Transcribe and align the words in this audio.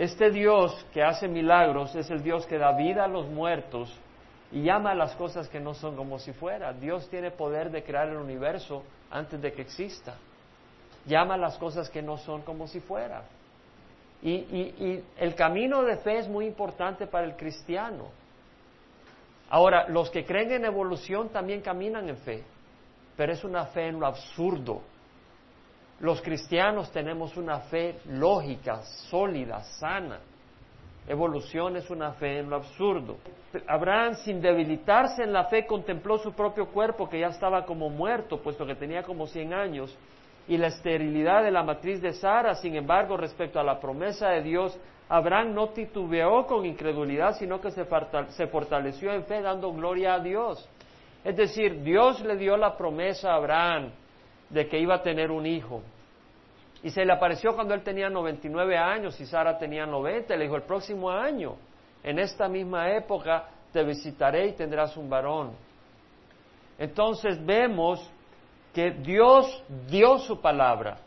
Este 0.00 0.30
Dios 0.30 0.86
que 0.94 1.02
hace 1.02 1.28
milagros 1.28 1.94
es 1.94 2.10
el 2.10 2.22
Dios 2.22 2.46
que 2.46 2.56
da 2.56 2.72
vida 2.72 3.04
a 3.04 3.06
los 3.06 3.28
muertos 3.28 3.94
y 4.50 4.62
llama 4.62 4.92
a 4.92 4.94
las 4.94 5.14
cosas 5.14 5.46
que 5.46 5.60
no 5.60 5.74
son 5.74 5.94
como 5.94 6.18
si 6.18 6.32
fuera. 6.32 6.72
Dios 6.72 7.06
tiene 7.10 7.30
poder 7.30 7.70
de 7.70 7.84
crear 7.84 8.08
el 8.08 8.16
universo 8.16 8.82
antes 9.10 9.42
de 9.42 9.52
que 9.52 9.60
exista. 9.60 10.14
Llama 11.04 11.34
a 11.34 11.36
las 11.36 11.58
cosas 11.58 11.90
que 11.90 12.00
no 12.00 12.16
son 12.16 12.40
como 12.40 12.66
si 12.66 12.80
fuera. 12.80 13.24
Y, 14.22 14.30
y 14.30 15.04
el 15.18 15.34
camino 15.34 15.82
de 15.82 15.98
fe 15.98 16.16
es 16.16 16.28
muy 16.28 16.46
importante 16.46 17.06
para 17.06 17.26
el 17.26 17.36
cristiano. 17.36 18.06
Ahora, 19.50 19.86
los 19.86 20.08
que 20.08 20.24
creen 20.24 20.50
en 20.52 20.64
evolución 20.64 21.28
también 21.28 21.60
caminan 21.60 22.08
en 22.08 22.16
fe, 22.16 22.42
pero 23.18 23.34
es 23.34 23.44
una 23.44 23.66
fe 23.66 23.88
en 23.88 24.00
lo 24.00 24.06
absurdo. 24.06 24.80
Los 26.00 26.22
cristianos 26.22 26.90
tenemos 26.90 27.36
una 27.36 27.60
fe 27.60 27.96
lógica, 28.06 28.80
sólida, 29.10 29.60
sana. 29.78 30.18
Evolución 31.06 31.76
es 31.76 31.90
una 31.90 32.12
fe 32.12 32.38
en 32.38 32.48
lo 32.48 32.56
absurdo. 32.56 33.18
Abraham, 33.66 34.14
sin 34.14 34.40
debilitarse 34.40 35.22
en 35.22 35.32
la 35.34 35.44
fe, 35.44 35.66
contempló 35.66 36.16
su 36.16 36.32
propio 36.32 36.68
cuerpo 36.68 37.06
que 37.06 37.20
ya 37.20 37.26
estaba 37.26 37.66
como 37.66 37.90
muerto, 37.90 38.40
puesto 38.40 38.64
que 38.64 38.76
tenía 38.76 39.02
como 39.02 39.26
100 39.26 39.52
años, 39.52 39.94
y 40.48 40.56
la 40.56 40.68
esterilidad 40.68 41.42
de 41.42 41.50
la 41.50 41.62
matriz 41.62 42.00
de 42.00 42.14
Sara. 42.14 42.54
Sin 42.54 42.76
embargo, 42.76 43.18
respecto 43.18 43.60
a 43.60 43.64
la 43.64 43.78
promesa 43.78 44.30
de 44.30 44.40
Dios, 44.40 44.78
Abraham 45.06 45.52
no 45.52 45.68
titubeó 45.68 46.46
con 46.46 46.64
incredulidad, 46.64 47.36
sino 47.36 47.60
que 47.60 47.72
se 47.72 48.46
fortaleció 48.46 49.12
en 49.12 49.24
fe 49.24 49.42
dando 49.42 49.70
gloria 49.72 50.14
a 50.14 50.20
Dios. 50.20 50.66
Es 51.24 51.36
decir, 51.36 51.82
Dios 51.82 52.22
le 52.22 52.36
dio 52.36 52.56
la 52.56 52.74
promesa 52.78 53.32
a 53.32 53.36
Abraham 53.36 53.92
de 54.50 54.68
que 54.68 54.78
iba 54.78 54.96
a 54.96 55.02
tener 55.02 55.30
un 55.30 55.46
hijo. 55.46 55.82
Y 56.82 56.90
se 56.90 57.04
le 57.04 57.12
apareció 57.12 57.54
cuando 57.54 57.74
él 57.74 57.82
tenía 57.82 58.08
99 58.08 58.76
años 58.76 59.20
y 59.20 59.26
Sara 59.26 59.58
tenía 59.58 59.86
90. 59.86 60.36
Le 60.36 60.44
dijo, 60.44 60.56
el 60.56 60.62
próximo 60.62 61.10
año, 61.10 61.56
en 62.02 62.18
esta 62.18 62.48
misma 62.48 62.90
época, 62.90 63.48
te 63.72 63.84
visitaré 63.84 64.48
y 64.48 64.52
tendrás 64.52 64.96
un 64.96 65.08
varón. 65.08 65.52
Entonces 66.78 67.44
vemos 67.44 68.10
que 68.74 68.90
Dios 68.92 69.62
dio 69.88 70.18
su 70.18 70.40
palabra 70.40 70.98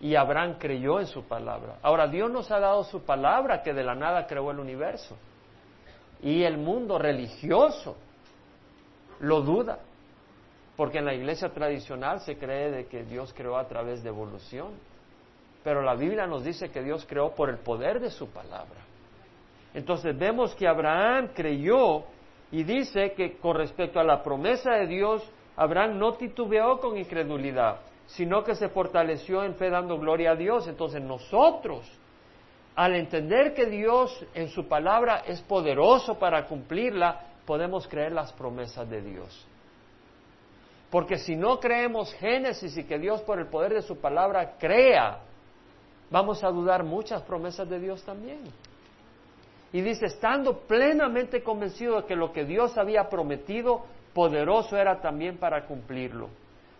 y 0.00 0.14
Abraham 0.14 0.56
creyó 0.58 0.98
en 0.98 1.06
su 1.06 1.22
palabra. 1.24 1.76
Ahora, 1.82 2.06
Dios 2.06 2.30
nos 2.30 2.50
ha 2.50 2.58
dado 2.58 2.84
su 2.84 3.02
palabra 3.02 3.62
que 3.62 3.74
de 3.74 3.84
la 3.84 3.94
nada 3.94 4.26
creó 4.26 4.50
el 4.50 4.58
universo. 4.58 5.16
Y 6.22 6.42
el 6.42 6.56
mundo 6.56 6.98
religioso 6.98 7.96
lo 9.20 9.42
duda. 9.42 9.80
Porque 10.80 10.96
en 10.96 11.04
la 11.04 11.12
iglesia 11.12 11.50
tradicional 11.50 12.20
se 12.20 12.38
cree 12.38 12.70
de 12.70 12.86
que 12.86 13.04
Dios 13.04 13.34
creó 13.36 13.58
a 13.58 13.68
través 13.68 14.02
de 14.02 14.08
evolución. 14.08 14.68
Pero 15.62 15.82
la 15.82 15.94
Biblia 15.94 16.26
nos 16.26 16.42
dice 16.42 16.70
que 16.70 16.82
Dios 16.82 17.04
creó 17.06 17.34
por 17.34 17.50
el 17.50 17.58
poder 17.58 18.00
de 18.00 18.08
su 18.08 18.30
palabra. 18.30 18.80
Entonces 19.74 20.16
vemos 20.16 20.54
que 20.54 20.66
Abraham 20.66 21.32
creyó 21.34 22.04
y 22.50 22.62
dice 22.62 23.12
que 23.12 23.36
con 23.36 23.58
respecto 23.58 24.00
a 24.00 24.04
la 24.04 24.22
promesa 24.22 24.70
de 24.70 24.86
Dios, 24.86 25.22
Abraham 25.54 25.98
no 25.98 26.14
titubeó 26.14 26.80
con 26.80 26.96
incredulidad 26.96 27.80
sino 28.06 28.42
que 28.42 28.54
se 28.54 28.70
fortaleció 28.70 29.44
en 29.44 29.56
fe 29.56 29.68
dando 29.68 29.98
gloria 29.98 30.30
a 30.30 30.34
Dios. 30.34 30.66
Entonces 30.66 31.02
nosotros, 31.02 31.86
al 32.74 32.94
entender 32.94 33.52
que 33.52 33.66
Dios 33.66 34.24
en 34.32 34.48
su 34.48 34.66
palabra 34.66 35.24
es 35.26 35.42
poderoso 35.42 36.18
para 36.18 36.46
cumplirla, 36.46 37.20
podemos 37.44 37.86
creer 37.86 38.12
las 38.12 38.32
promesas 38.32 38.88
de 38.88 39.02
Dios. 39.02 39.46
Porque 40.90 41.18
si 41.18 41.36
no 41.36 41.60
creemos 41.60 42.12
Génesis 42.14 42.76
y 42.76 42.84
que 42.84 42.98
Dios 42.98 43.20
por 43.22 43.38
el 43.38 43.46
poder 43.46 43.74
de 43.74 43.82
su 43.82 44.00
palabra 44.00 44.56
crea, 44.58 45.20
vamos 46.10 46.42
a 46.42 46.48
dudar 46.48 46.82
muchas 46.82 47.22
promesas 47.22 47.68
de 47.68 47.78
Dios 47.78 48.02
también. 48.02 48.42
Y 49.72 49.82
dice, 49.82 50.06
estando 50.06 50.58
plenamente 50.60 51.42
convencido 51.44 52.00
de 52.00 52.06
que 52.06 52.16
lo 52.16 52.32
que 52.32 52.44
Dios 52.44 52.76
había 52.76 53.08
prometido, 53.08 53.84
poderoso 54.12 54.76
era 54.76 55.00
también 55.00 55.38
para 55.38 55.64
cumplirlo 55.66 56.28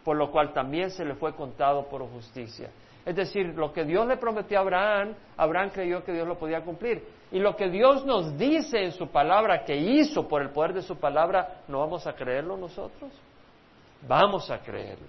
por 0.04 0.16
lo 0.16 0.30
cual 0.30 0.52
también 0.52 0.90
se 0.90 1.04
le 1.04 1.14
fue 1.14 1.34
contado 1.34 1.86
por 1.86 2.02
justicia. 2.10 2.70
Es 3.04 3.16
decir, 3.16 3.54
lo 3.56 3.72
que 3.72 3.84
Dios 3.84 4.06
le 4.06 4.16
prometió 4.16 4.58
a 4.58 4.60
Abraham, 4.62 5.14
Abraham 5.36 5.70
creyó 5.70 6.04
que 6.04 6.12
Dios 6.12 6.28
lo 6.28 6.38
podía 6.38 6.62
cumplir. 6.62 7.02
Y 7.32 7.38
lo 7.38 7.56
que 7.56 7.68
Dios 7.68 8.04
nos 8.04 8.36
dice 8.36 8.84
en 8.84 8.92
su 8.92 9.08
palabra 9.08 9.64
que 9.64 9.76
hizo 9.76 10.28
por 10.28 10.42
el 10.42 10.50
poder 10.50 10.74
de 10.74 10.82
su 10.82 10.96
palabra, 10.96 11.62
¿no 11.68 11.78
vamos 11.78 12.06
a 12.06 12.14
creerlo 12.14 12.56
nosotros? 12.56 13.10
Vamos 14.06 14.50
a 14.50 14.58
creerlo. 14.58 15.08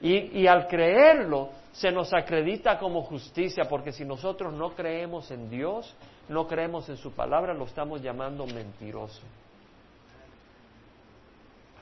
Y, 0.00 0.40
y 0.40 0.46
al 0.46 0.66
creerlo, 0.66 1.50
se 1.72 1.90
nos 1.90 2.12
acredita 2.12 2.78
como 2.78 3.02
justicia, 3.02 3.64
porque 3.68 3.92
si 3.92 4.04
nosotros 4.04 4.52
no 4.52 4.74
creemos 4.74 5.30
en 5.30 5.48
Dios, 5.48 5.94
no 6.28 6.46
creemos 6.46 6.88
en 6.88 6.96
su 6.96 7.12
palabra, 7.12 7.54
lo 7.54 7.64
estamos 7.64 8.02
llamando 8.02 8.46
mentiroso. 8.46 9.22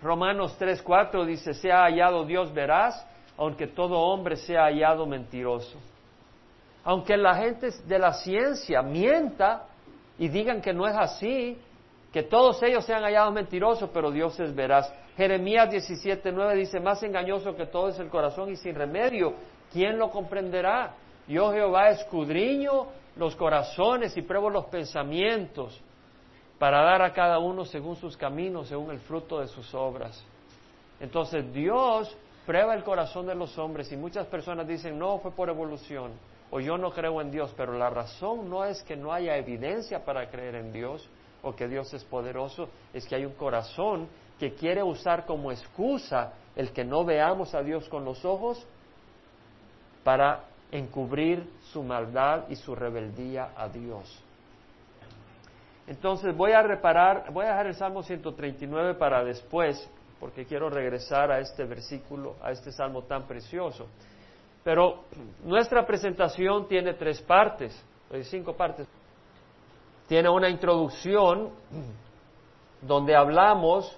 Romanos 0.02 0.56
3:4 0.58 1.24
dice, 1.24 1.54
sea 1.54 1.84
hallado 1.84 2.24
Dios 2.24 2.52
verás, 2.52 3.06
aunque 3.36 3.66
todo 3.66 3.98
hombre 3.98 4.36
sea 4.36 4.64
hallado 4.64 5.06
mentiroso. 5.06 5.78
Aunque 6.84 7.16
la 7.16 7.34
gente 7.34 7.70
de 7.86 7.98
la 7.98 8.12
ciencia 8.12 8.82
mienta 8.82 9.64
y 10.18 10.28
digan 10.28 10.60
que 10.60 10.72
no 10.72 10.86
es 10.86 10.94
así, 10.94 11.58
que 12.12 12.22
todos 12.22 12.62
ellos 12.62 12.84
sean 12.84 13.02
hallados 13.02 13.34
mentirosos, 13.34 13.90
pero 13.92 14.10
Dios 14.10 14.38
es 14.38 14.54
veraz. 14.54 14.92
Jeremías 15.16 15.70
17:9 15.70 16.54
dice, 16.54 16.80
más 16.80 17.02
engañoso 17.02 17.56
que 17.56 17.66
todo 17.66 17.88
es 17.88 17.98
el 17.98 18.08
corazón 18.08 18.50
y 18.50 18.56
sin 18.56 18.74
remedio, 18.74 19.34
¿quién 19.72 19.98
lo 19.98 20.10
comprenderá? 20.10 20.94
Yo 21.26 21.52
Jehová 21.52 21.88
escudriño 21.90 22.86
los 23.16 23.34
corazones 23.34 24.16
y 24.16 24.22
pruebo 24.22 24.50
los 24.50 24.66
pensamientos 24.66 25.80
para 26.58 26.82
dar 26.82 27.02
a 27.02 27.12
cada 27.12 27.38
uno 27.38 27.64
según 27.64 27.96
sus 27.96 28.16
caminos, 28.16 28.68
según 28.68 28.90
el 28.90 29.00
fruto 29.00 29.40
de 29.40 29.48
sus 29.48 29.74
obras. 29.74 30.22
Entonces 31.00 31.52
Dios 31.52 32.14
prueba 32.44 32.74
el 32.74 32.84
corazón 32.84 33.26
de 33.26 33.34
los 33.34 33.56
hombres 33.58 33.90
y 33.92 33.96
muchas 33.96 34.26
personas 34.26 34.68
dicen, 34.68 34.98
no, 34.98 35.18
fue 35.18 35.32
por 35.32 35.48
evolución 35.48 36.12
o 36.50 36.60
yo 36.60 36.78
no 36.78 36.90
creo 36.92 37.20
en 37.20 37.30
Dios, 37.30 37.52
pero 37.56 37.72
la 37.72 37.90
razón 37.90 38.48
no 38.48 38.64
es 38.64 38.82
que 38.82 38.96
no 38.96 39.12
haya 39.12 39.36
evidencia 39.36 40.04
para 40.04 40.30
creer 40.30 40.54
en 40.56 40.72
Dios 40.72 41.08
o 41.42 41.54
que 41.54 41.68
Dios 41.68 41.92
es 41.94 42.04
poderoso, 42.04 42.68
es 42.92 43.06
que 43.06 43.16
hay 43.16 43.24
un 43.24 43.34
corazón 43.34 44.08
que 44.38 44.54
quiere 44.54 44.82
usar 44.82 45.24
como 45.26 45.50
excusa 45.50 46.32
el 46.54 46.72
que 46.72 46.84
no 46.84 47.04
veamos 47.04 47.54
a 47.54 47.62
Dios 47.62 47.88
con 47.88 48.04
los 48.04 48.24
ojos 48.24 48.66
para 50.04 50.44
encubrir 50.70 51.50
su 51.72 51.82
maldad 51.82 52.48
y 52.48 52.56
su 52.56 52.74
rebeldía 52.74 53.52
a 53.56 53.68
Dios. 53.68 54.22
Entonces 55.86 56.36
voy 56.36 56.52
a 56.52 56.62
reparar, 56.62 57.32
voy 57.32 57.44
a 57.44 57.50
dejar 57.50 57.66
el 57.66 57.74
Salmo 57.74 58.02
139 58.02 58.94
para 58.94 59.22
después, 59.22 59.88
porque 60.18 60.44
quiero 60.44 60.68
regresar 60.68 61.30
a 61.30 61.38
este 61.38 61.64
versículo, 61.64 62.36
a 62.42 62.50
este 62.50 62.72
salmo 62.72 63.02
tan 63.02 63.24
precioso. 63.26 63.86
Pero 64.64 65.04
nuestra 65.44 65.86
presentación 65.86 66.66
tiene 66.66 66.94
tres 66.94 67.22
partes, 67.22 67.80
cinco 68.22 68.54
partes. 68.54 68.88
Tiene 70.08 70.28
una 70.28 70.48
introducción 70.48 71.50
donde 72.80 73.14
hablamos 73.14 73.96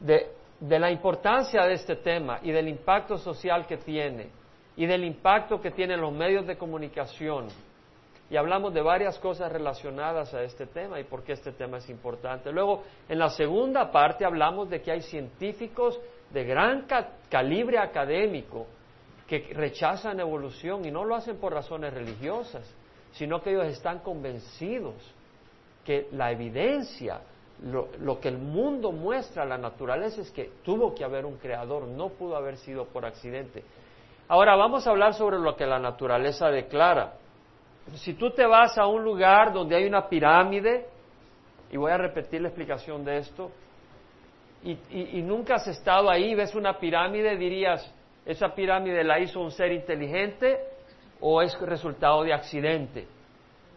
de, 0.00 0.30
la 0.60 0.90
importancia 0.90 1.62
de 1.64 1.74
este 1.74 1.96
tema 1.96 2.40
y 2.42 2.50
del 2.50 2.68
impacto 2.68 3.18
social 3.18 3.66
que 3.66 3.76
tiene 3.76 4.28
y 4.76 4.86
del 4.86 5.04
impacto 5.04 5.60
que 5.60 5.70
tienen 5.70 6.00
los 6.00 6.12
medios 6.12 6.46
de 6.46 6.56
comunicación 6.56 7.48
y 8.30 8.36
hablamos 8.36 8.74
de 8.74 8.82
varias 8.82 9.18
cosas 9.18 9.50
relacionadas 9.50 10.34
a 10.34 10.42
este 10.42 10.66
tema 10.66 11.00
y 11.00 11.04
por 11.04 11.22
qué 11.22 11.32
este 11.32 11.52
tema 11.52 11.78
es 11.78 11.88
importante. 11.88 12.52
Luego, 12.52 12.84
en 13.08 13.18
la 13.18 13.30
segunda 13.30 13.90
parte 13.90 14.24
hablamos 14.24 14.68
de 14.68 14.82
que 14.82 14.92
hay 14.92 15.00
científicos 15.00 15.98
de 16.30 16.44
gran 16.44 16.86
calibre 17.30 17.78
académico 17.78 18.66
que 19.26 19.50
rechazan 19.54 20.20
evolución 20.20 20.84
y 20.84 20.90
no 20.90 21.04
lo 21.04 21.14
hacen 21.14 21.38
por 21.38 21.54
razones 21.54 21.92
religiosas, 21.92 22.70
sino 23.12 23.40
que 23.42 23.50
ellos 23.50 23.66
están 23.66 24.00
convencidos 24.00 24.94
que 25.84 26.08
la 26.12 26.30
evidencia, 26.30 27.20
lo, 27.62 28.20
que 28.20 28.28
el 28.28 28.38
mundo 28.38 28.92
muestra 28.92 29.44
la 29.44 29.58
naturaleza 29.58 30.20
es 30.20 30.30
que 30.30 30.50
tuvo 30.62 30.94
que 30.94 31.04
haber 31.04 31.24
un 31.24 31.38
creador, 31.38 31.88
no 31.88 32.10
pudo 32.10 32.36
haber 32.36 32.56
sido 32.56 32.86
por 32.86 33.04
accidente. 33.04 33.64
Ahora 34.28 34.56
vamos 34.56 34.86
a 34.86 34.90
hablar 34.90 35.14
sobre 35.14 35.38
lo 35.38 35.56
que 35.56 35.66
la 35.66 35.78
naturaleza 35.78 36.48
declara 36.50 37.14
si 37.96 38.14
tú 38.14 38.30
te 38.30 38.46
vas 38.46 38.76
a 38.76 38.86
un 38.86 39.02
lugar 39.02 39.52
donde 39.52 39.76
hay 39.76 39.86
una 39.86 40.08
pirámide, 40.08 40.86
y 41.70 41.76
voy 41.76 41.90
a 41.90 41.98
repetir 41.98 42.40
la 42.40 42.48
explicación 42.48 43.04
de 43.04 43.18
esto, 43.18 43.50
y, 44.62 45.22
nunca 45.22 45.54
has 45.54 45.68
estado 45.68 46.10
ahí, 46.10 46.34
ves 46.34 46.54
una 46.54 46.78
pirámide, 46.78 47.36
dirías, 47.36 47.94
¿esa 48.26 48.54
pirámide 48.54 49.04
la 49.04 49.20
hizo 49.20 49.40
un 49.40 49.52
ser 49.52 49.72
inteligente 49.72 50.58
o 51.20 51.40
es 51.40 51.58
resultado 51.60 52.24
de 52.24 52.32
accidente? 52.32 53.06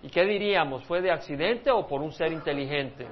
¿Y 0.02 0.10
qué 0.10 0.26
diríamos? 0.26 0.84
¿Fue 0.86 1.02
de 1.02 1.12
accidente 1.12 1.70
o 1.70 1.88
por 1.88 2.02
un 2.02 2.12
ser 2.12 2.34
inteligente? 2.34 3.06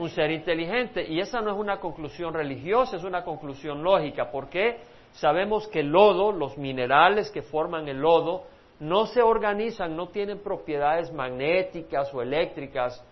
Un 0.00 0.08
ser 0.08 0.30
inteligente. 0.30 1.04
Y 1.06 1.20
esa 1.20 1.42
no 1.42 1.50
es 1.50 1.58
una 1.58 1.78
conclusión 1.78 2.32
religiosa, 2.32 2.96
es 2.96 3.04
una 3.04 3.22
conclusión 3.22 3.82
lógica. 3.82 4.30
¿Por 4.30 4.48
qué? 4.48 4.78
Sabemos 5.12 5.68
que 5.68 5.80
el 5.80 5.88
lodo, 5.88 6.32
los 6.32 6.56
minerales 6.56 7.30
que 7.30 7.42
forman 7.42 7.86
el 7.86 7.98
lodo, 7.98 8.44
no 8.78 9.04
se 9.04 9.20
organizan, 9.20 9.94
no 9.94 10.08
tienen 10.08 10.38
propiedades 10.42 11.12
magnéticas 11.12 12.14
o 12.14 12.22
eléctricas 12.22 13.04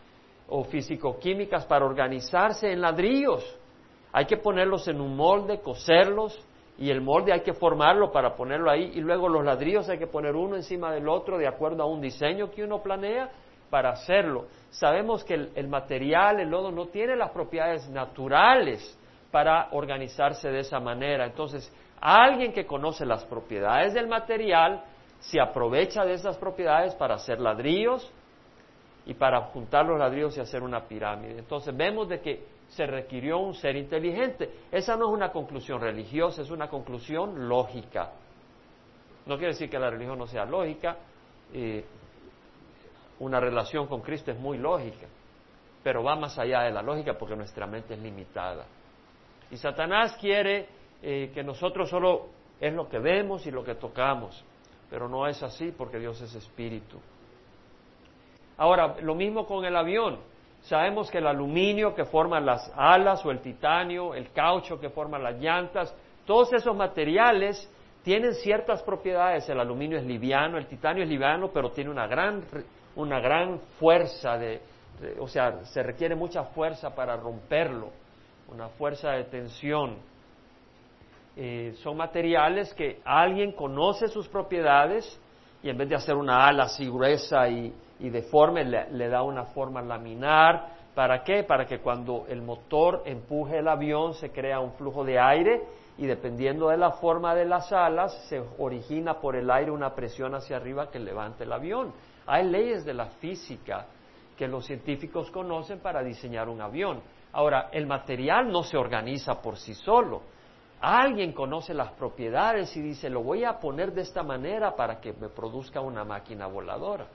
o 0.48 0.64
físico-químicas 0.64 1.66
para 1.66 1.84
organizarse 1.84 2.72
en 2.72 2.80
ladrillos. 2.80 3.44
Hay 4.10 4.24
que 4.24 4.38
ponerlos 4.38 4.88
en 4.88 5.02
un 5.02 5.14
molde, 5.14 5.60
coserlos, 5.60 6.42
y 6.78 6.88
el 6.90 7.02
molde 7.02 7.34
hay 7.34 7.42
que 7.42 7.52
formarlo 7.52 8.10
para 8.10 8.34
ponerlo 8.34 8.70
ahí, 8.70 8.92
y 8.94 9.00
luego 9.00 9.28
los 9.28 9.44
ladrillos 9.44 9.90
hay 9.90 9.98
que 9.98 10.06
poner 10.06 10.34
uno 10.34 10.56
encima 10.56 10.90
del 10.90 11.06
otro 11.06 11.36
de 11.36 11.46
acuerdo 11.46 11.82
a 11.82 11.86
un 11.86 12.00
diseño 12.00 12.50
que 12.50 12.64
uno 12.64 12.82
planea 12.82 13.28
para 13.68 13.90
hacerlo. 13.90 14.46
Sabemos 14.70 15.24
que 15.24 15.34
el, 15.34 15.68
material, 15.68 16.40
el 16.40 16.50
lodo, 16.50 16.70
no 16.70 16.86
tiene 16.86 17.16
las 17.16 17.30
propiedades 17.30 17.88
naturales 17.88 18.98
para 19.30 19.68
organizarse 19.72 20.50
de 20.50 20.60
esa 20.60 20.78
manera. 20.78 21.26
Entonces, 21.26 21.72
alguien 22.00 22.52
que 22.52 22.66
conoce 22.66 23.06
las 23.06 23.24
propiedades 23.24 23.94
del 23.94 24.08
material 24.08 24.84
se 25.20 25.40
aprovecha 25.40 26.04
de 26.04 26.14
esas 26.14 26.36
propiedades 26.36 26.94
para 26.94 27.14
hacer 27.14 27.40
ladrillos 27.40 28.10
y 29.06 29.14
para 29.14 29.40
juntar 29.46 29.86
los 29.86 29.98
ladrillos 29.98 30.36
y 30.36 30.40
hacer 30.40 30.62
una 30.62 30.86
pirámide. 30.86 31.38
Entonces, 31.38 31.74
vemos 31.76 32.08
de 32.08 32.20
que 32.20 32.44
se 32.68 32.86
requirió 32.86 33.38
un 33.38 33.54
ser 33.54 33.74
inteligente. 33.76 34.50
Esa 34.70 34.96
no 34.96 35.08
es 35.08 35.14
una 35.14 35.32
conclusión 35.32 35.80
religiosa, 35.80 36.42
es 36.42 36.50
una 36.50 36.68
conclusión 36.68 37.48
lógica. 37.48 38.12
No 39.24 39.36
quiere 39.36 39.52
decir 39.52 39.70
que 39.70 39.78
la 39.78 39.90
religión 39.90 40.18
no 40.18 40.26
sea 40.26 40.44
lógica, 40.44 40.96
eh, 41.52 41.84
una 43.20 43.40
relación 43.40 43.86
con 43.86 44.00
Cristo 44.00 44.30
es 44.30 44.38
muy 44.38 44.58
lógica, 44.58 45.06
pero 45.82 46.02
va 46.02 46.16
más 46.16 46.38
allá 46.38 46.62
de 46.62 46.70
la 46.70 46.82
lógica 46.82 47.14
porque 47.18 47.36
nuestra 47.36 47.66
mente 47.66 47.94
es 47.94 48.00
limitada. 48.00 48.66
Y 49.50 49.56
Satanás 49.56 50.16
quiere 50.20 50.68
eh, 51.02 51.30
que 51.32 51.42
nosotros 51.42 51.88
solo 51.88 52.28
es 52.60 52.72
lo 52.72 52.88
que 52.88 52.98
vemos 52.98 53.46
y 53.46 53.50
lo 53.50 53.64
que 53.64 53.74
tocamos, 53.74 54.44
pero 54.90 55.08
no 55.08 55.26
es 55.26 55.42
así 55.42 55.72
porque 55.76 55.98
Dios 55.98 56.20
es 56.20 56.34
espíritu. 56.34 56.98
Ahora, 58.56 58.96
lo 59.00 59.14
mismo 59.14 59.46
con 59.46 59.64
el 59.64 59.76
avión. 59.76 60.18
Sabemos 60.62 61.08
que 61.10 61.18
el 61.18 61.26
aluminio 61.28 61.94
que 61.94 62.04
forma 62.04 62.40
las 62.40 62.72
alas 62.76 63.24
o 63.24 63.30
el 63.30 63.40
titanio, 63.40 64.14
el 64.14 64.32
caucho 64.32 64.80
que 64.80 64.90
forma 64.90 65.18
las 65.18 65.40
llantas, 65.40 65.94
todos 66.26 66.52
esos 66.52 66.76
materiales 66.76 67.72
tienen 68.02 68.34
ciertas 68.34 68.82
propiedades. 68.82 69.48
El 69.48 69.60
aluminio 69.60 69.96
es 69.98 70.04
liviano, 70.04 70.58
el 70.58 70.66
titanio 70.66 71.04
es 71.04 71.08
liviano, 71.08 71.50
pero 71.52 71.70
tiene 71.70 71.90
una 71.90 72.08
gran, 72.08 72.42
una 72.98 73.20
gran 73.20 73.60
fuerza 73.78 74.36
de, 74.36 74.60
o 75.20 75.28
sea, 75.28 75.64
se 75.66 75.82
requiere 75.82 76.14
mucha 76.16 76.42
fuerza 76.44 76.94
para 76.94 77.16
romperlo, 77.16 77.90
una 78.52 78.68
fuerza 78.68 79.12
de 79.12 79.24
tensión. 79.24 79.96
Eh, 81.36 81.74
son 81.82 81.96
materiales 81.96 82.74
que 82.74 83.00
alguien 83.04 83.52
conoce 83.52 84.08
sus 84.08 84.26
propiedades 84.26 85.20
y 85.62 85.70
en 85.70 85.78
vez 85.78 85.88
de 85.88 85.94
hacer 85.94 86.16
una 86.16 86.48
ala 86.48 86.64
así 86.64 86.86
gruesa 86.86 87.48
y, 87.48 87.72
y 88.00 88.10
deforme, 88.10 88.64
le, 88.64 89.08
da 89.08 89.22
una 89.22 89.44
forma 89.44 89.80
laminar. 89.80 90.76
¿Para 90.96 91.22
qué? 91.22 91.44
Para 91.44 91.66
que 91.66 91.78
cuando 91.78 92.26
el 92.28 92.42
motor 92.42 93.02
empuje 93.06 93.58
el 93.58 93.68
avión 93.68 94.14
se 94.14 94.32
crea 94.32 94.58
un 94.58 94.72
flujo 94.72 95.04
de 95.04 95.20
aire 95.20 95.62
y 95.98 96.06
dependiendo 96.06 96.68
de 96.70 96.76
la 96.76 96.92
forma 96.92 97.36
de 97.36 97.44
las 97.44 97.72
alas 97.72 98.26
se 98.28 98.42
origina 98.58 99.20
por 99.20 99.36
el 99.36 99.48
aire 99.48 99.70
una 99.70 99.94
presión 99.94 100.34
hacia 100.34 100.56
arriba 100.56 100.90
que 100.90 100.98
levante 100.98 101.44
el 101.44 101.52
avión. 101.52 101.92
Hay 102.28 102.44
leyes 102.44 102.84
de 102.84 102.92
la 102.92 103.06
física 103.06 103.86
que 104.36 104.46
los 104.46 104.66
científicos 104.66 105.30
conocen 105.30 105.80
para 105.80 106.02
diseñar 106.02 106.50
un 106.50 106.60
avión. 106.60 107.00
Ahora, 107.32 107.70
el 107.72 107.86
material 107.86 108.52
no 108.52 108.62
se 108.62 108.76
organiza 108.76 109.40
por 109.40 109.56
sí 109.56 109.72
solo. 109.72 110.20
Alguien 110.80 111.32
conoce 111.32 111.72
las 111.72 111.90
propiedades 111.92 112.76
y 112.76 112.82
dice, 112.82 113.08
lo 113.08 113.22
voy 113.22 113.44
a 113.44 113.58
poner 113.58 113.92
de 113.92 114.02
esta 114.02 114.22
manera 114.22 114.76
para 114.76 115.00
que 115.00 115.14
me 115.14 115.30
produzca 115.30 115.80
una 115.80 116.04
máquina 116.04 116.46
voladora. 116.46 117.06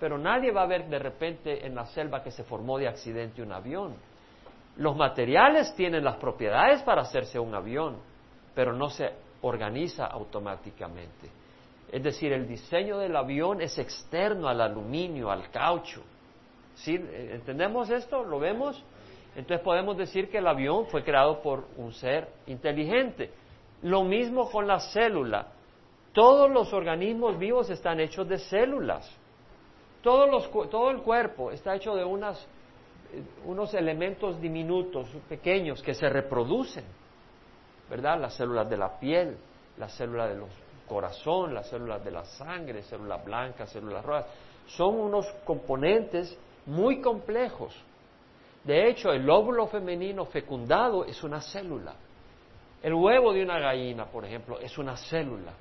Pero 0.00 0.16
nadie 0.16 0.50
va 0.50 0.62
a 0.62 0.66
ver 0.66 0.88
de 0.88 0.98
repente 0.98 1.66
en 1.66 1.74
la 1.74 1.84
selva 1.84 2.22
que 2.22 2.30
se 2.30 2.42
formó 2.42 2.78
de 2.78 2.88
accidente 2.88 3.42
un 3.42 3.52
avión. 3.52 3.94
Los 4.78 4.96
materiales 4.96 5.74
tienen 5.76 6.02
las 6.02 6.16
propiedades 6.16 6.82
para 6.82 7.02
hacerse 7.02 7.38
un 7.38 7.54
avión, 7.54 7.98
pero 8.54 8.72
no 8.72 8.88
se 8.88 9.12
organiza 9.42 10.06
automáticamente. 10.06 11.43
Es 11.90 12.02
decir, 12.02 12.32
el 12.32 12.48
diseño 12.48 12.98
del 12.98 13.16
avión 13.16 13.60
es 13.60 13.78
externo 13.78 14.48
al 14.48 14.60
aluminio, 14.60 15.30
al 15.30 15.50
caucho. 15.50 16.02
¿Entendemos 16.86 17.90
esto? 17.90 18.24
¿Lo 18.24 18.38
vemos? 18.38 18.82
Entonces 19.36 19.64
podemos 19.64 19.96
decir 19.96 20.28
que 20.28 20.38
el 20.38 20.46
avión 20.46 20.86
fue 20.86 21.04
creado 21.04 21.40
por 21.40 21.66
un 21.76 21.92
ser 21.92 22.28
inteligente. 22.46 23.30
Lo 23.82 24.02
mismo 24.02 24.50
con 24.50 24.66
la 24.66 24.80
célula. 24.80 25.48
Todos 26.12 26.50
los 26.50 26.72
organismos 26.72 27.38
vivos 27.38 27.70
están 27.70 28.00
hechos 28.00 28.28
de 28.28 28.38
células 28.38 29.18
todo 30.04 30.90
el 30.90 30.98
cuerpo 30.98 31.50
está 31.50 31.74
hecho 31.74 31.94
de 31.94 32.02
eh, 32.02 32.06
unos 33.46 33.74
elementos 33.74 34.38
diminutos, 34.38 35.08
pequeños, 35.28 35.82
que 35.82 35.94
se 35.94 36.08
reproducen, 36.10 36.84
¿verdad? 37.88 38.20
Las 38.20 38.34
células 38.34 38.68
de 38.68 38.76
la 38.76 38.98
piel, 38.98 39.38
las 39.78 39.92
células 39.94 40.28
del 40.28 40.42
corazón, 40.86 41.54
las 41.54 41.68
células 41.68 42.04
de 42.04 42.10
la 42.10 42.24
sangre, 42.24 42.82
células 42.82 43.24
blancas, 43.24 43.70
células 43.70 44.04
rojas. 44.04 44.26
Son 44.66 44.94
unos 44.94 45.26
componentes 45.44 46.36
muy 46.66 47.00
complejos. 47.00 47.74
De 48.64 48.88
hecho, 48.88 49.12
el 49.12 49.28
óvulo 49.28 49.66
femenino 49.66 50.24
fecundado 50.24 51.04
es 51.04 51.22
una 51.22 51.40
célula. 51.40 51.94
El 52.82 52.94
huevo 52.94 53.32
de 53.32 53.42
una 53.42 53.58
gallina, 53.58 54.06
por 54.06 54.24
ejemplo, 54.24 54.58
es 54.60 54.76
una 54.78 54.96
célula. 54.96 55.52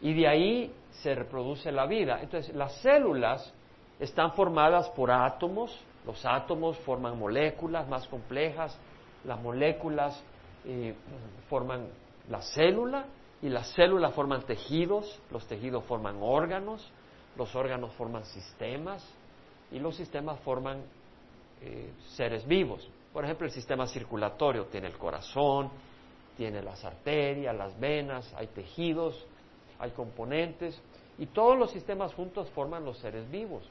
Y 0.00 0.14
de 0.14 0.28
ahí 0.28 0.74
se 1.02 1.14
reproduce 1.14 1.72
la 1.72 1.86
vida. 1.86 2.20
Entonces, 2.22 2.54
las 2.54 2.74
células 2.80 3.52
están 3.98 4.32
formadas 4.32 4.88
por 4.90 5.10
átomos, 5.10 5.78
los 6.06 6.24
átomos 6.24 6.78
forman 6.78 7.18
moléculas 7.18 7.88
más 7.88 8.06
complejas, 8.06 8.78
las 9.24 9.40
moléculas 9.40 10.22
eh, 10.64 10.94
forman 11.48 11.88
la 12.28 12.40
célula 12.40 13.04
y 13.40 13.48
las 13.48 13.68
células 13.68 14.14
forman 14.14 14.42
tejidos, 14.42 15.20
los 15.30 15.46
tejidos 15.46 15.84
forman 15.84 16.18
órganos, 16.20 16.90
los 17.36 17.54
órganos 17.54 17.92
forman 17.94 18.24
sistemas 18.24 19.06
y 19.70 19.78
los 19.78 19.96
sistemas 19.96 20.40
forman 20.40 20.82
eh, 21.60 21.92
seres 22.16 22.46
vivos. 22.46 22.88
Por 23.12 23.24
ejemplo, 23.24 23.46
el 23.46 23.52
sistema 23.52 23.86
circulatorio 23.86 24.66
tiene 24.66 24.88
el 24.88 24.98
corazón, 24.98 25.70
tiene 26.36 26.62
las 26.62 26.84
arterias, 26.84 27.54
las 27.56 27.78
venas, 27.78 28.32
hay 28.34 28.48
tejidos, 28.48 29.24
hay 29.78 29.92
componentes 29.92 30.80
y 31.16 31.26
todos 31.26 31.56
los 31.56 31.70
sistemas 31.70 32.14
juntos 32.14 32.50
forman 32.50 32.84
los 32.84 32.98
seres 32.98 33.30
vivos. 33.30 33.62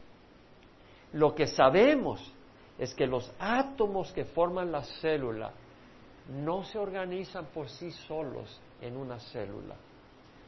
Lo 1.14 1.36
que 1.36 1.48
sabemos 1.48 2.22
es 2.78 2.94
que 2.94 3.08
los 3.08 3.30
átomos 3.40 4.12
que 4.14 4.26
forman 4.26 4.72
la 4.72 4.84
célula 4.84 5.52
no 6.30 6.64
se 6.64 6.78
organizan 6.78 7.48
por 7.48 7.70
sí 7.70 7.92
solos 7.92 8.62
en 8.82 8.98
una 8.98 9.20
célula. 9.20 9.76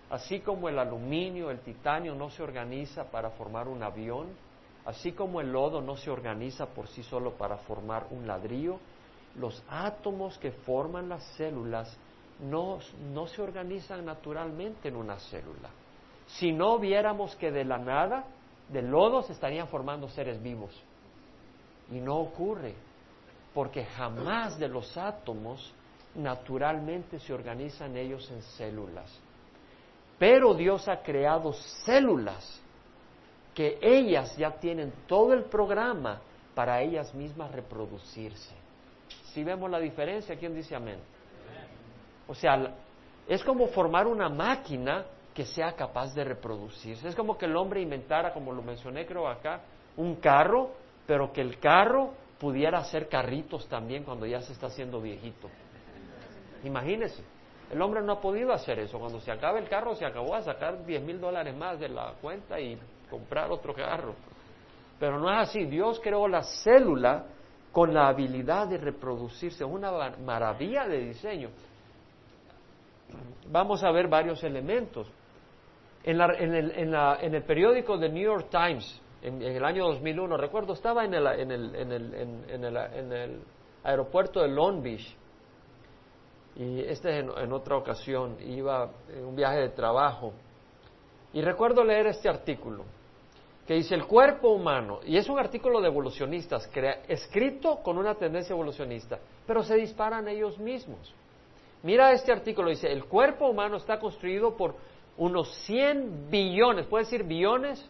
Así 0.09 0.39
como 0.39 0.69
el 0.69 0.79
aluminio, 0.79 1.51
el 1.51 1.59
titanio 1.59 2.15
no 2.15 2.29
se 2.29 2.41
organiza 2.41 3.05
para 3.11 3.29
formar 3.31 3.67
un 3.67 3.83
avión, 3.83 4.27
así 4.85 5.11
como 5.11 5.39
el 5.39 5.51
lodo 5.51 5.81
no 5.81 5.95
se 5.97 6.09
organiza 6.09 6.65
por 6.67 6.87
sí 6.87 7.03
solo 7.03 7.33
para 7.33 7.57
formar 7.57 8.07
un 8.09 8.25
ladrillo, 8.25 8.79
los 9.35 9.63
átomos 9.69 10.37
que 10.39 10.51
forman 10.51 11.09
las 11.09 11.23
células 11.35 11.95
no, 12.39 12.79
no 13.13 13.27
se 13.27 13.41
organizan 13.41 14.05
naturalmente 14.05 14.87
en 14.87 14.95
una 14.95 15.19
célula. 15.19 15.69
Si 16.25 16.51
no 16.51 16.79
viéramos 16.79 17.35
que 17.35 17.51
de 17.51 17.65
la 17.65 17.77
nada, 17.77 18.25
de 18.69 18.81
lodo, 18.81 19.21
se 19.23 19.33
estarían 19.33 19.67
formando 19.67 20.07
seres 20.09 20.41
vivos. 20.41 20.71
Y 21.91 21.99
no 21.99 22.17
ocurre, 22.17 22.75
porque 23.53 23.83
jamás 23.85 24.57
de 24.59 24.67
los 24.67 24.95
átomos 24.97 25.73
naturalmente 26.15 27.19
se 27.19 27.33
organizan 27.33 27.95
ellos 27.95 28.29
en 28.31 28.41
células. 28.41 29.09
Pero 30.17 30.53
Dios 30.53 30.87
ha 30.87 31.01
creado 31.01 31.53
células 31.85 32.61
que 33.53 33.77
ellas 33.81 34.35
ya 34.37 34.51
tienen 34.51 34.93
todo 35.07 35.33
el 35.33 35.43
programa 35.43 36.21
para 36.55 36.81
ellas 36.81 37.13
mismas 37.13 37.51
reproducirse. 37.51 38.53
Si 39.33 39.43
vemos 39.43 39.69
la 39.69 39.79
diferencia, 39.79 40.37
¿quién 40.37 40.53
dice 40.53 40.75
amén? 40.75 40.99
O 42.27 42.35
sea, 42.35 42.75
es 43.27 43.43
como 43.43 43.67
formar 43.67 44.07
una 44.07 44.29
máquina 44.29 45.05
que 45.33 45.45
sea 45.45 45.73
capaz 45.73 46.13
de 46.13 46.23
reproducirse. 46.23 47.07
Es 47.07 47.15
como 47.15 47.37
que 47.37 47.45
el 47.45 47.55
hombre 47.55 47.81
inventara, 47.81 48.33
como 48.33 48.51
lo 48.51 48.61
mencioné 48.61 49.05
creo 49.05 49.27
acá, 49.27 49.61
un 49.97 50.15
carro, 50.15 50.71
pero 51.05 51.31
que 51.31 51.41
el 51.41 51.59
carro 51.59 52.11
pudiera 52.39 52.79
hacer 52.79 53.07
carritos 53.07 53.67
también 53.67 54.03
cuando 54.03 54.25
ya 54.25 54.41
se 54.41 54.53
está 54.53 54.67
haciendo 54.67 55.01
viejito. 55.01 55.49
Imagínese, 56.63 57.23
el 57.71 57.81
hombre 57.81 58.01
no 58.01 58.13
ha 58.13 58.21
podido 58.21 58.51
hacer 58.53 58.79
eso. 58.79 58.99
Cuando 58.99 59.19
se 59.19 59.31
acaba 59.31 59.59
el 59.59 59.67
carro, 59.69 59.95
se 59.95 60.05
acabó 60.05 60.35
a 60.35 60.41
sacar 60.41 60.85
10 60.85 61.01
mil 61.03 61.19
dólares 61.19 61.55
más 61.55 61.79
de 61.79 61.89
la 61.89 62.13
cuenta 62.21 62.59
y 62.59 62.77
comprar 63.09 63.51
otro 63.51 63.73
carro. 63.73 64.15
Pero 64.99 65.19
no 65.19 65.31
es 65.31 65.49
así. 65.49 65.65
Dios 65.65 65.99
creó 66.03 66.27
la 66.27 66.43
célula 66.43 67.25
con 67.71 67.93
la 67.93 68.07
habilidad 68.07 68.67
de 68.67 68.77
reproducirse. 68.77 69.63
Es 69.63 69.69
una 69.69 69.91
maravilla 70.17 70.87
de 70.87 70.99
diseño 70.99 71.49
vamos 73.51 73.83
a 73.83 73.91
ver 73.91 74.07
varios 74.07 74.43
elementos. 74.43 75.11
En, 76.03 76.19
el, 76.21 77.43
periódico 77.43 77.99
The 77.99 78.09
New 78.09 78.23
York 78.23 78.47
Times, 78.49 79.01
en, 79.21 79.41
el 79.41 79.63
año 79.63 79.85
2001, 79.87 80.37
recuerdo, 80.37 80.73
estaba 80.73 81.03
en 81.03 81.13
el, 81.13 81.25
aeropuerto 83.83 84.41
de 84.41 84.47
Long 84.47 84.81
Beach, 84.81 85.15
y 86.59 86.81
este 86.81 87.19
es 87.19 87.25
en, 87.25 87.53
otra 87.53 87.77
ocasión, 87.77 88.35
iba 88.45 88.91
en 89.07 89.23
un 89.23 89.33
viaje 89.33 89.59
de 89.59 89.69
trabajo, 89.69 90.33
y 91.31 91.41
recuerdo 91.41 91.85
leer 91.85 92.07
este 92.07 92.27
artículo, 92.27 92.83
que 93.65 93.75
dice 93.75 93.95
el 93.95 94.05
cuerpo 94.05 94.49
humano, 94.49 94.99
y 95.05 95.15
es 95.15 95.29
un 95.29 95.39
artículo 95.39 95.79
de 95.79 95.87
evolucionistas, 95.87 96.69
escrito 97.07 97.77
con 97.77 97.97
una 97.97 98.13
tendencia 98.15 98.53
evolucionista, 98.53 99.19
pero 99.47 99.63
se 99.63 99.77
disparan 99.77 100.27
ellos 100.27 100.59
mismos. 100.59 101.13
Mira 101.81 102.11
este 102.11 102.33
artículo, 102.33 102.71
dice, 102.71 102.91
el 102.91 103.05
cuerpo 103.05 103.47
humano 103.47 103.77
está 103.77 103.97
construido 103.97 104.57
por 104.57 104.75
unos 105.15 105.49
100 105.65 106.29
billones, 106.29 106.87
¿puede 106.87 107.05
decir 107.05 107.23
billones? 107.23 107.89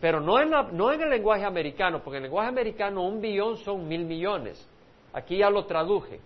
Pero 0.00 0.20
no 0.20 0.40
en, 0.40 0.50
no 0.76 0.92
en 0.92 1.00
el 1.00 1.10
lenguaje 1.10 1.44
americano, 1.44 2.00
porque 2.02 2.16
en 2.16 2.24
el 2.24 2.30
lenguaje 2.30 2.48
americano 2.48 3.06
un 3.06 3.20
billón 3.20 3.56
son 3.58 3.86
mil 3.86 4.04
millones. 4.04 4.66
Aquí 5.12 5.38
ya 5.38 5.48
lo 5.48 5.64
traduje. 5.64 6.18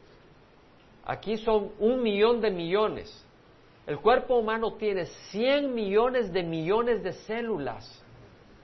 Aquí 1.05 1.37
son 1.39 1.73
un 1.79 2.03
millón 2.03 2.41
de 2.41 2.51
millones. 2.51 3.27
El 3.87 3.99
cuerpo 3.99 4.37
humano 4.37 4.75
tiene 4.75 5.07
100 5.31 5.75
millones 5.75 6.33
de 6.33 6.43
millones 6.43 7.03
de 7.03 7.13
células. 7.13 8.05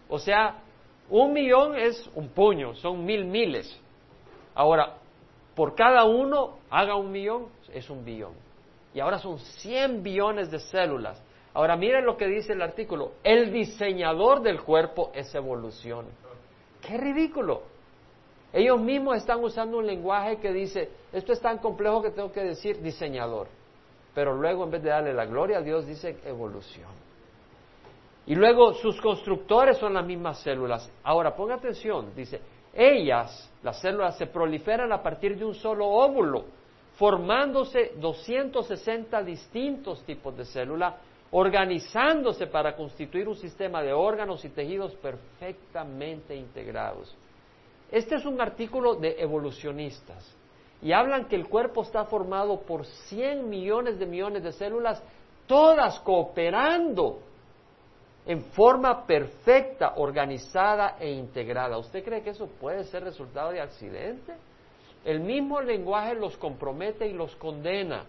O 0.08 0.18
sea, 0.18 0.62
un 1.10 1.32
millón 1.32 1.76
es 1.76 2.08
un 2.14 2.28
puño, 2.28 2.74
son 2.74 3.04
mil 3.04 3.24
miles. 3.24 3.78
Ahora, 4.54 4.98
por 5.54 5.74
cada 5.74 6.04
uno 6.04 6.58
haga 6.70 6.94
un 6.94 7.10
millón, 7.10 7.48
es 7.72 7.90
un 7.90 8.04
billón. 8.04 8.34
Y 8.94 9.00
ahora 9.00 9.18
son 9.18 9.38
100 9.38 10.02
billones 10.02 10.50
de 10.50 10.60
células. 10.60 11.20
Ahora 11.52 11.76
miren 11.76 12.04
lo 12.04 12.16
que 12.16 12.26
dice 12.26 12.52
el 12.52 12.62
artículo. 12.62 13.12
El 13.24 13.52
diseñador 13.52 14.42
del 14.42 14.62
cuerpo 14.62 15.10
es 15.14 15.34
evolución. 15.34 16.06
¡Qué 16.80 16.96
ridículo! 16.96 17.62
Ellos 18.52 18.80
mismos 18.80 19.16
están 19.16 19.42
usando 19.44 19.78
un 19.78 19.86
lenguaje 19.86 20.38
que 20.38 20.52
dice, 20.52 20.88
esto 21.12 21.32
es 21.32 21.40
tan 21.40 21.58
complejo 21.58 22.02
que 22.02 22.10
tengo 22.10 22.32
que 22.32 22.42
decir 22.42 22.80
diseñador. 22.80 23.48
Pero 24.14 24.34
luego 24.34 24.64
en 24.64 24.70
vez 24.70 24.82
de 24.82 24.90
darle 24.90 25.12
la 25.12 25.26
gloria 25.26 25.58
a 25.58 25.62
Dios, 25.62 25.86
dice 25.86 26.16
evolución. 26.24 26.90
Y 28.26 28.34
luego 28.34 28.74
sus 28.74 29.00
constructores 29.00 29.78
son 29.78 29.94
las 29.94 30.04
mismas 30.04 30.40
células. 30.40 30.90
Ahora, 31.02 31.34
ponga 31.34 31.54
atención, 31.54 32.12
dice, 32.14 32.40
ellas, 32.74 33.50
las 33.62 33.80
células, 33.80 34.16
se 34.18 34.26
proliferan 34.26 34.92
a 34.92 35.02
partir 35.02 35.38
de 35.38 35.44
un 35.44 35.54
solo 35.54 35.86
óvulo, 35.86 36.44
formándose 36.96 37.92
260 37.96 39.22
distintos 39.22 40.02
tipos 40.04 40.36
de 40.36 40.44
células, 40.44 40.94
organizándose 41.30 42.46
para 42.46 42.74
constituir 42.74 43.28
un 43.28 43.36
sistema 43.36 43.82
de 43.82 43.92
órganos 43.92 44.44
y 44.44 44.48
tejidos 44.48 44.94
perfectamente 44.96 46.34
integrados. 46.34 47.14
Este 47.90 48.16
es 48.16 48.26
un 48.26 48.40
artículo 48.40 48.96
de 48.96 49.16
evolucionistas 49.18 50.36
y 50.82 50.92
hablan 50.92 51.26
que 51.26 51.36
el 51.36 51.48
cuerpo 51.48 51.82
está 51.82 52.04
formado 52.04 52.60
por 52.60 52.84
100 52.84 53.48
millones 53.48 53.98
de 53.98 54.06
millones 54.06 54.42
de 54.42 54.52
células, 54.52 55.02
todas 55.46 55.98
cooperando 56.00 57.20
en 58.26 58.42
forma 58.52 59.06
perfecta, 59.06 59.94
organizada 59.96 60.96
e 61.00 61.10
integrada. 61.10 61.78
¿Usted 61.78 62.04
cree 62.04 62.22
que 62.22 62.30
eso 62.30 62.46
puede 62.46 62.84
ser 62.84 63.02
resultado 63.02 63.52
de 63.52 63.60
accidente? 63.60 64.34
El 65.04 65.20
mismo 65.20 65.60
lenguaje 65.62 66.14
los 66.14 66.36
compromete 66.36 67.06
y 67.06 67.14
los 67.14 67.34
condena. 67.36 68.04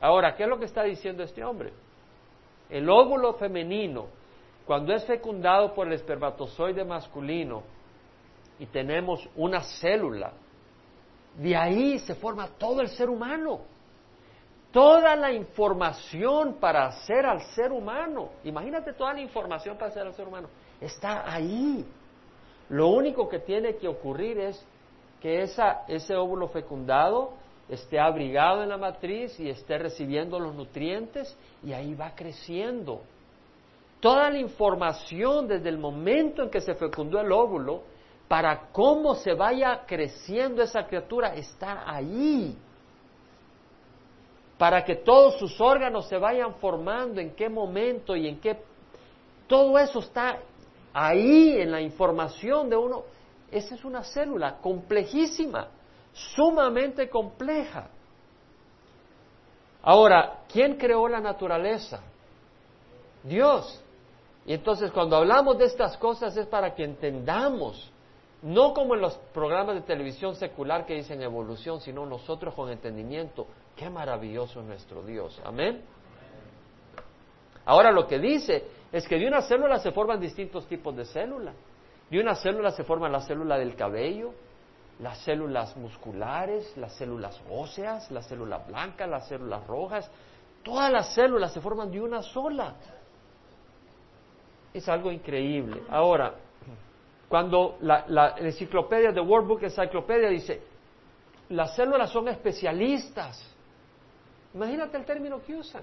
Ahora, 0.00 0.34
¿qué 0.34 0.42
es 0.42 0.48
lo 0.48 0.58
que 0.58 0.64
está 0.64 0.82
diciendo 0.82 1.22
este 1.22 1.44
hombre? 1.44 1.72
El 2.68 2.90
óvulo 2.90 3.34
femenino, 3.34 4.06
cuando 4.66 4.92
es 4.92 5.04
fecundado 5.06 5.72
por 5.72 5.86
el 5.86 5.92
espermatozoide 5.92 6.84
masculino 6.84 7.62
y 8.64 8.66
tenemos 8.66 9.28
una 9.36 9.60
célula, 9.60 10.32
de 11.36 11.54
ahí 11.54 11.98
se 11.98 12.14
forma 12.14 12.48
todo 12.56 12.80
el 12.80 12.88
ser 12.88 13.10
humano. 13.10 13.60
Toda 14.72 15.14
la 15.14 15.30
información 15.32 16.54
para 16.54 16.86
hacer 16.86 17.26
al 17.26 17.42
ser 17.54 17.72
humano, 17.72 18.30
imagínate 18.42 18.94
toda 18.94 19.12
la 19.12 19.20
información 19.20 19.76
para 19.76 19.90
hacer 19.90 20.06
al 20.06 20.14
ser 20.14 20.26
humano, 20.26 20.48
está 20.80 21.30
ahí. 21.30 21.84
Lo 22.70 22.88
único 22.88 23.28
que 23.28 23.38
tiene 23.38 23.76
que 23.76 23.86
ocurrir 23.86 24.38
es 24.38 24.66
que 25.20 25.42
ese 25.42 26.16
óvulo 26.16 26.48
fecundado 26.48 27.34
esté 27.68 28.00
abrigado 28.00 28.62
en 28.62 28.70
la 28.70 28.78
matriz 28.78 29.38
y 29.38 29.50
esté 29.50 29.76
recibiendo 29.76 30.40
los 30.40 30.54
nutrientes 30.54 31.36
y 31.62 31.74
ahí 31.74 31.94
va 31.94 32.14
creciendo. 32.14 33.02
Toda 34.00 34.30
la 34.30 34.38
información 34.38 35.48
desde 35.48 35.68
el 35.68 35.76
momento 35.78 36.42
en 36.42 36.50
que 36.50 36.62
se 36.62 36.74
fecundó 36.74 37.20
el 37.20 37.30
óvulo 37.30 37.92
para 38.28 38.68
cómo 38.72 39.14
se 39.14 39.34
vaya 39.34 39.84
creciendo 39.86 40.62
esa 40.62 40.86
criatura 40.86 41.34
está 41.34 41.84
ahí 41.86 42.56
para 44.58 44.84
que 44.84 44.96
todos 44.96 45.38
sus 45.38 45.60
órganos 45.60 46.08
se 46.08 46.16
vayan 46.16 46.54
formando, 46.54 47.20
en 47.20 47.34
qué 47.34 47.48
momento 47.48 48.14
y 48.16 48.28
en 48.28 48.40
qué... 48.40 48.62
Todo 49.46 49.78
eso 49.78 49.98
está 49.98 50.38
ahí 50.92 51.60
en 51.60 51.70
la 51.70 51.80
información 51.80 52.70
de 52.70 52.76
uno. 52.76 53.02
Esa 53.50 53.74
es 53.74 53.84
una 53.84 54.02
célula 54.02 54.58
complejísima, 54.58 55.68
sumamente 56.12 57.08
compleja. 57.10 57.88
Ahora, 59.82 60.44
¿quién 60.50 60.76
creó 60.76 61.08
la 61.08 61.20
naturaleza? 61.20 62.00
Dios. 63.22 63.82
Y 64.46 64.54
entonces 64.54 64.90
cuando 64.92 65.16
hablamos 65.16 65.58
de 65.58 65.66
estas 65.66 65.96
cosas 65.96 66.36
es 66.36 66.46
para 66.46 66.74
que 66.74 66.84
entendamos, 66.84 67.90
no 68.44 68.72
como 68.72 68.94
en 68.94 69.00
los 69.00 69.16
programas 69.32 69.74
de 69.74 69.80
televisión 69.82 70.36
secular 70.36 70.86
que 70.86 70.94
dicen 70.94 71.20
evolución, 71.22 71.80
sino 71.80 72.06
nosotros 72.06 72.54
con 72.54 72.70
entendimiento, 72.70 73.46
Qué 73.76 73.90
maravilloso 73.90 74.60
es 74.60 74.66
nuestro 74.66 75.02
Dios. 75.02 75.40
Amén. 75.44 75.82
Ahora 77.64 77.90
lo 77.90 78.06
que 78.06 78.18
dice 78.18 78.64
es 78.92 79.08
que 79.08 79.18
de 79.18 79.26
una 79.26 79.42
célula 79.42 79.78
se 79.78 79.90
forman 79.90 80.20
distintos 80.20 80.66
tipos 80.66 80.94
de 80.96 81.04
células. 81.04 81.54
De 82.08 82.20
una 82.20 82.34
célula 82.36 82.70
se 82.70 82.84
forma 82.84 83.08
la 83.08 83.20
célula 83.20 83.58
del 83.58 83.74
cabello, 83.74 84.32
las 85.00 85.18
células 85.18 85.76
musculares, 85.76 86.76
las 86.76 86.94
células 86.94 87.40
óseas, 87.50 88.10
las 88.10 88.26
células 88.26 88.66
blancas, 88.66 89.08
las 89.08 89.26
células 89.26 89.66
rojas. 89.66 90.08
Todas 90.62 90.92
las 90.92 91.14
células 91.14 91.52
se 91.52 91.60
forman 91.60 91.90
de 91.90 92.00
una 92.00 92.22
sola. 92.22 92.76
Es 94.72 94.88
algo 94.88 95.10
increíble. 95.10 95.82
Ahora, 95.88 96.34
cuando 97.34 97.78
la, 97.80 98.36
enciclopedia 98.38 99.10
de 99.10 99.20
World 99.20 99.48
Book 99.48 99.64
Encyclopedia 99.64 100.28
dice, 100.28 100.62
las 101.48 101.74
células 101.74 102.08
son 102.10 102.28
especialistas 102.28 103.52
Imagínate 104.54 104.96
el 104.96 105.04
término 105.04 105.42
que 105.42 105.56
usan. 105.56 105.82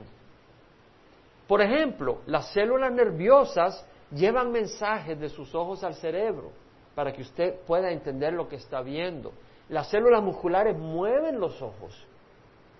Por 1.45 1.61
ejemplo, 1.61 2.21
las 2.25 2.53
células 2.53 2.89
nerviosas 2.93 3.85
llevan 4.11 4.49
mensajes 4.49 5.19
de 5.19 5.27
sus 5.27 5.53
ojos 5.53 5.83
al 5.83 5.95
cerebro 5.95 6.53
para 6.95 7.11
que 7.11 7.21
usted 7.21 7.59
pueda 7.67 7.91
entender 7.91 8.31
lo 8.31 8.47
que 8.47 8.55
está 8.55 8.81
viendo. 8.81 9.33
Las 9.67 9.89
células 9.89 10.23
musculares 10.23 10.77
mueven 10.77 11.37
los 11.37 11.61
ojos 11.61 12.01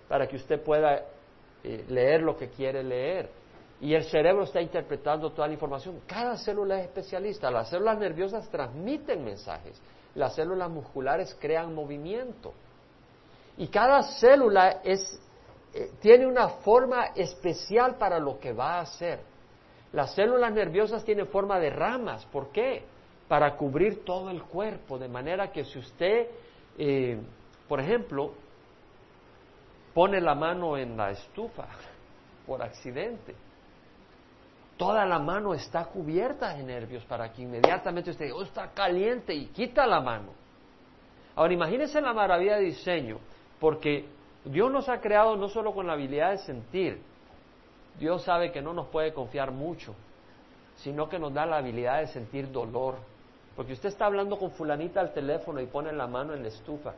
para 0.08 0.28
que 0.28 0.38
usted 0.38 0.63
pueda 0.63 1.04
eh, 1.62 1.84
leer 1.90 2.22
lo 2.22 2.38
que 2.38 2.48
quiere 2.48 2.82
leer. 2.82 3.30
Y 3.81 3.95
el 3.95 4.05
cerebro 4.05 4.43
está 4.43 4.61
interpretando 4.61 5.31
toda 5.31 5.47
la 5.47 5.53
información. 5.53 6.01
Cada 6.05 6.38
célula 6.38 6.79
es 6.79 6.85
especialista. 6.85 7.50
Las 7.50 7.69
células 7.69 7.97
nerviosas 7.97 8.47
transmiten 8.50 9.25
mensajes. 9.25 9.81
Las 10.13 10.35
células 10.35 10.69
musculares 10.69 11.35
crean 11.39 11.73
movimiento. 11.73 12.53
Y 13.57 13.67
cada 13.67 14.03
célula 14.03 14.81
es 14.83 15.19
eh, 15.73 15.91
tiene 16.01 16.27
una 16.27 16.50
forma 16.50 17.07
especial 17.15 17.95
para 17.95 18.19
lo 18.19 18.39
que 18.39 18.51
va 18.51 18.75
a 18.75 18.81
hacer. 18.81 19.21
Las 19.93 20.13
células 20.13 20.51
nerviosas 20.53 21.03
tienen 21.03 21.27
forma 21.27 21.59
de 21.59 21.69
ramas. 21.69 22.25
¿Por 22.25 22.51
qué? 22.51 22.83
Para 23.27 23.55
cubrir 23.55 24.03
todo 24.03 24.29
el 24.29 24.43
cuerpo, 24.43 24.97
de 24.97 25.07
manera 25.07 25.51
que 25.51 25.63
si 25.63 25.79
usted, 25.79 26.27
eh, 26.77 27.17
por 27.67 27.79
ejemplo, 27.79 28.33
pone 29.93 30.19
la 30.19 30.35
mano 30.35 30.77
en 30.77 30.97
la 30.97 31.11
estufa 31.11 31.67
por 32.45 32.61
accidente, 32.61 33.33
toda 34.78 35.06
la 35.06 35.20
mano 35.20 35.54
está 35.54 35.86
cubierta 35.86 36.56
de 36.56 36.63
nervios 36.63 37.04
para 37.06 37.32
que 37.32 37.44
inmediatamente 37.44 38.12
usted 38.12 38.25
diga, 38.25 38.38
oh, 38.38 38.44
está 38.44 38.72
caliente 38.72 39.34
y 39.34 39.48
quita 39.48 39.86
la 39.86 40.01
mano. 40.01 40.34
Ahora 41.36 41.54
imagínense 41.54 42.01
la 42.01 42.13
maravilla 42.13 42.58
de 42.58 42.63
diseño, 42.63 43.20
porque 43.60 44.06
Dios 44.44 44.72
nos 44.72 44.90
ha 44.90 45.00
creado 45.00 45.36
no 45.36 45.50
solo 45.50 45.74
con 45.74 45.88
la 45.88 45.94
habilidad 45.94 46.32
de 46.32 46.40
sentir, 46.40 47.01
Dios 48.00 48.24
sabe 48.24 48.51
que 48.51 48.62
no 48.62 48.74
nos 48.74 48.88
puede 48.88 49.13
confiar 49.13 49.51
mucho, 49.51 49.94
sino 50.78 51.08
que 51.08 51.20
nos 51.20 51.34
da 51.34 51.46
la 51.46 51.58
habilidad 51.58 52.00
de 52.00 52.08
sentir 52.08 52.51
dolor. 52.51 52.96
Porque 53.56 53.74
usted 53.74 53.90
está 53.90 54.06
hablando 54.06 54.40
con 54.40 54.51
fulanita 54.51 55.00
al 55.01 55.13
teléfono 55.13 55.60
y 55.62 55.68
pone 55.68 55.92
la 55.92 56.08
mano 56.08 56.34
en 56.34 56.42
la 56.42 56.48
estufa 56.48 56.94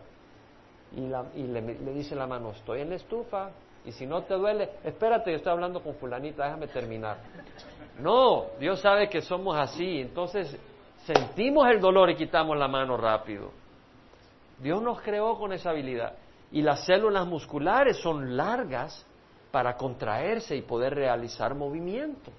y, 0.95 1.47
le, 1.47 1.61
le 1.61 1.93
dice 1.93 2.15
la 2.15 2.27
mano, 2.27 2.51
estoy 2.51 2.81
en 2.81 2.89
la 2.91 2.95
estufa, 2.95 3.49
Y 3.85 3.91
si 3.91 4.05
no 4.05 4.23
te 4.23 4.35
duele, 4.35 4.69
espérate, 4.83 5.31
yo 5.31 5.37
estoy 5.37 5.51
hablando 5.51 5.81
con 5.81 5.95
fulanita, 5.95 6.45
déjame 6.45 6.67
terminar. 6.67 7.17
No, 7.99 8.45
Dios 8.59 8.79
sabe 8.79 9.09
que 9.09 9.21
somos 9.21 9.57
así, 9.57 10.01
entonces 10.01 10.57
sentimos 11.05 11.67
el 11.69 11.79
dolor 11.79 12.09
y 12.09 12.15
quitamos 12.15 12.57
la 12.57 12.67
mano 12.67 12.97
rápido. 12.97 13.51
Dios 14.59 14.81
nos 14.81 15.01
creó 15.01 15.37
con 15.37 15.51
esa 15.51 15.71
habilidad. 15.71 16.13
Y 16.51 16.61
las 16.61 16.85
células 16.85 17.25
musculares 17.27 17.97
son 17.97 18.37
largas 18.37 19.05
para 19.51 19.75
contraerse 19.75 20.55
y 20.55 20.61
poder 20.61 20.95
realizar 20.95 21.53
movimiento. 21.55 22.31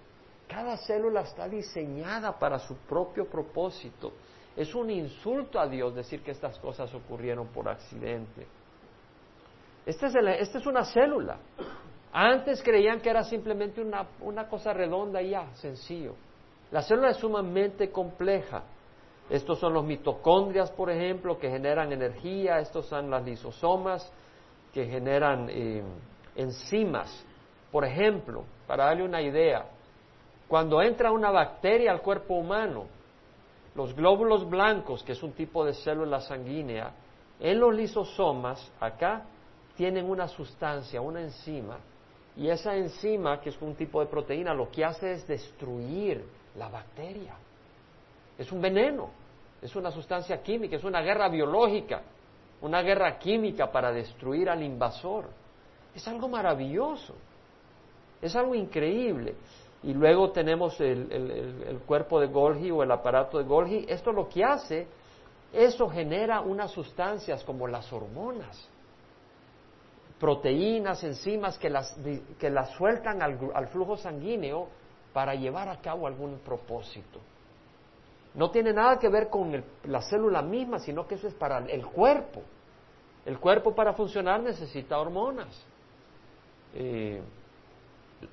Cada 0.49 0.77
célula 0.77 1.23
está 1.23 1.49
diseñada 1.49 2.39
para 2.39 2.59
su 2.59 2.77
propio 2.77 3.27
propósito. 3.27 4.13
Es 4.57 4.75
un 4.75 4.91
insulto 4.91 5.59
a 5.59 5.67
Dios 5.67 5.95
decir 5.95 6.23
que 6.23 6.31
estas 6.31 6.59
cosas 6.59 6.95
ocurrieron 6.95 7.49
por 7.49 7.69
accidente. 7.69 8.47
Esta 9.87 10.07
es, 10.07 10.15
esta 10.15 10.59
es 10.59 10.67
una 10.67 10.85
célula. 10.85 11.39
Antes 12.13 12.63
creían 12.63 13.01
que 13.01 13.11
era 13.11 13.25
simplemente 13.25 13.81
una, 13.81 14.07
una 14.21 14.49
cosa 14.49 14.73
redonda 14.73 15.21
y 15.21 15.31
ya, 15.31 15.53
sencillo. 15.55 16.15
La 16.71 16.83
célula 16.83 17.11
es 17.11 17.17
sumamente 17.19 17.91
compleja. 17.91 18.63
Estos 19.29 19.59
son 19.59 19.73
los 19.73 19.85
mitocondrias, 19.85 20.71
por 20.71 20.91
ejemplo, 20.91 21.39
que 21.39 21.51
generan 21.51 21.93
energía. 21.93 22.59
Estos 22.59 22.87
son 22.87 23.11
las 23.11 23.25
lisosomas, 23.25 24.11
que 24.73 24.87
generan 24.87 25.49
eh, 25.51 25.83
enzimas. 26.37 27.25
Por 27.71 27.85
ejemplo, 27.85 28.45
para 28.67 28.87
darle 28.87 29.05
una 29.05 29.21
idea, 29.21 29.67
cuando 30.49 30.81
entra 30.83 31.11
una 31.11 31.31
bacteria 31.31 31.91
al 31.91 32.03
cuerpo 32.03 32.35
humano, 32.35 32.87
los 33.75 33.95
glóbulos 33.95 34.49
blancos, 34.49 35.03
que 35.03 35.13
es 35.13 35.23
un 35.23 35.33
tipo 35.33 35.65
de 35.65 35.75
célula 35.75 36.21
sanguínea, 36.21 36.93
en 37.41 37.59
los 37.59 37.75
lisosomas, 37.75 38.73
acá, 38.79 39.25
tienen 39.77 40.09
una 40.09 40.29
sustancia, 40.29 41.01
una 41.01 41.21
enzima, 41.21 41.79
y 42.37 42.49
esa 42.49 42.77
enzima, 42.77 43.41
que 43.41 43.51
es 43.51 43.61
un 43.61 43.75
tipo 43.75 44.01
de 44.01 44.07
proteína, 44.07 44.53
lo 44.55 44.71
que 44.71 44.85
hace 44.85 45.13
es 45.13 45.27
destruir 45.27 46.25
la 46.57 46.69
bacteria. 46.69 47.35
Es 48.37 48.51
un 48.51 48.61
veneno, 48.61 49.11
es 49.63 49.75
una 49.77 49.91
sustancia 49.91 50.43
química, 50.43 50.77
es 50.77 50.85
una 50.85 51.01
guerra 51.01 51.29
biológica, 51.29 52.03
una 52.61 52.83
guerra 52.83 53.19
química 53.19 53.71
para 53.71 53.93
destruir 53.93 54.51
al 54.51 54.63
invasor. 54.63 55.27
Es 55.95 56.07
algo 56.09 56.29
maravilloso, 56.29 57.15
es 58.21 58.35
algo 58.35 58.55
increíble. 58.55 59.35
Y 59.85 59.93
luego 59.93 60.31
tenemos 60.31 60.81
el, 60.81 61.13
el, 61.13 61.79
cuerpo 61.87 62.19
de 62.19 62.27
Golgi 62.27 62.71
o 62.71 62.83
el 62.83 62.91
aparato 62.91 63.39
de 63.39 63.45
Golgi. 63.45 63.85
Esto 63.87 64.13
lo 64.13 64.29
que 64.29 64.43
hace, 64.43 64.87
eso 65.53 65.89
genera 65.89 66.41
unas 66.41 66.71
sustancias 66.71 67.45
como 67.45 67.69
las 67.69 67.93
hormonas, 67.93 68.67
proteínas, 70.19 71.03
enzimas 71.05 71.59
que 71.59 71.71
las, 71.71 71.97
que 72.39 72.51
las 72.51 72.71
sueltan 72.73 73.23
al, 73.23 73.69
flujo 73.69 73.97
sanguíneo 73.97 74.69
para 75.13 75.35
llevar 75.35 75.69
a 75.69 75.81
cabo 75.81 76.07
algún 76.07 76.39
propósito. 76.39 77.21
No 78.35 78.51
tiene 78.51 78.73
nada 78.73 78.99
que 78.99 79.09
ver 79.09 79.29
con 79.29 79.65
la 79.85 80.03
célula 80.03 80.43
misma, 80.43 80.79
sino 80.79 81.07
que 81.07 81.15
eso 81.15 81.29
es 81.29 81.35
para 81.35 81.59
el 81.59 81.87
cuerpo. 81.87 82.43
El 83.25 83.39
cuerpo 83.39 83.75
para 83.75 83.93
funcionar 83.93 84.43
necesita 84.43 84.99
hormonas. 84.99 85.65
Eh, 86.75 87.23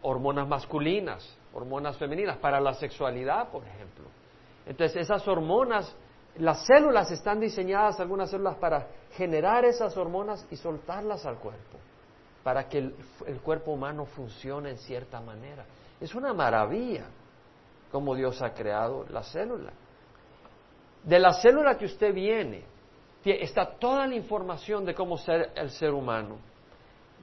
hormonas 0.01 0.47
masculinas, 0.47 1.37
hormonas 1.53 1.97
femeninas, 1.97 2.37
para 2.37 2.59
la 2.59 2.73
sexualidad, 2.73 3.49
por 3.49 3.63
ejemplo. 3.63 4.05
Entonces, 4.65 5.01
esas 5.01 5.27
hormonas, 5.27 5.95
las 6.37 6.65
células 6.65 7.11
están 7.11 7.39
diseñadas, 7.39 7.99
algunas 7.99 8.29
células, 8.29 8.57
para 8.57 8.87
generar 9.13 9.65
esas 9.65 9.95
hormonas 9.97 10.45
y 10.49 10.55
soltarlas 10.55 11.25
al 11.25 11.37
cuerpo, 11.37 11.77
para 12.43 12.67
que 12.67 12.77
el, 12.77 13.41
cuerpo 13.43 13.71
humano 13.71 14.05
funcione 14.05 14.71
en 14.71 14.77
cierta 14.77 15.19
manera. 15.19 15.65
Es 15.99 16.15
una 16.15 16.33
maravilla 16.33 17.05
como 17.91 18.15
Dios 18.15 18.41
ha 18.41 18.53
creado 18.53 19.05
la 19.09 19.23
célula. 19.23 19.73
De 21.03 21.19
la 21.19 21.33
célula 21.33 21.77
que 21.77 21.85
usted 21.85 22.13
viene, 22.13 22.63
está 23.25 23.77
toda 23.77 24.07
la 24.07 24.15
información 24.15 24.85
de 24.85 24.95
cómo 24.95 25.17
ser 25.17 25.51
el 25.55 25.69
ser 25.71 25.91
humano 25.91 26.37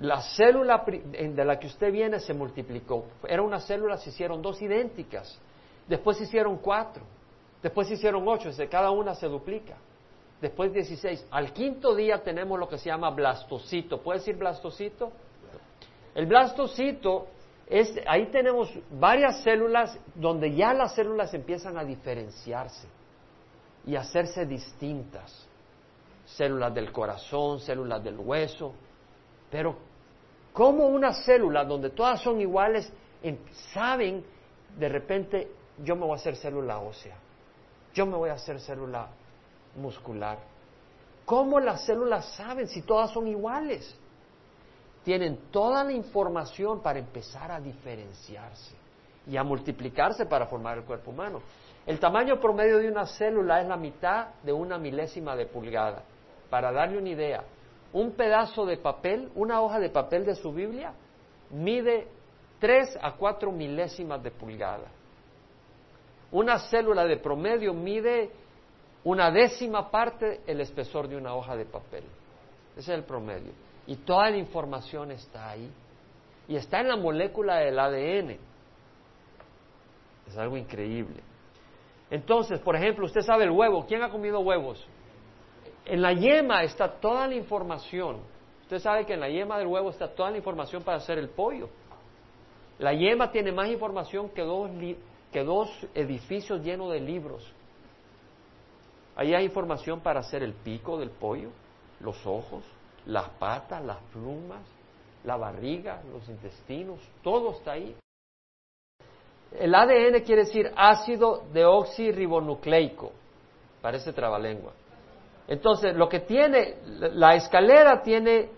la 0.01 0.23
célula 0.23 0.85
de 0.87 1.45
la 1.45 1.59
que 1.59 1.67
usted 1.67 1.91
viene 1.91 2.21
se 2.21 2.33
multiplicó. 2.33 3.07
Era 3.27 3.43
una 3.43 3.61
célula, 3.61 3.97
se 3.97 4.11
hicieron 4.11 4.41
dos 4.41 4.61
idénticas. 4.63 5.41
Después 5.89 6.19
se 6.19 6.25
hicieron 6.25 6.59
cuatro. 6.59 7.03
Después 7.63 7.89
se 7.89 7.95
hicieron 7.95 8.27
ocho. 8.27 8.51
Cada 8.71 8.91
una 8.91 9.15
se 9.15 9.27
duplica. 9.27 9.77
Después 10.41 10.73
dieciséis. 10.73 11.27
Al 11.31 11.53
quinto 11.53 11.95
día 11.95 12.23
tenemos 12.23 12.59
lo 12.59 12.69
que 12.69 12.79
se 12.79 12.87
llama 12.87 13.11
blastocito. 13.11 14.01
¿Puede 14.01 14.21
decir 14.21 14.37
blastocito? 14.37 15.13
El 16.15 16.27
blastocito 16.27 17.27
es, 17.67 17.95
ahí 18.07 18.27
tenemos 18.27 18.73
varias 18.91 19.43
células 19.43 19.99
donde 20.15 20.55
ya 20.55 20.73
las 20.73 20.95
células 20.95 21.35
empiezan 21.35 21.77
a 21.77 21.85
diferenciarse 21.85 22.89
y 23.87 23.97
a 23.97 24.01
hacerse 24.01 24.47
distintas. 24.47 25.47
Células 26.25 26.75
del 26.75 26.93
corazón, 26.93 27.61
células 27.61 28.03
del 28.05 28.19
hueso, 28.19 28.73
pero 29.51 29.77
como 30.53 30.87
una 30.87 31.13
célula 31.13 31.65
donde 31.65 31.91
todas 31.91 32.21
son 32.21 32.41
iguales 32.41 32.93
saben 33.73 34.25
de 34.77 34.89
repente 34.89 35.53
yo 35.83 35.95
me 35.95 36.03
voy 36.03 36.13
a 36.13 36.17
hacer 36.17 36.37
célula 36.37 36.79
ósea, 36.81 37.17
yo 37.99 38.07
me 38.07 38.17
voy 38.17 38.31
a 38.31 38.35
hacer 38.35 38.61
célula 38.61 39.09
muscular. 39.75 40.39
¿Cómo 41.25 41.59
las 41.59 41.85
células 41.85 42.33
saben 42.37 42.69
si 42.69 42.83
todas 42.83 43.11
son 43.11 43.27
iguales? 43.27 43.93
Tienen 45.03 45.51
toda 45.51 45.83
la 45.83 45.91
información 45.91 46.81
para 46.81 47.01
empezar 47.01 47.51
a 47.51 47.61
diferenciarse 47.61 48.77
y 49.27 49.37
a 49.37 49.43
multiplicarse 49.43 50.27
para 50.27 50.47
formar 50.47 50.79
el 50.79 50.85
cuerpo 50.85 51.11
humano. 51.11 51.41
El 51.85 51.99
tamaño 51.99 52.39
promedio 52.39 52.79
de 52.79 52.89
una 52.89 53.05
célula 53.05 53.61
es 53.61 53.67
la 53.67 53.77
mitad 53.77 54.29
de 54.45 54.53
una 54.53 54.79
milésima 54.79 55.35
de 55.35 55.47
pulgada. 55.47 56.05
Para 56.49 56.71
darle 56.71 56.99
una 56.99 57.09
idea, 57.09 57.43
un 57.93 58.13
pedazo 58.13 58.65
de 58.65 58.77
papel, 58.77 59.29
una 59.35 59.61
hoja 59.61 59.81
de 59.81 59.91
papel 59.91 60.25
de 60.25 60.37
su 60.37 60.53
Biblia, 60.53 60.93
mide 61.51 62.07
3 62.61 62.97
a 63.03 63.17
4 63.17 63.51
milésimas 63.51 64.23
de 64.23 64.31
pulgada. 64.31 64.87
Una 66.31 66.59
célula 66.59 67.05
de 67.05 67.17
promedio 67.17 67.73
mide 67.73 68.31
una 69.05 69.31
décima 69.31 69.91
parte 69.91 70.41
el 70.47 70.61
espesor 70.61 71.09
de 71.09 71.17
una 71.17 71.35
hoja 71.35 71.57
de 71.57 71.65
papel. 71.65 72.05
Ese 72.77 72.93
es 72.93 72.99
el 72.99 73.05
promedio. 73.05 73.53
Y 73.87 73.97
toda 73.97 74.31
la 74.31 74.37
información 74.37 75.11
está 75.11 75.51
ahí. 75.51 75.71
Y 76.47 76.57
está 76.57 76.81
en 76.81 76.89
la 76.89 76.97
molécula 76.97 77.57
del 77.57 77.79
ADN. 77.79 78.37
Es 80.27 80.37
algo 80.37 80.57
increíble. 80.57 81.23
Entonces, 82.11 82.61
por 82.61 82.77
ejemplo, 82.77 83.07
usted 83.07 83.23
sabe 83.23 83.45
el 83.45 83.51
huevo. 83.51 83.87
¿Quién 83.87 84.03
ha 84.03 84.11
comido 84.11 84.41
huevos? 84.41 84.87
En 85.85 86.03
la 86.03 86.13
yema 86.13 86.63
está 86.63 87.01
toda 87.01 87.27
la 87.27 87.35
información. 87.35 88.19
Usted 88.63 88.79
sabe 88.79 89.07
que 89.07 89.15
en 89.15 89.21
la 89.21 89.31
yema 89.31 89.59
del 89.59 89.67
huevo 89.67 89.89
está 89.89 90.09
toda 90.15 90.31
la 90.31 90.37
información 90.37 90.83
para 90.83 90.99
hacer 90.99 91.19
el 91.19 91.31
pollo. 91.31 91.71
La 92.79 92.93
yema 92.93 93.31
tiene 93.31 93.51
más 93.53 93.69
información 93.69 94.29
que 94.31 94.43
dos, 94.43 94.71
que 95.33 95.45
dos 95.45 95.71
edificios 95.95 96.63
llenos 96.63 96.93
de 96.93 97.01
libros. 97.01 97.47
Ahí 99.17 99.35
hay 99.35 99.45
información 99.45 100.01
para 100.01 100.21
hacer 100.21 100.43
el 100.43 100.55
pico 100.55 100.99
del 100.99 101.11
pollo, 101.11 101.51
los 102.01 102.25
ojos, 102.27 102.63
las 103.07 103.29
patas, 103.31 103.85
las 103.85 103.99
plumas, 104.13 104.63
la 105.25 105.37
barriga, 105.37 106.03
los 106.13 106.29
intestinos, 106.29 107.01
todo 107.23 107.53
está 107.53 107.73
ahí. 107.73 107.97
El 109.59 109.75
ADN 109.75 110.21
quiere 110.25 110.45
decir 110.45 110.71
ácido 110.77 111.45
deoxirribonucleico, 111.53 113.13
parece 113.81 114.13
trabalengua. 114.13 114.73
Entonces, 115.49 115.97
lo 115.97 116.09
que 116.09 116.21
tiene, 116.21 116.77
la 116.85 117.35
escalera 117.35 118.03
tiene, 118.03 118.51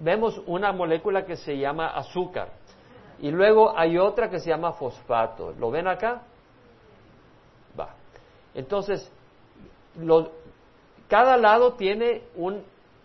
vemos 0.00 0.42
una 0.46 0.72
molécula 0.72 1.24
que 1.24 1.36
se 1.36 1.56
llama 1.56 1.88
azúcar 1.88 2.50
y 3.22 3.30
luego 3.30 3.72
hay 3.78 3.96
otra 3.98 4.28
que 4.28 4.40
se 4.40 4.50
llama 4.50 4.72
fosfato. 4.72 5.54
¿Lo 5.58 5.70
ven 5.70 5.86
acá? 5.86 6.22
Va. 7.78 7.94
Entonces, 8.52 9.10
cada 11.08 11.36
lado 11.36 11.74
tiene 11.74 12.24
un 12.34 12.64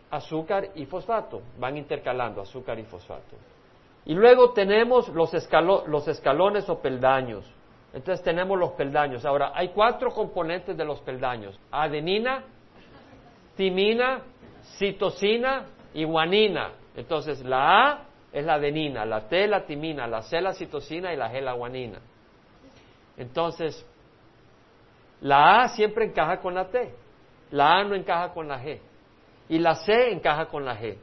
azúcar 0.09 0.69
y 0.73 0.87
fosfato, 0.87 1.41
van 1.59 1.77
intercalando 1.77 2.41
azúcar 2.41 2.79
y 2.79 2.83
fosfato. 2.83 3.35
Y 4.05 4.15
luego 4.15 4.53
tenemos 4.53 5.07
los, 5.09 5.31
los 5.87 6.07
escalones 6.07 6.67
o 6.67 6.79
peldaños. 6.79 7.45
Entonces 7.93 8.23
tenemos 8.25 8.57
los 8.57 8.71
peldaños. 8.71 9.23
Ahora, 9.23 9.51
hay 9.53 9.69
cuatro 9.69 10.09
componentes 10.11 10.75
de 10.75 10.83
los 10.83 10.99
peldaños. 11.01 11.59
Adenina, 11.69 12.43
timina, 13.55 14.21
citosina 14.79 15.67
y 15.93 16.05
guanina. 16.05 16.71
Entonces, 16.95 17.45
la 17.45 17.91
A 17.91 18.06
es 18.31 18.45
la 18.45 18.55
adenina, 18.55 19.05
la 19.05 19.27
T 19.27 19.47
la 19.47 19.65
timina, 19.65 20.07
la 20.07 20.21
C 20.21 20.41
la 20.41 20.53
citosina 20.53 21.13
y 21.13 21.17
la 21.17 21.31
G 21.31 21.41
la 21.41 21.53
guanina. 21.53 21.99
Entonces, 23.17 23.85
la 25.21 25.63
A 25.63 25.69
siempre 25.69 26.05
encaja 26.05 26.39
con 26.39 26.53
la 26.53 26.69
T, 26.69 26.93
la 27.51 27.79
A 27.79 27.83
no 27.83 27.95
encaja 27.95 28.33
con 28.33 28.47
la 28.47 28.61
G 28.61 28.79
y 29.49 29.59
la 29.59 29.75
C 29.75 30.11
encaja 30.11 30.47
con 30.47 30.65
la 30.65 30.77
G. 30.77 30.97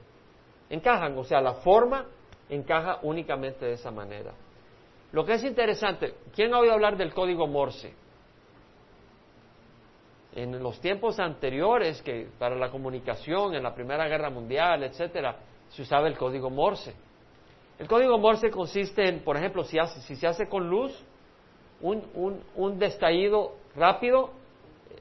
Encajan, 0.70 1.16
o 1.18 1.24
sea, 1.24 1.40
la 1.40 1.54
forma 1.54 2.06
encaja 2.48 2.98
únicamente 3.02 3.64
de 3.64 3.72
esa 3.72 3.90
manera. 3.90 4.32
Lo 5.12 5.24
que 5.24 5.34
es 5.34 5.44
interesante, 5.44 6.14
¿quién 6.34 6.52
ha 6.52 6.58
oído 6.58 6.72
hablar 6.72 6.96
del 6.96 7.14
código 7.14 7.46
Morse? 7.46 7.94
En 10.34 10.60
los 10.60 10.80
tiempos 10.80 11.20
anteriores, 11.20 12.02
que 12.02 12.28
para 12.38 12.56
la 12.56 12.70
comunicación, 12.70 13.54
en 13.54 13.62
la 13.62 13.74
Primera 13.74 14.08
Guerra 14.08 14.30
Mundial, 14.30 14.82
etcétera, 14.82 15.37
se 15.68 15.82
usaba 15.82 16.08
el 16.08 16.18
código 16.18 16.50
Morse. 16.50 16.94
El 17.78 17.88
código 17.88 18.18
Morse 18.18 18.50
consiste 18.50 19.08
en, 19.08 19.24
por 19.24 19.37
ejemplo, 19.37 19.64
si, 19.64 19.78
se 20.16 20.26
hace 20.26 20.48
con 20.48 20.68
luz, 20.68 20.92
un, 21.80 22.02
un, 22.14 22.40
un 22.54 22.78
destallido 22.78 23.52
rápido 23.74 24.30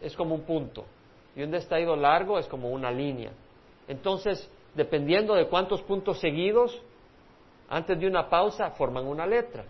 es 0.02 0.16
como 0.16 0.36
un 0.36 0.42
punto 0.42 0.86
y 1.36 1.44
un 1.44 1.52
destallido 1.52 1.96
largo 1.96 2.40
es 2.40 2.48
como 2.48 2.70
una 2.70 2.92
línea. 2.92 3.32
Entonces, 3.88 4.50
dependiendo 4.76 5.34
de 5.34 5.48
cuántos 5.48 5.82
puntos 5.82 6.20
seguidos, 6.20 6.82
antes 7.70 8.00
de 8.00 8.08
una 8.08 8.30
pausa 8.30 8.72
forman 8.72 9.08
una 9.08 9.26
letra. 9.26 9.66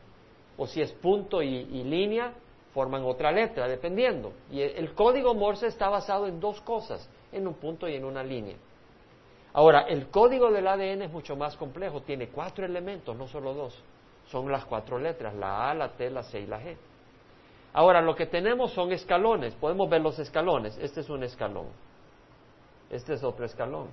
O 0.58 0.68
si 0.68 0.82
es 0.82 0.92
punto 0.92 1.42
y, 1.42 1.84
línea, 1.84 2.34
forman 2.74 3.04
otra 3.04 3.32
letra, 3.32 3.68
dependiendo. 3.68 4.34
Y 4.52 4.62
el, 4.62 4.94
código 4.94 5.34
Morse 5.34 5.68
está 5.68 5.90
basado 5.90 6.28
en 6.28 6.40
dos 6.40 6.62
cosas, 6.62 7.10
en 7.32 7.48
un 7.48 7.56
punto 7.56 7.88
y 7.88 7.96
en 7.96 8.06
una 8.06 8.24
línea. 8.24 8.58
Ahora, 9.54 9.82
el 9.82 10.10
código 10.10 10.52
del 10.52 10.68
ADN 10.68 11.04
es 11.04 11.12
mucho 11.12 11.36
más 11.36 11.56
complejo, 11.56 12.02
tiene 12.02 12.30
cuatro 12.30 12.66
elementos, 12.66 13.16
no 13.16 13.28
solo 13.28 13.54
dos. 13.54 13.84
Son 14.26 14.52
las 14.52 14.66
cuatro 14.66 14.98
letras, 14.98 15.36
la 15.36 15.70
A, 15.70 15.74
la 15.74 15.90
T, 15.90 16.10
la 16.10 16.24
C 16.24 16.40
y 16.40 16.48
la 16.48 16.60
G. 16.60 16.76
Ahora, 17.74 18.02
lo 18.02 18.16
que 18.16 18.26
tenemos 18.26 18.72
son 18.74 18.92
escalones, 18.92 19.54
podemos 19.56 19.90
ver 19.90 20.02
los 20.02 20.18
escalones. 20.18 20.78
Este 20.78 21.02
es 21.02 21.10
un 21.10 21.24
escalón, 21.24 21.68
este 22.90 23.14
es 23.14 23.24
otro 23.24 23.46
escalón. 23.46 23.90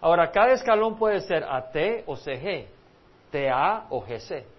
Ahora, 0.00 0.30
cada 0.30 0.52
escalón 0.52 0.96
puede 0.96 1.20
ser 1.20 1.44
AT 1.44 1.76
o 2.06 2.16
CG, 2.16 2.68
TA 3.30 3.86
o 3.90 4.00
GC. 4.00 4.57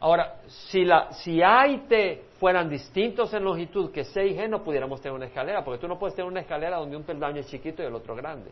Ahora, 0.00 0.40
si, 0.46 0.84
la, 0.84 1.12
si 1.12 1.42
A 1.42 1.66
y 1.68 1.80
T 1.80 2.24
fueran 2.38 2.70
distintos 2.70 3.32
en 3.34 3.44
longitud 3.44 3.92
que 3.92 4.04
C 4.04 4.26
y 4.26 4.34
G, 4.34 4.48
no 4.48 4.64
pudiéramos 4.64 5.00
tener 5.00 5.14
una 5.14 5.26
escalera, 5.26 5.62
porque 5.62 5.78
tú 5.78 5.86
no 5.86 5.98
puedes 5.98 6.16
tener 6.16 6.30
una 6.30 6.40
escalera 6.40 6.78
donde 6.78 6.96
un 6.96 7.02
peldaño 7.02 7.40
es 7.40 7.48
chiquito 7.48 7.82
y 7.82 7.86
el 7.86 7.94
otro 7.94 8.16
grande. 8.16 8.50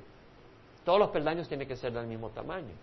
Todos 0.84 0.98
los 0.98 1.10
peldaños 1.10 1.48
tienen 1.48 1.66
que 1.66 1.76
ser 1.76 1.92
del 1.92 2.06
mismo 2.06 2.28
tamaño. 2.30 2.74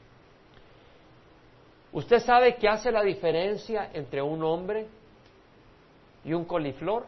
¿Usted 1.91 2.19
sabe 2.19 2.55
qué 2.55 2.67
hace 2.67 2.91
la 2.91 3.03
diferencia 3.03 3.91
entre 3.93 4.21
un 4.21 4.43
hombre 4.43 4.87
y 6.23 6.33
un 6.33 6.43
coliflor? 6.43 7.05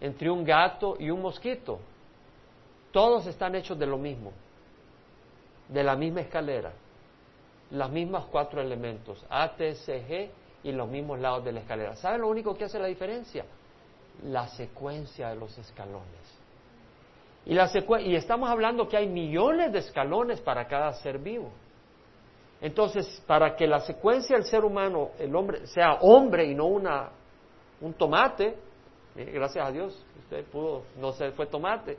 Entre 0.00 0.28
un 0.28 0.44
gato 0.44 0.96
y 0.98 1.08
un 1.10 1.22
mosquito. 1.22 1.78
Todos 2.90 3.26
están 3.26 3.54
hechos 3.54 3.78
de 3.78 3.86
lo 3.86 3.96
mismo, 3.96 4.32
de 5.68 5.84
la 5.84 5.94
misma 5.94 6.22
escalera, 6.22 6.72
las 7.70 7.90
mismas 7.90 8.24
cuatro 8.26 8.60
elementos, 8.60 9.24
A, 9.28 9.54
T, 9.54 9.74
C, 9.74 10.04
G 10.06 10.30
y 10.62 10.72
los 10.72 10.88
mismos 10.88 11.18
lados 11.20 11.44
de 11.44 11.52
la 11.52 11.60
escalera. 11.60 11.96
¿Saben 11.96 12.20
lo 12.20 12.28
único 12.28 12.54
que 12.54 12.64
hace 12.64 12.78
la 12.78 12.86
diferencia? 12.86 13.44
La 14.24 14.48
secuencia 14.48 15.28
de 15.30 15.36
los 15.36 15.56
escalones. 15.56 16.40
Y, 17.46 17.54
la 17.54 17.70
y 18.00 18.14
estamos 18.14 18.50
hablando 18.50 18.86
que 18.86 18.96
hay 18.96 19.08
millones 19.08 19.72
de 19.72 19.78
escalones 19.78 20.40
para 20.40 20.66
cada 20.66 20.92
ser 20.94 21.18
vivo. 21.18 21.50
Entonces, 22.60 23.22
para 23.26 23.56
que 23.56 23.66
la 23.66 23.80
secuencia 23.80 24.36
del 24.36 24.44
ser 24.44 24.64
humano, 24.64 25.12
el 25.18 25.34
hombre, 25.34 25.66
sea 25.66 25.94
hombre 26.02 26.44
y 26.44 26.54
no 26.54 26.66
una, 26.66 27.08
un 27.80 27.94
tomate, 27.94 28.54
eh, 29.16 29.30
gracias 29.32 29.66
a 29.66 29.72
Dios, 29.72 30.04
usted 30.18 30.44
pudo, 30.46 30.84
no 30.98 31.12
se 31.12 31.30
fue 31.32 31.46
tomate, 31.46 31.98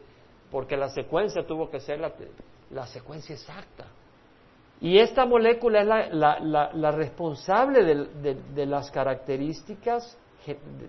porque 0.51 0.77
la 0.77 0.89
secuencia 0.89 1.45
tuvo 1.45 1.69
que 1.69 1.79
ser 1.79 1.99
la, 1.99 2.85
secuencia 2.87 3.33
exacta. 3.33 3.85
Y 4.81 4.97
esta 4.97 5.25
molécula 5.25 5.81
es 5.81 6.13
la, 6.13 6.91
responsable 6.91 7.83
de, 7.85 8.65
las 8.65 8.89
características 8.89 10.17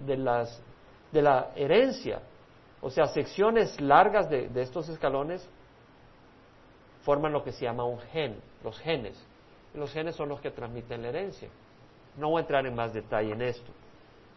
de 0.06 0.16
la 1.22 1.50
herencia. 1.54 2.22
O 2.80 2.90
sea, 2.90 3.06
secciones 3.06 3.80
largas 3.80 4.28
de, 4.28 4.50
estos 4.56 4.88
escalones 4.88 5.48
forman 7.02 7.32
lo 7.32 7.44
que 7.44 7.52
se 7.52 7.64
llama 7.64 7.84
un 7.84 8.00
gen, 8.00 8.40
los 8.64 8.78
genes. 8.80 9.16
los 9.74 9.92
genes 9.92 10.16
son 10.16 10.28
los 10.28 10.40
que 10.40 10.50
transmiten 10.50 11.02
la 11.02 11.08
herencia. 11.08 11.48
No 12.16 12.30
voy 12.30 12.38
a 12.38 12.40
entrar 12.42 12.66
en 12.66 12.74
más 12.74 12.92
detalle 12.92 13.32
en 13.32 13.42
esto. 13.42 13.70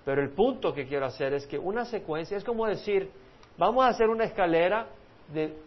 Pero 0.06 0.22
el 0.22 0.30
punto 0.30 0.74
que 0.74 0.86
quiero 0.86 1.06
hacer 1.08 1.34
es 1.34 1.48
que 1.48 1.58
una 1.58 1.86
secuencia 1.86 2.38
es 2.38 2.44
como 2.44 2.68
decir, 2.68 3.10
vamos 3.58 3.84
a 3.84 3.88
hacer 3.88 4.10
una 4.10 4.26
escalera 4.26 4.88
de, 5.34 5.58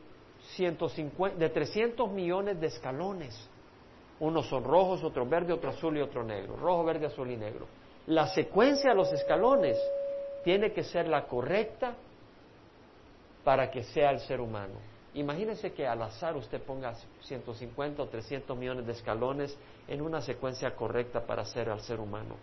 150, 0.54 1.36
de 1.36 1.48
300 1.48 2.10
millones 2.12 2.60
de 2.60 2.68
escalones. 2.68 3.50
Unos 4.20 4.46
son 4.48 4.64
rojos, 4.64 5.04
otros 5.04 5.28
verdes, 5.28 5.56
otro 5.56 5.70
azul 5.70 5.96
y 5.96 6.00
otro 6.00 6.24
negro. 6.24 6.56
Rojo, 6.56 6.84
verde, 6.84 7.06
azul 7.06 7.30
y 7.30 7.36
negro. 7.36 7.66
La 8.06 8.26
secuencia 8.26 8.90
de 8.90 8.96
los 8.96 9.12
escalones 9.12 9.78
tiene 10.42 10.72
que 10.72 10.82
ser 10.82 11.08
la 11.08 11.26
correcta 11.26 11.94
para 13.44 13.70
que 13.70 13.82
sea 13.82 14.10
el 14.10 14.20
ser 14.20 14.40
humano. 14.40 14.74
Imagínese 15.14 15.72
que 15.72 15.86
al 15.86 16.02
azar 16.02 16.36
usted 16.36 16.62
ponga 16.62 16.94
150 17.20 18.02
o 18.02 18.06
300 18.06 18.56
millones 18.56 18.86
de 18.86 18.92
escalones 18.92 19.56
en 19.86 20.02
una 20.02 20.20
secuencia 20.20 20.74
correcta 20.74 21.20
para 21.20 21.44
ser 21.44 21.70
al 21.70 21.80
ser 21.80 22.00
humano. 22.00 22.36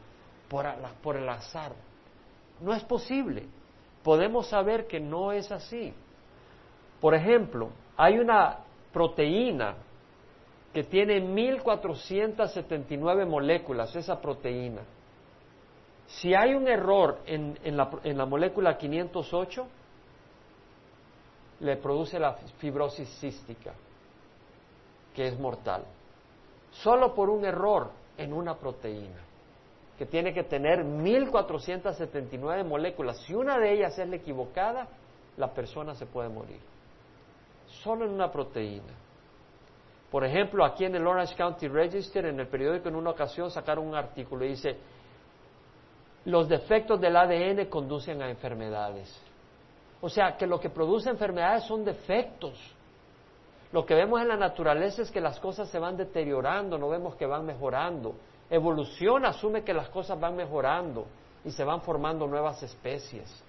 Por 0.50 1.18
el 1.18 1.30
azar. 1.30 1.74
No 2.62 2.74
es 2.74 2.84
posible. 2.84 3.46
Podemos 4.04 4.48
saber 4.48 4.88
que 4.88 5.00
no 5.00 5.32
es 5.32 5.52
así. 5.52 5.94
Por 7.02 7.16
ejemplo, 7.16 7.70
hay 7.98 8.18
una 8.18 8.60
proteína 8.94 9.76
que 10.76 10.84
tiene 10.84 11.20
1479 11.22 13.26
moléculas, 13.26 13.96
esa 13.96 14.20
proteína. 14.20 14.82
Si 16.06 16.36
hay 16.36 16.54
un 16.54 16.68
error 16.68 17.20
en, 17.26 17.56
la, 17.78 17.90
la, 18.04 18.26
molécula 18.26 18.78
508, 18.78 19.68
le 21.62 21.78
produce 21.78 22.20
la 22.20 22.34
fibrosis 22.58 23.08
cística, 23.22 23.74
que 25.16 25.30
es 25.30 25.40
mortal. 25.40 25.86
Solo 26.72 27.16
por 27.16 27.30
un 27.30 27.46
error 27.46 27.92
en 28.18 28.34
una 28.34 28.56
proteína, 28.56 29.22
que 29.98 30.06
tiene 30.06 30.34
que 30.34 30.44
tener 30.44 30.84
1479 30.84 32.66
moléculas. 32.66 33.22
Si 33.22 33.34
una 33.34 33.58
de 33.58 33.72
ellas 33.72 33.98
es 33.98 34.10
la 34.10 34.18
equivocada, 34.18 34.90
la 35.38 35.54
persona 35.54 35.96
se 35.96 36.06
puede 36.06 36.28
morir 36.28 36.60
solo 37.82 38.06
en 38.06 38.12
una 38.12 38.30
proteína. 38.30 39.05
Por 40.16 40.24
ejemplo, 40.24 40.64
aquí 40.64 40.86
en 40.86 40.96
el 40.96 41.06
Orange 41.06 41.36
County 41.36 41.68
Register, 41.68 42.26
en 42.28 42.40
el 42.40 42.48
periódico, 42.48 42.88
en 42.88 42.96
una 42.96 43.10
ocasión 43.10 43.52
sacaron 43.52 43.86
un 43.86 43.96
artículo 43.96 44.46
y 44.46 44.52
dice, 44.52 44.78
los 46.24 46.48
defectos 46.48 47.02
del 47.02 47.18
ADN 47.18 47.66
conducen 47.66 48.22
a 48.22 48.30
enfermedades. 48.30 49.14
O 50.00 50.08
sea, 50.08 50.38
que 50.38 50.48
lo 50.48 50.58
que 50.58 50.70
produce 50.70 51.10
enfermedades 51.10 51.66
son 51.66 51.84
defectos. 51.84 52.58
Lo 53.74 53.86
que 53.86 53.94
vemos 53.94 54.22
en 54.22 54.30
la 54.30 54.38
naturaleza 54.38 55.02
es 55.02 55.12
que 55.12 55.20
las 55.20 55.38
cosas 55.42 55.68
se 55.68 55.80
van 55.80 55.98
deteriorando, 55.98 56.78
no 56.78 56.88
vemos 56.88 57.16
que 57.16 57.26
van 57.26 57.46
mejorando. 57.46 58.16
Evolución 58.50 59.26
asume 59.26 59.66
que 59.66 59.74
las 59.74 59.90
cosas 59.90 60.18
van 60.18 60.38
mejorando 60.38 61.08
y 61.44 61.52
se 61.52 61.66
van 61.66 61.82
formando 61.82 62.26
nuevas 62.26 62.64
especies. 62.64 63.44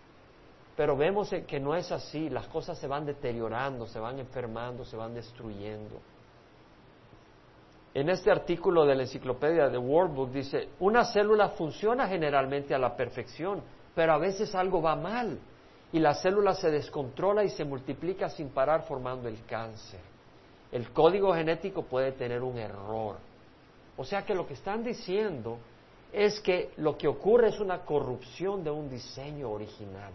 Pero 0.76 0.96
vemos 0.96 1.32
que 1.46 1.60
no 1.60 1.76
es 1.76 1.92
así, 1.92 2.28
las 2.28 2.48
cosas 2.48 2.76
se 2.76 2.88
van 2.88 3.06
deteriorando, 3.06 3.86
se 3.86 4.00
van 4.00 4.18
enfermando, 4.18 4.84
se 4.84 4.96
van 4.96 5.14
destruyendo. 5.14 6.00
En 7.96 8.10
este 8.10 8.30
artículo 8.30 8.84
de 8.84 8.94
la 8.94 9.04
enciclopedia 9.04 9.70
de 9.70 9.78
World 9.78 10.14
Book 10.14 10.30
dice, 10.30 10.68
una 10.80 11.04
célula 11.06 11.48
funciona 11.50 12.06
generalmente 12.06 12.74
a 12.74 12.78
la 12.78 12.94
perfección, 12.94 13.62
pero 13.94 14.12
a 14.12 14.18
veces 14.18 14.54
algo 14.54 14.82
va 14.82 14.96
mal 14.96 15.38
y 15.92 15.98
la 15.98 16.12
célula 16.12 16.52
se 16.52 16.70
descontrola 16.70 17.42
y 17.42 17.48
se 17.48 17.64
multiplica 17.64 18.28
sin 18.28 18.50
parar 18.50 18.82
formando 18.82 19.28
el 19.28 19.42
cáncer. 19.46 20.00
El 20.70 20.90
código 20.90 21.32
genético 21.32 21.84
puede 21.84 22.12
tener 22.12 22.42
un 22.42 22.58
error. 22.58 23.16
O 23.96 24.04
sea 24.04 24.26
que 24.26 24.34
lo 24.34 24.46
que 24.46 24.54
están 24.54 24.84
diciendo 24.84 25.56
es 26.12 26.38
que 26.40 26.72
lo 26.76 26.98
que 26.98 27.08
ocurre 27.08 27.48
es 27.48 27.60
una 27.60 27.78
corrupción 27.78 28.62
de 28.62 28.70
un 28.70 28.90
diseño 28.90 29.50
original 29.50 30.12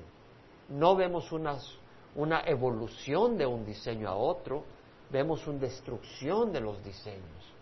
no 0.72 0.96
vemos 0.96 1.32
una, 1.32 2.42
evolución 2.46 3.38
de 3.38 3.46
un 3.46 3.66
diseño 3.66 4.08
a 4.08 4.16
otro, 4.16 4.64
vemos 5.10 5.46
una 5.48 5.60
destrucción 5.60 6.52
de 6.52 6.62
los 6.62 6.84
diseños. 6.84 7.54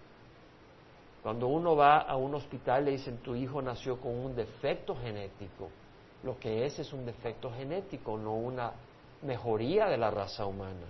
Cuando 1.23 1.47
uno 1.47 1.75
va 1.75 1.99
a 1.99 2.15
un 2.15 2.33
hospital 2.35 2.85
le 2.85 2.91
dicen 2.91 3.17
tu 3.17 3.35
hijo 3.35 3.61
nació 3.61 3.99
con 3.99 4.17
un 4.17 4.35
defecto 4.35 4.95
genético, 4.95 5.69
lo 6.23 6.37
que 6.39 6.65
es 6.65 6.79
es 6.79 6.93
un 6.93 7.05
defecto 7.05 7.51
genético, 7.51 8.17
no 8.17 8.35
una 8.35 8.71
mejoría 9.21 9.87
de 9.87 9.97
la 9.97 10.09
raza 10.11 10.45
humana. 10.45 10.87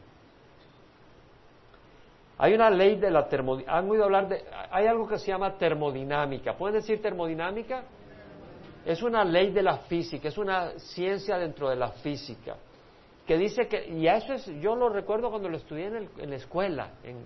Hay 2.38 2.54
una 2.54 2.70
ley 2.70 2.96
de 2.96 3.12
la 3.12 3.28
termodinámica. 3.28 3.78
¿Han 3.78 3.89
oído 3.89 4.06
hablar 4.06 4.30
de.? 4.30 4.46
Hay 4.72 4.88
algo 4.88 5.08
que 5.08 5.18
se 5.18 5.28
llama 5.28 5.58
termodinámica. 5.58 6.56
¿Pueden 6.56 6.80
decir 6.80 7.02
termodinámica? 7.02 7.84
Es 8.86 9.04
una 9.04 9.26
ley 9.26 9.52
de 9.52 9.62
la 9.62 9.80
física, 9.80 10.30
es 10.30 10.38
una 10.38 10.80
ciencia 10.80 11.38
dentro 11.38 11.70
de 11.70 11.76
la 11.76 11.89
física, 11.89 12.56
que 13.28 13.38
dice 13.38 13.68
que, 13.68 13.89
y 13.89 14.08
eso 14.08 14.34
es, 14.34 14.46
yo 14.62 14.74
lo 14.74 14.88
recuerdo 14.88 15.30
cuando 15.30 15.50
lo 15.50 15.58
estudié 15.58 15.88
en, 15.88 16.30
la 16.30 16.36
escuela, 16.38 16.92
en, 17.04 17.18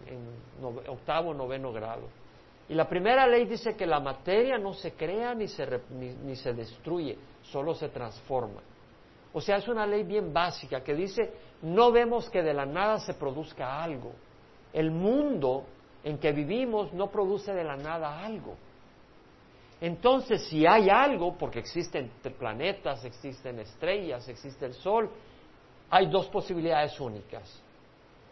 octavo, 0.88 1.32
noveno 1.34 1.72
grado. 1.72 2.08
Y 2.74 2.76
la 2.76 2.90
primera 2.90 3.28
ley 3.28 3.46
dice 3.46 3.76
que 3.76 3.86
la 3.86 4.00
materia 4.00 4.58
no 4.58 4.74
se 4.74 4.94
crea 4.94 5.36
ni 5.36 5.48
se, 5.48 5.64
ni 5.92 6.36
se 6.36 6.54
destruye, 6.54 7.16
solo 7.44 7.76
se 7.76 7.90
transforma. 7.90 8.64
O 9.32 9.40
sea, 9.40 9.58
es 9.58 9.68
una 9.68 9.86
ley 9.86 10.02
bien 10.02 10.34
básica 10.34 10.84
que 10.84 10.96
dice, 10.96 11.34
no 11.62 11.92
vemos 11.92 12.32
que 12.32 12.42
de 12.42 12.52
la 12.52 12.66
nada 12.66 12.98
se 12.98 13.14
produzca 13.14 13.84
algo. 13.84 14.14
El 14.74 14.90
mundo 14.90 15.66
en 16.04 16.18
que 16.18 16.32
vivimos 16.32 16.92
no 16.94 17.12
produce 17.12 17.54
de 17.54 17.64
la 17.64 17.78
nada 17.78 18.26
algo. 18.26 18.56
Entonces, 19.80 20.44
si 20.48 20.66
hay 20.66 20.90
algo, 20.90 21.38
porque 21.38 21.60
existen 21.60 22.10
planetas, 22.40 23.06
existen 23.06 23.60
estrellas, 23.60 24.28
existe 24.28 24.66
el 24.66 24.74
Sol, 24.74 25.12
hay 25.92 26.08
dos 26.08 26.26
posibilidades 26.26 27.00
únicas. 27.00 27.62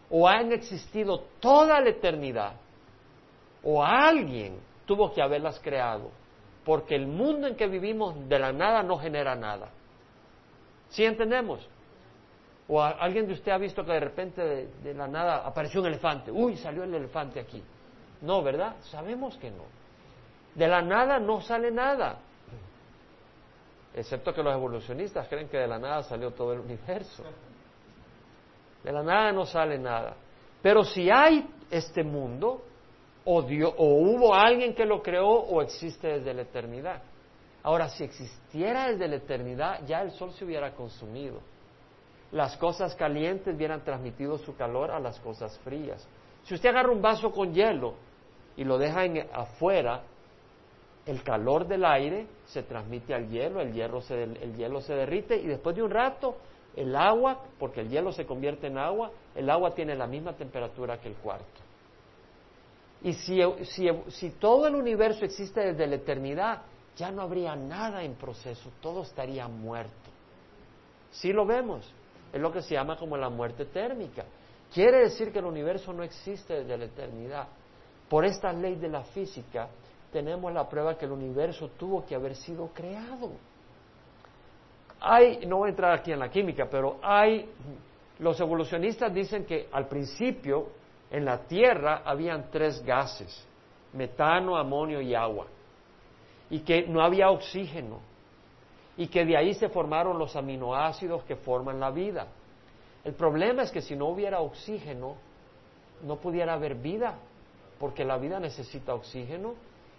O 0.10 0.27
han 0.27 0.51
existido 0.51 1.25
toda 1.39 1.80
la 1.80 1.89
eternidad, 1.91 2.56
o 3.63 3.84
alguien 3.84 4.60
tuvo 4.86 5.13
que 5.13 5.21
haberlas 5.21 5.60
creado, 5.60 6.12
porque 6.65 6.95
el 6.95 7.08
mundo 7.08 7.47
en 7.47 7.56
que 7.56 7.67
vivimos 7.67 8.28
de 8.28 8.39
la 8.39 8.52
nada 8.52 8.84
no 8.84 8.97
genera 8.97 9.36
nada. 9.36 9.69
¿Sí 10.89 11.06
entendemos? 11.06 11.67
O 12.67 12.82
alguien 12.82 13.28
de 13.28 13.34
usted 13.34 13.52
ha 13.52 13.58
visto 13.58 13.84
que 13.84 13.91
de 13.91 14.00
repente 14.00 14.69
de, 14.84 14.93
la 14.93 15.08
nada 15.08 15.45
apareció 15.45 15.82
un 15.82 15.88
elefante. 15.88 16.32
Uy, 16.32 16.56
salió 16.58 16.84
el 16.84 16.93
elefante 16.93 17.39
aquí. 17.39 17.62
No, 18.21 18.41
¿verdad? 18.43 18.76
Sabemos 18.84 19.38
que 19.38 19.52
no. 19.52 19.63
De 20.56 20.67
la 20.67 20.82
nada 20.82 21.19
no 21.19 21.41
sale 21.41 21.71
nada. 21.71 22.19
Excepto 23.93 24.34
que 24.34 24.43
los 24.43 24.54
evolucionistas 24.54 25.28
creen 25.28 25.50
que 25.50 25.58
de 25.58 25.67
la 25.67 25.80
nada 25.80 26.04
salió 26.04 26.32
todo 26.32 26.54
el 26.54 26.60
universo. 26.60 27.24
De 28.84 28.91
la 28.91 29.04
nada 29.04 29.32
no 29.32 29.45
sale 29.45 29.78
nada. 29.78 30.15
Pero 30.62 30.84
si 30.84 31.10
hay 31.10 31.45
este 31.69 32.04
mundo, 32.04 32.63
o, 33.26 33.40
o 33.40 33.86
hubo 33.86 34.34
alguien 34.34 34.74
que 34.74 34.86
lo 34.86 35.02
creó, 35.02 35.30
o 35.30 35.62
existe 35.62 36.08
desde 36.08 36.34
la 36.34 36.42
eternidad. 36.42 37.02
Ahora, 37.64 37.90
si 37.90 38.04
existiera 38.04 38.88
desde 38.90 39.08
la 39.08 39.18
eternidad, 39.18 39.86
ya 39.86 40.02
el 40.02 40.12
sol 40.12 40.32
se 40.34 40.46
hubiera 40.46 40.74
consumido. 40.74 41.40
Las 42.32 42.58
cosas 42.58 42.96
calientes 42.96 43.54
hubieran 43.54 43.84
transmitido 43.84 44.38
su 44.38 44.56
calor 44.56 44.92
a 44.92 45.00
las 45.00 45.20
cosas 45.20 45.58
frías. 45.60 46.08
Si 46.44 46.56
usted 46.56 46.70
agarra 46.70 46.92
un 46.92 47.02
vaso 47.02 47.32
con 47.32 47.54
hielo 47.54 47.94
y 48.56 48.64
lo 48.64 48.78
deja 48.78 49.06
en, 49.06 49.28
afuera, 49.32 50.02
el 51.06 51.24
calor 51.24 51.68
del 51.68 51.86
aire 51.86 52.28
se 52.46 52.64
transmite 52.64 53.14
al 53.14 53.28
hielo, 53.30 53.62
el 53.62 53.78
el 53.78 54.56
hielo 54.56 54.82
se 54.82 54.94
derrite 54.96 55.36
y 55.36 55.48
después 55.48 55.76
de 55.76 55.84
un 55.84 55.92
rato 55.92 56.36
el 56.76 56.96
agua, 56.96 57.40
porque 57.60 57.82
el 57.82 57.90
hielo 57.90 58.12
se 58.12 58.26
convierte 58.26 58.68
en 58.68 58.78
agua, 58.78 59.12
el 59.36 59.50
agua 59.50 59.76
tiene 59.76 59.96
la 59.96 60.08
misma 60.08 60.34
temperatura 60.34 61.00
que 61.00 61.10
el 61.10 61.16
cuarto. 61.16 61.61
Y 63.04 63.14
si, 63.14 63.42
si, 63.64 63.90
si 64.10 64.30
todo 64.32 64.68
el 64.68 64.76
universo 64.76 65.26
existe 65.26 65.62
desde 65.62 65.88
la 65.88 65.96
eternidad, 65.96 66.62
ya 66.96 67.12
no 67.12 67.22
habría 67.22 67.56
nada 67.56 68.04
en 68.04 68.16
proceso, 68.16 68.70
todo 68.82 69.02
estaría 69.02 69.48
muerto. 69.48 70.10
Sí 71.12 71.34
lo 71.34 71.46
vemos, 71.46 71.92
es 72.32 72.40
lo 72.40 72.52
que 72.52 72.62
se 72.62 72.76
llama 72.76 72.98
como 72.98 73.18
la 73.18 73.30
muerte 73.30 73.66
térmica. 73.66 74.26
Quiere 74.74 75.00
decir 75.00 75.32
que 75.32 75.40
el 75.40 75.46
universo 75.46 75.92
no 75.94 76.04
existe 76.04 76.54
desde 76.62 76.78
la 76.78 76.86
eternidad. 76.86 77.48
Por 78.08 78.24
esta 78.24 78.54
ley 78.54 78.76
de 78.76 78.90
la 78.90 79.04
física 79.04 79.68
tenemos 80.12 80.54
la 80.54 80.68
prueba 80.68 80.98
que 80.98 81.06
el 81.06 81.12
universo 81.12 81.70
tuvo 81.78 82.06
que 82.06 82.16
haber 82.16 82.36
sido 82.36 82.68
creado. 82.68 83.32
Hay, 85.00 85.46
no 85.48 85.58
voy 85.58 85.68
a 85.68 85.70
entrar 85.72 85.92
aquí 85.94 86.12
en 86.12 86.20
la 86.20 86.30
química, 86.30 86.68
pero 86.70 87.00
hay, 87.02 87.50
los 88.20 88.40
evolucionistas 88.40 89.14
dicen 89.14 89.46
que 89.46 89.68
al 89.72 89.88
principio 89.88 90.68
en 91.12 91.26
la 91.26 91.39
Tierra 91.39 92.02
habían 92.06 92.50
tres 92.50 92.84
gases, 92.84 93.45
metano, 93.93 94.58
amonio 94.58 95.02
y 95.02 95.13
agua 95.13 95.47
y 96.52 96.60
que 96.60 96.86
no 96.88 97.02
había 97.02 97.32
oxígeno 97.32 98.00
y 98.97 99.08
que 99.08 99.26
de 99.26 99.38
ahí 99.38 99.54
se 99.54 99.69
formaron 99.69 100.19
los 100.19 100.36
aminoácidos 100.36 101.24
que 101.24 101.38
forman 101.38 101.80
la 101.80 101.91
vida. 101.91 102.28
El 103.04 103.13
problema 103.13 103.63
es 103.63 103.71
que 103.71 103.82
si 103.82 103.95
no 103.95 104.08
hubiera 104.08 104.41
oxígeno, 104.41 105.15
no 106.04 106.17
pudiera 106.17 106.54
haber 106.54 106.76
vida, 106.76 107.15
porque 107.80 108.04
la 108.04 108.17
vida 108.17 108.39
necesita 108.39 108.93
oxígeno. 108.93 109.56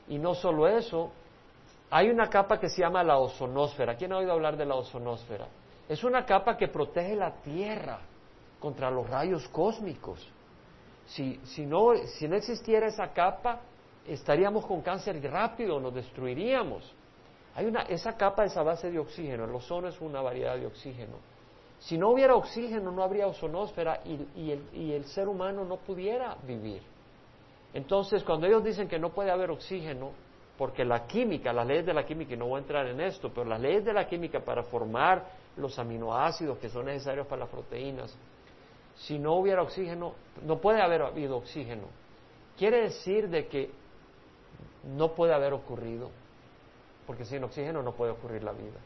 Y 0.09 0.19
no 0.19 0.35
solo 0.35 0.69
eso, 0.69 1.11
hay 1.91 2.11
una 2.11 2.29
capa 2.29 2.61
que 2.61 2.69
se 2.69 2.83
llama 2.83 3.03
la 3.03 3.17
ozonosfera. 3.17 3.97
¿Quién 3.97 4.13
ha 4.13 4.19
oído 4.19 4.33
hablar 4.33 4.57
de 4.57 4.67
la 4.67 4.75
ozonosfera? 4.75 5.49
Es 5.89 6.05
una 6.05 6.25
capa 6.25 6.57
que 6.57 6.69
protege 6.69 7.17
la 7.17 7.33
Tierra 7.43 7.99
contra 8.61 8.91
los 8.91 9.09
rayos 9.09 9.49
cósmicos. 9.49 10.29
Si, 11.07 11.41
si, 11.45 11.67
no, 11.67 11.95
si 12.19 12.29
no 12.29 12.37
existiera 12.37 12.87
esa 12.87 13.13
capa, 13.13 13.61
estaríamos 14.07 14.67
con 14.67 14.83
cáncer 14.83 15.21
rápido, 15.31 15.79
nos 15.81 15.95
destruiríamos. 15.95 16.93
Hay 17.55 17.67
una, 17.67 17.83
esa 17.83 18.17
capa, 18.17 18.45
esa 18.45 18.63
base 18.63 18.91
de 18.91 18.99
oxígeno, 18.99 19.45
el 19.45 19.55
ozono 19.55 19.89
es 19.89 20.01
una 20.01 20.23
variedad 20.23 20.57
de 20.57 20.67
oxígeno. 20.67 21.17
Si 21.81 21.99
no 21.99 22.11
hubiera 22.11 22.37
oxígeno, 22.37 22.93
no 22.93 23.03
habría 23.03 23.27
ozonósfera 23.27 24.01
y, 24.05 24.51
el, 24.51 24.69
y 24.73 24.93
el 24.93 25.05
ser 25.07 25.29
humano 25.29 25.65
no 25.65 25.77
pudiera 25.79 26.37
vivir. 26.47 26.81
Entonces, 27.75 28.23
cuando 28.23 28.47
ellos 28.47 28.63
dicen 28.63 28.89
que 28.89 28.99
no 28.99 29.11
puede 29.11 29.31
haber 29.31 29.51
oxígeno, 29.51 30.13
porque 30.57 30.85
la 30.85 31.07
química, 31.07 31.53
las 31.53 31.67
leyes 31.67 31.87
de 31.87 31.95
la 31.95 32.05
química, 32.05 32.35
y 32.35 32.37
no 32.37 32.47
voy 32.47 32.59
a 32.59 32.63
entrar 32.63 32.87
en 32.87 33.01
esto, 33.01 33.31
pero 33.35 33.45
las 33.47 33.61
leyes 33.61 33.85
de 33.85 33.93
la 33.93 34.07
química 34.07 34.41
para 34.41 34.63
formar 34.63 35.25
los 35.57 35.79
aminoácidos 35.79 36.59
que 36.59 36.69
son 36.69 36.87
necesarios 36.87 37.27
para 37.27 37.41
las 37.41 37.49
proteínas, 37.49 38.17
si 38.97 39.19
no 39.19 39.35
hubiera 39.35 39.63
oxígeno, 39.63 40.15
no 40.45 40.59
puede 40.59 40.81
haber 40.81 41.03
habido 41.03 41.37
oxígeno. 41.37 41.87
Quiere 42.57 42.83
decir 42.83 43.29
de 43.29 43.47
que 43.47 43.71
no 44.85 45.13
puede 45.15 45.35
haber 45.35 45.53
ocurrido, 45.53 46.11
porque 47.07 47.25
sin 47.25 47.43
oxígeno 47.45 47.83
no 47.83 47.93
puede 47.93 48.13
ocurrir 48.13 48.43
la 48.43 48.53
vida. 48.53 48.79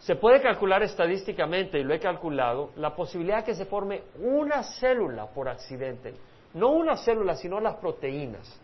Se 0.00 0.16
puede 0.16 0.40
calcular 0.40 0.82
estadísticamente, 0.82 1.78
y 1.78 1.84
lo 1.84 1.94
he 1.94 2.00
calculado, 2.00 2.70
la 2.76 2.94
posibilidad 2.94 3.44
que 3.44 3.54
se 3.54 3.66
forme 3.66 4.02
una 4.18 4.62
célula 4.62 5.26
por 5.26 5.48
accidente. 5.48 6.14
No 6.54 6.70
una 6.70 6.96
célula, 6.96 7.36
sino 7.36 7.60
las 7.60 7.76
proteínas. 7.76 8.60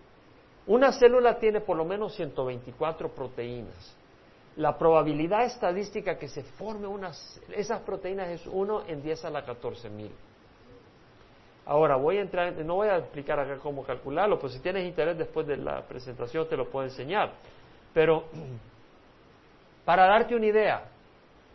Una 0.67 0.93
célula 0.93 1.39
tiene 1.39 1.61
por 1.61 1.77
lo 1.77 1.85
menos 1.85 2.15
124 2.15 3.09
proteínas. 3.11 3.97
La 4.59 4.77
probabilidad 4.77 5.45
estadística 5.45 6.19
que 6.19 6.27
se 6.27 6.43
forme 6.43 6.89
unas, 6.89 7.41
esas 7.55 7.81
proteínas 7.83 8.29
es 8.29 8.45
1 8.45 8.87
en 8.89 9.01
10 9.01 9.25
a 9.25 9.31
la 9.31 9.45
14 9.45 9.89
mil. 9.89 10.11
Ahora, 11.65 11.95
voy 11.95 12.19
a 12.19 12.23
entrar, 12.23 12.53
no 12.65 12.75
voy 12.75 12.89
a 12.89 12.97
explicar 12.97 13.39
acá 13.39 13.59
cómo 13.59 13.85
calcularlo, 13.85 14.37
pues 14.37 14.55
si 14.55 14.59
tienes 14.59 14.85
interés 14.85 15.17
después 15.17 15.47
de 15.47 15.59
la 15.59 15.83
presentación 15.83 16.49
te 16.49 16.57
lo 16.57 16.69
puedo 16.69 16.87
enseñar. 16.87 17.35
Pero, 17.95 18.25
para 19.85 20.07
darte 20.07 20.35
una 20.35 20.47
idea, 20.47 20.89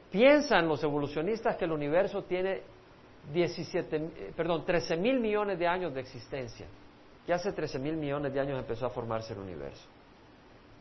piensan 0.10 0.66
los 0.70 0.82
evolucionistas 0.82 1.58
que 1.58 1.66
el 1.66 1.74
universo 1.74 2.24
tiene 2.24 2.62
17, 3.34 3.96
eh, 3.98 4.34
perdón, 4.34 4.63
13 4.63 4.96
mil 4.96 5.20
millones 5.20 5.60
de 5.60 5.68
años 5.68 5.94
de 5.94 6.00
existencia. 6.00 6.68
Que 7.26 7.34
hace 7.34 7.52
13 7.52 7.80
mil 7.80 7.98
millones 7.98 8.34
de 8.34 8.39
años 8.39 8.58
empezó 8.58 8.86
a 8.86 8.92
formarse 8.92 9.34
el 9.34 9.39
universo. 9.39 9.89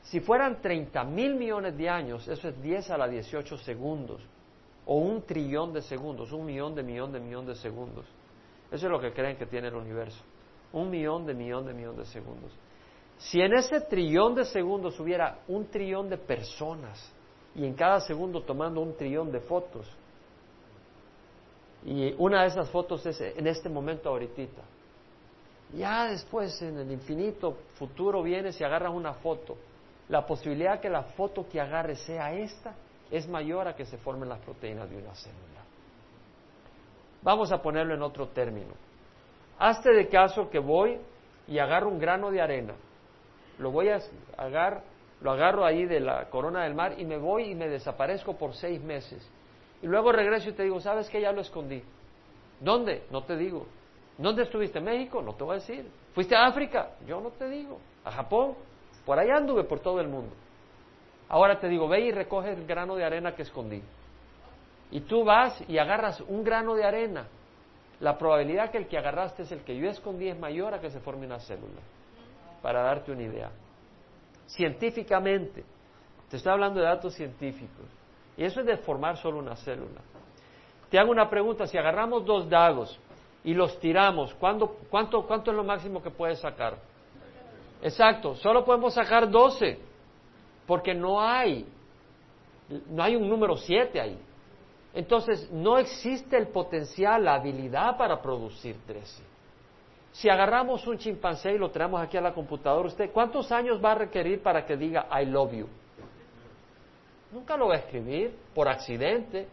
Si 0.03 0.21
fueran 0.21 0.61
30 0.61 1.05
mil 1.05 1.35
millones 1.35 1.77
de 1.77 1.89
años, 1.89 2.27
eso 2.29 2.49
es 2.49 2.61
10 2.61 2.91
a 2.91 2.99
la 2.99 3.09
18 3.09 3.57
segundos, 3.59 4.21
o 4.85 4.97
un 4.97 5.23
trillón 5.23 5.73
de 5.73 5.83
segundos, 5.83 6.33
un 6.33 6.45
millón 6.45 6.75
de 6.75 6.83
millón 6.83 7.13
de 7.13 7.21
millón 7.21 7.47
de 7.47 7.55
segundos. 7.55 8.05
Eso 8.71 8.87
es 8.87 8.91
lo 8.91 9.01
que 9.01 9.13
creen 9.13 9.37
que 9.37 9.47
tiene 9.47 9.69
el 9.69 9.75
universo. 9.75 10.23
Un 10.73 10.91
millón 10.91 11.27
de 11.27 11.35
millón 11.35 11.67
de 11.67 11.75
millón 11.75 11.97
de 11.97 12.07
segundos. 12.07 12.51
Si 13.19 13.41
en 13.41 13.53
ese 13.55 13.81
trillón 13.83 14.35
de 14.35 14.45
segundos 14.45 14.99
hubiera 14.99 15.39
un 15.47 15.67
trillón 15.67 16.09
de 16.09 16.19
personas 16.19 17.13
y 17.55 17.65
en 17.65 17.75
cada 17.75 18.01
segundo 18.01 18.43
tomando 18.43 18.81
un 18.81 18.97
trillón 18.97 19.31
de 19.31 19.41
fotos, 19.41 19.87
y 21.85 22.15
una 22.19 22.43
de 22.43 22.49
esas 22.49 22.71
fotos 22.71 23.05
es 23.07 23.21
en 23.21 23.47
este 23.47 23.69
momento 23.69 24.09
ahorita, 24.09 24.63
ya 25.75 26.09
después 26.09 26.61
en 26.63 26.79
el 26.79 26.91
infinito 26.91 27.57
futuro 27.75 28.23
vienes 28.23 28.61
y 28.61 28.65
agarras 28.65 28.93
una 28.93 29.15
foto, 29.15 29.57
la 30.09 30.27
posibilidad 30.27 30.81
que 30.81 30.89
la 30.89 31.03
foto 31.03 31.49
que 31.49 31.61
agarres 31.61 32.01
sea 32.01 32.33
esta 32.35 32.75
es 33.11 33.29
mayor 33.29 33.69
a 33.69 33.75
que 33.75 33.85
se 33.85 33.99
formen 33.99 34.29
las 34.29 34.41
proteínas 34.41 34.89
de 34.89 34.97
una 34.97 35.15
célula. 35.15 35.63
Vamos 37.23 37.53
a 37.53 37.63
ponerlo 37.63 37.95
en 37.95 38.03
otro 38.03 38.29
término. 38.29 38.73
Hazte 39.59 39.93
de 39.93 40.09
caso 40.09 40.51
que 40.51 40.59
voy 40.59 40.99
y 41.47 41.59
agarro 41.59 41.89
un 41.89 41.99
grano 41.99 42.31
de 42.31 42.41
arena. 42.41 42.75
Lo 43.59 43.71
voy 43.71 43.91
a 43.91 44.01
agarrar, 44.37 44.83
lo 45.21 45.31
agarro 45.31 45.65
ahí 45.65 45.87
de 45.87 46.01
la 46.01 46.29
corona 46.31 46.65
del 46.65 46.75
mar 46.75 46.95
y 46.99 47.05
me 47.05 47.19
voy 47.19 47.51
y 47.51 47.55
me 47.55 47.69
desaparezco 47.69 48.37
por 48.37 48.55
seis 48.55 48.83
meses. 48.83 49.31
Y 49.83 49.87
luego 49.87 50.11
regreso 50.11 50.51
y 50.51 50.53
te 50.53 50.65
digo, 50.65 50.81
¿sabes 50.81 51.09
qué? 51.09 51.21
Ya 51.21 51.33
lo 51.33 51.43
escondí. 51.43 51.83
¿Dónde? 52.61 53.05
No 53.11 53.25
te 53.25 53.37
digo. 53.37 53.67
¿Dónde 54.19 54.43
estuviste? 54.43 54.81
¿México? 54.81 55.23
No 55.23 55.35
te 55.35 55.45
voy 55.45 55.57
a 55.57 55.61
decir. 55.61 55.89
¿Fuiste 56.15 56.37
a 56.37 56.47
África? 56.47 56.91
Yo 57.07 57.21
no 57.21 57.31
te 57.31 57.49
digo. 57.49 57.79
¿A 58.05 58.11
Japón? 58.13 58.55
Por 59.05 59.19
allá 59.19 59.37
anduve 59.37 59.65
por 59.65 59.81
todo 59.81 60.01
el 60.01 60.09
mundo. 60.09 60.35
Ahora 61.29 61.59
te 61.59 61.69
digo, 61.69 61.89
ve 61.89 62.01
y 62.01 62.13
recoge 62.13 62.53
el 62.53 62.67
grano 62.67 62.95
de 62.95 63.05
arena 63.05 63.35
que 63.35 63.43
escondí. 63.43 63.83
y 64.93 65.01
tú 65.01 65.25
vas 65.25 65.65
y 65.69 65.79
agarras 65.79 66.21
un 66.21 66.45
grano 66.45 66.75
de 66.75 66.85
arena, 66.85 67.27
la 67.99 68.19
probabilidad 68.19 68.71
que 68.71 68.77
el 68.79 68.87
que 68.87 68.99
agarraste 68.99 69.43
es 69.43 69.51
el 69.51 69.65
que 69.65 69.75
yo 69.75 69.89
escondí 69.89 70.29
es 70.29 70.39
mayor 70.39 70.75
a 70.75 70.81
que 70.81 70.91
se 70.91 71.01
forme 71.01 71.25
una 71.25 71.41
célula, 71.41 71.81
para 72.61 72.83
darte 72.83 73.11
una 73.11 73.23
idea. 73.23 73.51
Científicamente, 74.47 75.65
te 76.29 76.37
estoy 76.37 76.53
hablando 76.53 76.79
de 76.79 76.87
datos 76.87 77.15
científicos, 77.15 77.87
y 78.37 78.45
eso 78.45 78.61
es 78.61 78.67
de 78.67 78.77
formar 78.77 79.17
solo 79.17 79.39
una 79.39 79.57
célula. 79.57 80.03
Te 80.91 80.99
hago 80.99 81.11
una 81.11 81.31
pregunta, 81.31 81.67
si 81.67 81.79
agarramos 81.79 82.27
dos 82.27 82.51
dados 82.51 83.01
y 83.45 83.55
los 83.55 83.81
tiramos, 83.81 84.35
cuánto, 84.35 84.77
¿cuánto 84.91 85.51
es 85.51 85.57
lo 85.57 85.65
máximo 85.65 86.03
que 86.03 86.11
puedes 86.11 86.39
sacar? 86.39 86.77
Exacto, 87.83 88.37
solo 88.37 88.65
podemos 88.65 88.95
sacar 88.95 89.29
12, 89.29 89.79
porque 90.67 90.95
no 90.95 91.21
hay, 91.21 91.67
no 92.89 93.03
hay 93.03 93.17
un 93.17 93.29
número 93.29 93.57
7 93.57 94.01
ahí. 94.01 94.19
Entonces, 94.95 95.51
no 95.51 95.79
existe 95.79 96.37
el 96.37 96.49
potencial, 96.49 97.25
la 97.25 97.35
habilidad 97.35 97.97
para 97.97 98.23
producir 98.23 98.77
13. 98.87 99.23
Si 100.13 100.29
agarramos 100.29 100.87
un 100.87 100.99
chimpancé 100.99 101.55
y 101.55 101.59
lo 101.59 101.71
traemos 101.71 102.01
aquí 102.01 102.17
a 102.17 102.21
la 102.21 102.33
computadora, 102.33 102.87
¿usted 102.87 103.11
cuántos 103.11 103.51
años 103.51 103.83
va 103.83 103.93
a 103.93 103.95
requerir 103.97 104.43
para 104.43 104.65
que 104.65 104.77
diga 104.77 105.09
I 105.21 105.25
love 105.25 105.53
you? 105.53 105.69
Nunca 107.33 107.57
lo 107.57 107.69
va 107.69 107.77
a 107.77 107.79
escribir 107.79 108.37
por 108.55 108.69
accidente. 108.69 109.49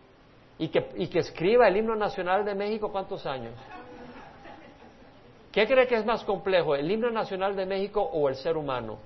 Y 0.58 0.68
que, 0.68 0.90
y 0.98 1.08
que 1.08 1.20
escriba 1.20 1.70
el 1.70 1.78
himno 1.78 1.96
nacional 1.96 2.44
de 2.44 2.54
México, 2.54 2.92
¿cuántos 2.92 3.26
años? 3.26 3.54
¿Qué 5.52 5.66
cree 5.66 5.88
que 5.88 5.96
es 5.96 6.06
más 6.06 6.24
complejo, 6.24 6.76
el 6.76 6.90
himno 6.90 7.10
nacional 7.10 7.56
de 7.56 7.66
México 7.66 8.02
o 8.02 8.30
el 8.30 8.36
ser 8.36 8.56
humano? 8.56 9.00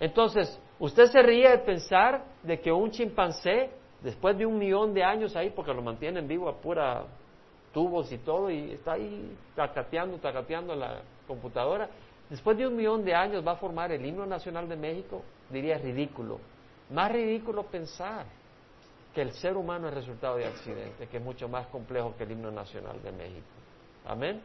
Entonces, 0.00 0.58
usted 0.78 1.06
se 1.06 1.22
ríe 1.22 1.50
de 1.50 1.58
pensar 1.58 2.24
de 2.42 2.60
que 2.60 2.72
un 2.72 2.90
chimpancé 2.90 3.70
después 4.02 4.38
de 4.38 4.46
un 4.46 4.58
millón 4.58 4.94
de 4.94 5.02
años 5.02 5.34
ahí, 5.36 5.50
porque 5.50 5.74
lo 5.74 5.82
mantienen 5.82 6.26
vivo 6.26 6.48
a 6.48 6.56
pura 6.56 7.04
tubos 7.72 8.10
y 8.12 8.18
todo, 8.18 8.50
y 8.50 8.72
está 8.72 8.92
ahí 8.92 9.36
tacateando, 9.54 10.16
tacateando 10.18 10.74
la 10.74 11.02
computadora, 11.26 11.90
después 12.30 12.56
de 12.56 12.66
un 12.66 12.76
millón 12.76 13.04
de 13.04 13.14
años 13.14 13.46
va 13.46 13.52
a 13.52 13.56
formar 13.56 13.92
el 13.92 14.04
himno 14.04 14.24
nacional 14.24 14.68
de 14.68 14.76
México, 14.76 15.22
diría 15.50 15.76
ridículo. 15.78 16.38
Más 16.90 17.12
ridículo 17.12 17.64
pensar 17.64 18.24
que 19.14 19.20
el 19.20 19.32
ser 19.32 19.56
humano 19.56 19.88
es 19.88 19.94
resultado 19.94 20.36
de 20.36 20.46
accidente, 20.46 21.06
que 21.08 21.18
es 21.18 21.22
mucho 21.22 21.48
más 21.48 21.66
complejo 21.66 22.14
que 22.16 22.24
el 22.24 22.32
himno 22.32 22.50
nacional 22.50 23.02
de 23.02 23.12
México. 23.12 23.46
Amén. 24.08 24.42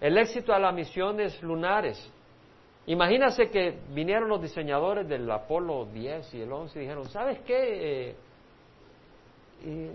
El 0.00 0.18
éxito 0.18 0.52
a 0.52 0.58
las 0.58 0.74
misiones 0.74 1.40
lunares 1.42 2.12
Imagínase 2.86 3.50
que 3.50 3.80
vinieron 3.90 4.28
los 4.28 4.40
diseñadores 4.40 5.08
del 5.08 5.28
Apolo 5.28 5.86
10 5.86 6.34
y 6.34 6.42
el 6.42 6.52
11 6.52 6.78
y 6.78 6.82
dijeron, 6.82 7.08
¿sabes 7.08 7.40
qué? 7.40 8.10
Eh, 8.10 8.16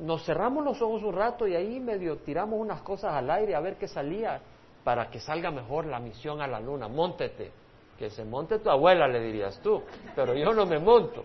nos 0.01 0.25
cerramos 0.25 0.65
los 0.65 0.81
ojos 0.81 1.01
un 1.03 1.13
rato 1.13 1.47
y 1.47 1.55
ahí 1.55 1.79
medio 1.79 2.17
tiramos 2.17 2.59
unas 2.59 2.81
cosas 2.81 3.13
al 3.13 3.29
aire 3.31 3.55
a 3.55 3.61
ver 3.61 3.77
qué 3.77 3.87
salía 3.87 4.41
para 4.83 5.09
que 5.09 5.19
salga 5.19 5.51
mejor 5.51 5.85
la 5.85 5.99
misión 5.99 6.41
a 6.41 6.47
la 6.47 6.59
luna. 6.59 6.89
Móntete. 6.89 7.51
Que 7.97 8.09
se 8.09 8.25
monte 8.25 8.59
tu 8.59 8.69
abuela, 8.69 9.07
le 9.07 9.21
dirías 9.21 9.61
tú, 9.61 9.83
pero 10.15 10.33
yo 10.33 10.51
no 10.53 10.65
me 10.65 10.79
monto. 10.79 11.23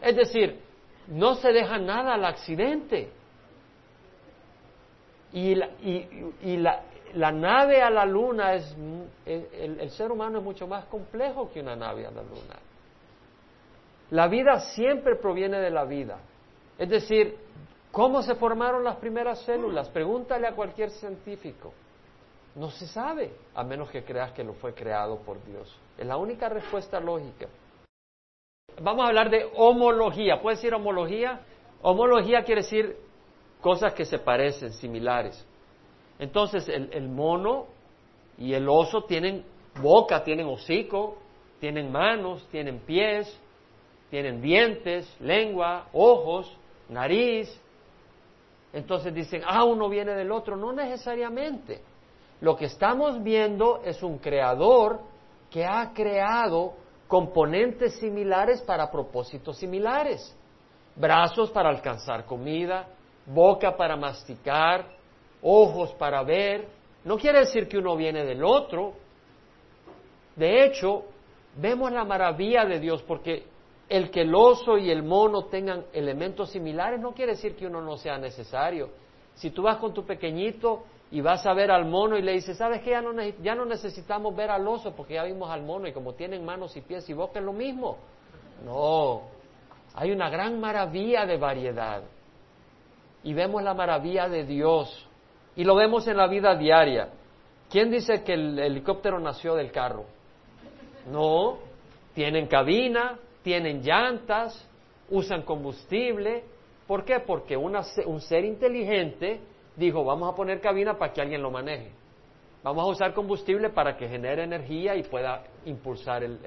Es 0.00 0.14
decir, 0.14 0.60
no 1.08 1.34
se 1.34 1.52
deja 1.52 1.78
nada 1.78 2.14
al 2.14 2.24
accidente. 2.24 3.10
Y, 5.32 5.54
la, 5.54 5.66
y, 5.82 6.08
y 6.42 6.56
la, 6.56 6.82
la 7.14 7.32
nave 7.32 7.82
a 7.82 7.90
la 7.90 8.04
luna 8.04 8.54
es, 8.54 8.76
el, 9.26 9.90
ser 9.90 10.12
humano 10.12 10.38
es 10.38 10.44
mucho 10.44 10.66
más 10.66 10.84
complejo 10.86 11.50
que 11.52 11.60
una 11.60 11.74
nave 11.74 12.06
a 12.06 12.10
la 12.10 12.22
luna. 12.22 12.56
La 14.10 14.28
vida 14.28 14.60
siempre 14.60 15.16
proviene 15.16 15.60
de 15.60 15.70
la 15.70 15.84
vida. 15.84 16.18
Es 16.78 16.88
decir, 16.88 17.36
¿cómo 17.90 18.22
se 18.22 18.34
formaron 18.34 18.84
las 18.84 18.96
primeras 18.96 19.40
células? 19.40 19.88
Pregúntale 19.88 20.46
a 20.46 20.52
cualquier 20.54 20.90
científico. 20.90 21.72
No 22.54 22.70
se 22.70 22.86
sabe, 22.86 23.32
a 23.54 23.62
menos 23.62 23.90
que 23.90 24.02
creas 24.02 24.32
que 24.32 24.42
lo 24.42 24.54
fue 24.54 24.74
creado 24.74 25.18
por 25.18 25.42
Dios. 25.44 25.76
Es 25.96 26.06
la 26.06 26.16
única 26.16 26.48
respuesta 26.48 26.98
lógica. 26.98 27.46
Vamos 28.80 29.04
a 29.04 29.08
hablar 29.08 29.30
de 29.30 29.48
homología. 29.54 30.40
¿Puede 30.40 30.56
decir 30.56 30.74
homología? 30.74 31.40
Homología 31.82 32.42
quiere 32.42 32.62
decir 32.62 32.96
cosas 33.60 33.94
que 33.94 34.04
se 34.04 34.18
parecen, 34.18 34.72
similares. 34.72 35.46
Entonces 36.18 36.68
el, 36.68 37.08
mono 37.08 37.66
y 38.36 38.52
el 38.52 38.68
oso 38.68 39.04
tienen 39.04 39.44
boca, 39.80 40.22
tienen 40.22 40.46
hocico, 40.46 41.16
tienen 41.60 41.90
manos, 41.90 42.46
tienen 42.50 42.80
pies, 42.80 43.38
tienen 44.10 44.42
dientes, 44.42 45.14
lengua, 45.20 45.86
ojos, 45.92 46.54
nariz. 46.88 47.48
Entonces 48.72 49.14
dicen, 49.14 49.42
ah, 49.46 49.64
uno 49.64 49.88
viene 49.88 50.12
del 50.12 50.30
otro. 50.30 50.56
No 50.56 50.72
necesariamente. 50.72 51.82
Lo 52.40 52.56
que 52.56 52.66
estamos 52.66 53.22
viendo 53.22 53.80
es 53.84 54.02
un 54.02 54.18
creador 54.18 55.00
que 55.50 55.64
ha 55.64 55.92
creado 55.92 56.74
componentes 57.08 57.98
similares 57.98 58.62
para 58.62 58.90
propósitos 58.90 59.58
similares. 59.58 60.36
Brazos 60.96 61.50
para 61.50 61.68
alcanzar 61.68 62.24
comida, 62.24 62.88
boca 63.26 63.76
para 63.76 63.96
masticar, 63.96 64.86
ojos 65.42 65.92
para 65.94 66.22
ver. 66.22 66.68
No 67.04 67.16
quiere 67.16 67.40
decir 67.40 67.68
que 67.68 67.78
uno 67.78 67.96
viene 67.96 68.24
del 68.24 68.44
otro. 68.44 68.94
De 70.36 70.64
hecho, 70.64 71.04
vemos 71.56 71.92
la 71.92 72.04
maravilla 72.04 72.64
de 72.64 72.80
Dios 72.80 73.02
porque 73.02 73.44
el 73.88 74.10
que 74.10 74.22
el 74.22 74.34
oso 74.34 74.78
y 74.78 74.90
el 74.90 75.02
mono 75.02 75.46
tengan 75.46 75.84
elementos 75.92 76.50
similares 76.50 77.00
no 77.00 77.12
quiere 77.12 77.32
decir 77.32 77.56
que 77.56 77.66
uno 77.66 77.80
no 77.80 77.96
sea 77.96 78.18
necesario. 78.18 78.90
Si 79.34 79.50
tú 79.50 79.62
vas 79.62 79.78
con 79.78 79.92
tu 79.92 80.04
pequeñito 80.04 80.84
y 81.10 81.20
vas 81.20 81.44
a 81.44 81.52
ver 81.54 81.70
al 81.70 81.86
mono 81.86 82.16
y 82.16 82.22
le 82.22 82.32
dices, 82.32 82.56
¿sabes 82.56 82.82
qué? 82.82 82.90
Ya 82.90 83.02
no, 83.02 83.12
ya 83.42 83.54
no 83.54 83.64
necesitamos 83.64 84.34
ver 84.36 84.50
al 84.50 84.66
oso 84.68 84.92
porque 84.94 85.14
ya 85.14 85.24
vimos 85.24 85.50
al 85.50 85.62
mono 85.62 85.88
y 85.88 85.92
como 85.92 86.14
tienen 86.14 86.44
manos 86.44 86.76
y 86.76 86.82
pies 86.82 87.08
y 87.10 87.14
boca 87.14 87.40
es 87.40 87.44
lo 87.44 87.52
mismo. 87.52 87.98
No, 88.64 89.22
hay 89.94 90.12
una 90.12 90.30
gran 90.30 90.60
maravilla 90.60 91.26
de 91.26 91.36
variedad. 91.36 92.02
Y 93.22 93.34
vemos 93.34 93.62
la 93.62 93.74
maravilla 93.74 94.28
de 94.28 94.44
Dios. 94.44 95.06
Y 95.56 95.64
lo 95.64 95.74
vemos 95.74 96.06
en 96.06 96.16
la 96.16 96.26
vida 96.26 96.54
diaria. 96.56 97.10
¿Quién 97.68 97.90
dice 97.90 98.22
que 98.22 98.34
el 98.34 98.58
helicóptero 98.58 99.18
nació 99.20 99.54
del 99.54 99.70
carro? 99.70 100.04
No, 101.10 101.58
tienen 102.14 102.46
cabina, 102.46 103.18
tienen 103.42 103.82
llantas, 103.82 104.66
usan 105.10 105.42
combustible. 105.42 106.44
¿Por 106.86 107.04
qué? 107.04 107.20
Porque 107.20 107.56
un 107.56 108.20
ser 108.20 108.44
inteligente 108.44 109.40
dijo, 109.76 110.04
vamos 110.04 110.32
a 110.32 110.36
poner 110.36 110.60
cabina 110.60 110.98
para 110.98 111.12
que 111.12 111.20
alguien 111.20 111.42
lo 111.42 111.50
maneje. 111.50 111.92
Vamos 112.62 112.84
a 112.84 112.86
usar 112.88 113.14
combustible 113.14 113.70
para 113.70 113.96
que 113.96 114.08
genere 114.08 114.42
energía 114.42 114.94
y 114.94 115.02
pueda 115.02 115.44
impulsar 115.64 116.22
el, 116.24 116.38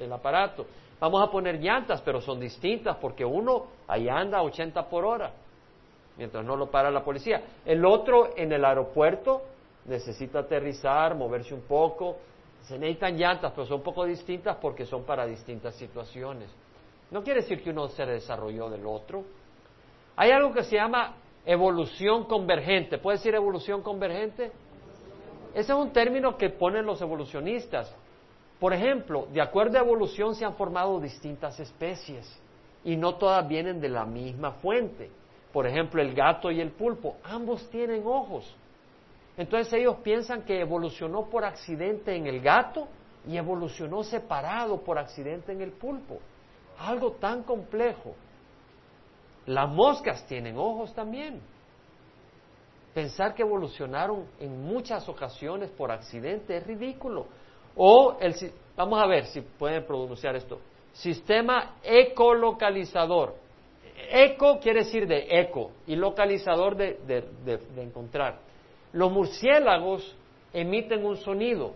el, 0.00 0.12
aparato. 0.12 0.64
Vamos 0.98 1.22
a 1.22 1.30
poner 1.30 1.60
llantas, 1.60 2.00
pero 2.00 2.20
son 2.20 2.40
distintas 2.40 2.96
porque 2.96 3.24
uno 3.24 3.66
ahí 3.88 4.08
anda 4.08 4.38
a 4.38 4.42
80 4.42 4.88
por 4.88 5.04
hora 5.04 5.32
mientras 6.16 6.44
no 6.44 6.56
lo 6.56 6.70
para 6.70 6.90
la 6.90 7.04
policía. 7.04 7.42
El 7.64 7.84
otro 7.84 8.30
en 8.36 8.52
el 8.52 8.64
aeropuerto 8.64 9.42
necesita 9.86 10.40
aterrizar, 10.40 11.14
moverse 11.14 11.54
un 11.54 11.62
poco. 11.62 12.16
Se 12.62 12.78
necesitan 12.78 13.16
llantas, 13.16 13.52
pero 13.52 13.66
son 13.66 13.78
un 13.78 13.82
poco 13.82 14.04
distintas 14.04 14.56
porque 14.56 14.86
son 14.86 15.04
para 15.04 15.26
distintas 15.26 15.74
situaciones. 15.74 16.48
No 17.10 17.22
quiere 17.22 17.42
decir 17.42 17.62
que 17.62 17.70
uno 17.70 17.88
se 17.88 18.06
desarrolló 18.06 18.70
del 18.70 18.86
otro. 18.86 19.24
Hay 20.16 20.30
algo 20.30 20.52
que 20.52 20.62
se 20.62 20.76
llama 20.76 21.14
evolución 21.44 22.24
convergente. 22.24 22.98
¿Puede 22.98 23.18
decir 23.18 23.34
evolución 23.34 23.82
convergente? 23.82 24.52
Ese 25.54 25.72
es 25.72 25.78
un 25.78 25.92
término 25.92 26.36
que 26.36 26.50
ponen 26.50 26.86
los 26.86 27.00
evolucionistas. 27.02 27.94
Por 28.58 28.72
ejemplo, 28.72 29.26
de 29.32 29.42
acuerdo 29.42 29.78
a 29.78 29.82
evolución 29.82 30.34
se 30.34 30.44
han 30.44 30.54
formado 30.54 31.00
distintas 31.00 31.58
especies 31.58 32.40
y 32.84 32.96
no 32.96 33.16
todas 33.16 33.46
vienen 33.46 33.80
de 33.80 33.88
la 33.88 34.06
misma 34.06 34.52
fuente. 34.52 35.10
Por 35.52 35.66
ejemplo, 35.66 36.00
el 36.00 36.14
gato 36.14 36.50
y 36.50 36.60
el 36.60 36.70
pulpo, 36.70 37.16
ambos 37.24 37.68
tienen 37.70 38.02
ojos. 38.06 38.56
Entonces 39.36 39.72
ellos 39.74 39.96
piensan 40.02 40.42
que 40.42 40.60
evolucionó 40.60 41.26
por 41.26 41.44
accidente 41.44 42.14
en 42.14 42.26
el 42.26 42.40
gato 42.40 42.88
y 43.26 43.36
evolucionó 43.36 44.02
separado 44.02 44.80
por 44.82 44.98
accidente 44.98 45.52
en 45.52 45.60
el 45.60 45.72
pulpo. 45.72 46.18
Algo 46.78 47.12
tan 47.12 47.42
complejo. 47.42 48.14
Las 49.46 49.68
moscas 49.70 50.26
tienen 50.26 50.56
ojos 50.56 50.94
también. 50.94 51.40
Pensar 52.94 53.34
que 53.34 53.42
evolucionaron 53.42 54.26
en 54.38 54.62
muchas 54.62 55.08
ocasiones 55.08 55.70
por 55.70 55.90
accidente 55.90 56.56
es 56.56 56.66
ridículo. 56.66 57.26
O 57.74 58.18
el, 58.20 58.34
vamos 58.76 59.02
a 59.02 59.06
ver 59.06 59.26
si 59.26 59.40
pueden 59.40 59.86
pronunciar 59.86 60.36
esto, 60.36 60.60
sistema 60.92 61.76
ecolocalizador. 61.82 63.34
Eco 64.10 64.58
quiere 64.58 64.80
decir 64.80 65.06
de 65.06 65.26
eco 65.28 65.72
y 65.86 65.96
localizador 65.96 66.76
de, 66.76 67.24
encontrar. 67.76 68.38
Los 68.92 69.10
murciélagos 69.10 70.16
emiten 70.52 71.04
un 71.04 71.16
sonido. 71.16 71.72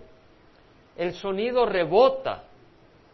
El 0.97 1.14
sonido 1.14 1.66
rebota 1.66 2.45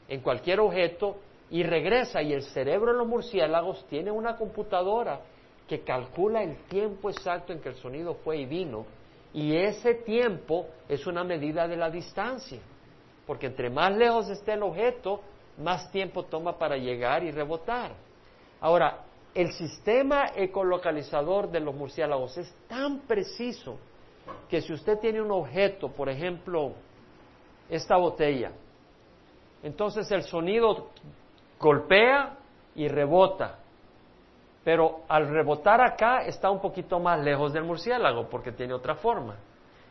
en 0.08 0.20
cualquier 0.20 0.60
objeto 0.60 1.16
y 1.50 1.62
regresa 1.62 2.22
y 2.22 2.32
el 2.32 2.42
cerebro 2.42 2.92
de 2.92 2.98
los 2.98 3.06
murciélagos 3.06 3.84
tiene 3.88 4.10
una 4.10 4.36
computadora 4.36 5.20
que 5.68 5.80
calcula 5.80 6.42
el 6.42 6.56
tiempo 6.68 7.10
exacto 7.10 7.52
en 7.52 7.60
que 7.60 7.70
el 7.70 7.76
sonido 7.76 8.14
fue 8.14 8.38
y 8.38 8.46
vino 8.46 8.86
y 9.34 9.56
ese 9.56 9.94
tiempo 9.94 10.66
es 10.88 11.06
una 11.06 11.24
medida 11.24 11.66
de 11.66 11.76
la 11.76 11.90
distancia, 11.90 12.60
porque 13.26 13.46
entre 13.46 13.70
más 13.70 13.96
lejos 13.96 14.28
esté 14.28 14.52
el 14.52 14.62
objeto, 14.62 15.20
más 15.58 15.90
tiempo 15.90 16.24
toma 16.24 16.58
para 16.58 16.76
llegar 16.76 17.24
y 17.24 17.30
rebotar. 17.30 17.92
Ahora, 18.62 19.00
el 19.34 19.52
sistema 19.52 20.30
ecolocalizador 20.36 21.50
de 21.50 21.58
los 21.58 21.74
murciélagos 21.74 22.38
es 22.38 22.54
tan 22.68 23.00
preciso 23.00 23.76
que 24.48 24.60
si 24.60 24.72
usted 24.72 25.00
tiene 25.00 25.20
un 25.20 25.32
objeto, 25.32 25.88
por 25.88 26.08
ejemplo, 26.08 26.72
esta 27.68 27.96
botella, 27.96 28.52
entonces 29.64 30.08
el 30.12 30.22
sonido 30.22 30.90
golpea 31.58 32.36
y 32.76 32.86
rebota. 32.86 33.58
Pero 34.62 35.00
al 35.08 35.28
rebotar 35.28 35.80
acá 35.80 36.24
está 36.24 36.48
un 36.48 36.60
poquito 36.60 37.00
más 37.00 37.18
lejos 37.18 37.52
del 37.52 37.64
murciélago 37.64 38.28
porque 38.28 38.52
tiene 38.52 38.74
otra 38.74 38.94
forma. 38.94 39.34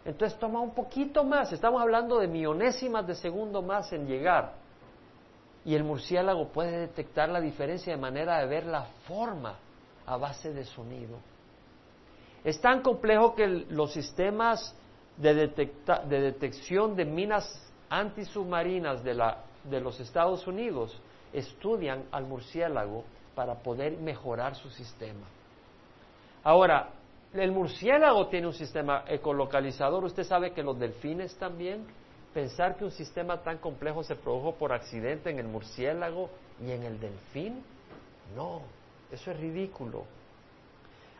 Entonces 0.05 0.39
toma 0.39 0.61
un 0.61 0.73
poquito 0.73 1.25
más, 1.25 1.51
estamos 1.51 1.81
hablando 1.81 2.19
de 2.19 2.27
millonésimas 2.27 3.05
de 3.05 3.15
segundo 3.15 3.61
más 3.61 3.91
en 3.91 4.07
llegar. 4.07 4.60
Y 5.63 5.75
el 5.75 5.83
murciélago 5.83 6.49
puede 6.49 6.77
detectar 6.79 7.29
la 7.29 7.39
diferencia 7.39 7.93
de 7.93 8.01
manera 8.01 8.39
de 8.39 8.47
ver 8.47 8.65
la 8.65 8.83
forma 9.07 9.57
a 10.05 10.17
base 10.17 10.53
de 10.53 10.65
sonido. 10.65 11.17
Es 12.43 12.59
tan 12.59 12.81
complejo 12.81 13.35
que 13.35 13.47
los 13.47 13.93
sistemas 13.93 14.75
de, 15.17 15.33
de 15.35 16.21
detección 16.21 16.95
de 16.95 17.05
minas 17.05 17.45
antisubmarinas 17.89 19.03
de, 19.03 19.13
la, 19.13 19.43
de 19.63 19.79
los 19.79 19.99
Estados 19.99 20.47
Unidos 20.47 20.99
estudian 21.33 22.05
al 22.11 22.25
murciélago 22.25 23.03
para 23.35 23.55
poder 23.55 23.97
mejorar 23.97 24.55
su 24.55 24.69
sistema. 24.69 25.27
Ahora, 26.43 26.89
el 27.33 27.51
murciélago 27.51 28.27
tiene 28.27 28.47
un 28.47 28.53
sistema 28.53 29.03
ecolocalizador. 29.07 30.03
Usted 30.03 30.23
sabe 30.23 30.51
que 30.51 30.63
los 30.63 30.77
delfines 30.77 31.35
también. 31.37 31.85
Pensar 32.33 32.77
que 32.77 32.85
un 32.85 32.91
sistema 32.91 33.41
tan 33.41 33.57
complejo 33.57 34.03
se 34.03 34.15
produjo 34.15 34.55
por 34.55 34.71
accidente 34.71 35.29
en 35.29 35.39
el 35.39 35.47
murciélago 35.47 36.29
y 36.65 36.71
en 36.71 36.83
el 36.83 36.99
delfín. 36.99 37.63
No, 38.35 38.61
eso 39.11 39.31
es 39.31 39.39
ridículo. 39.39 40.05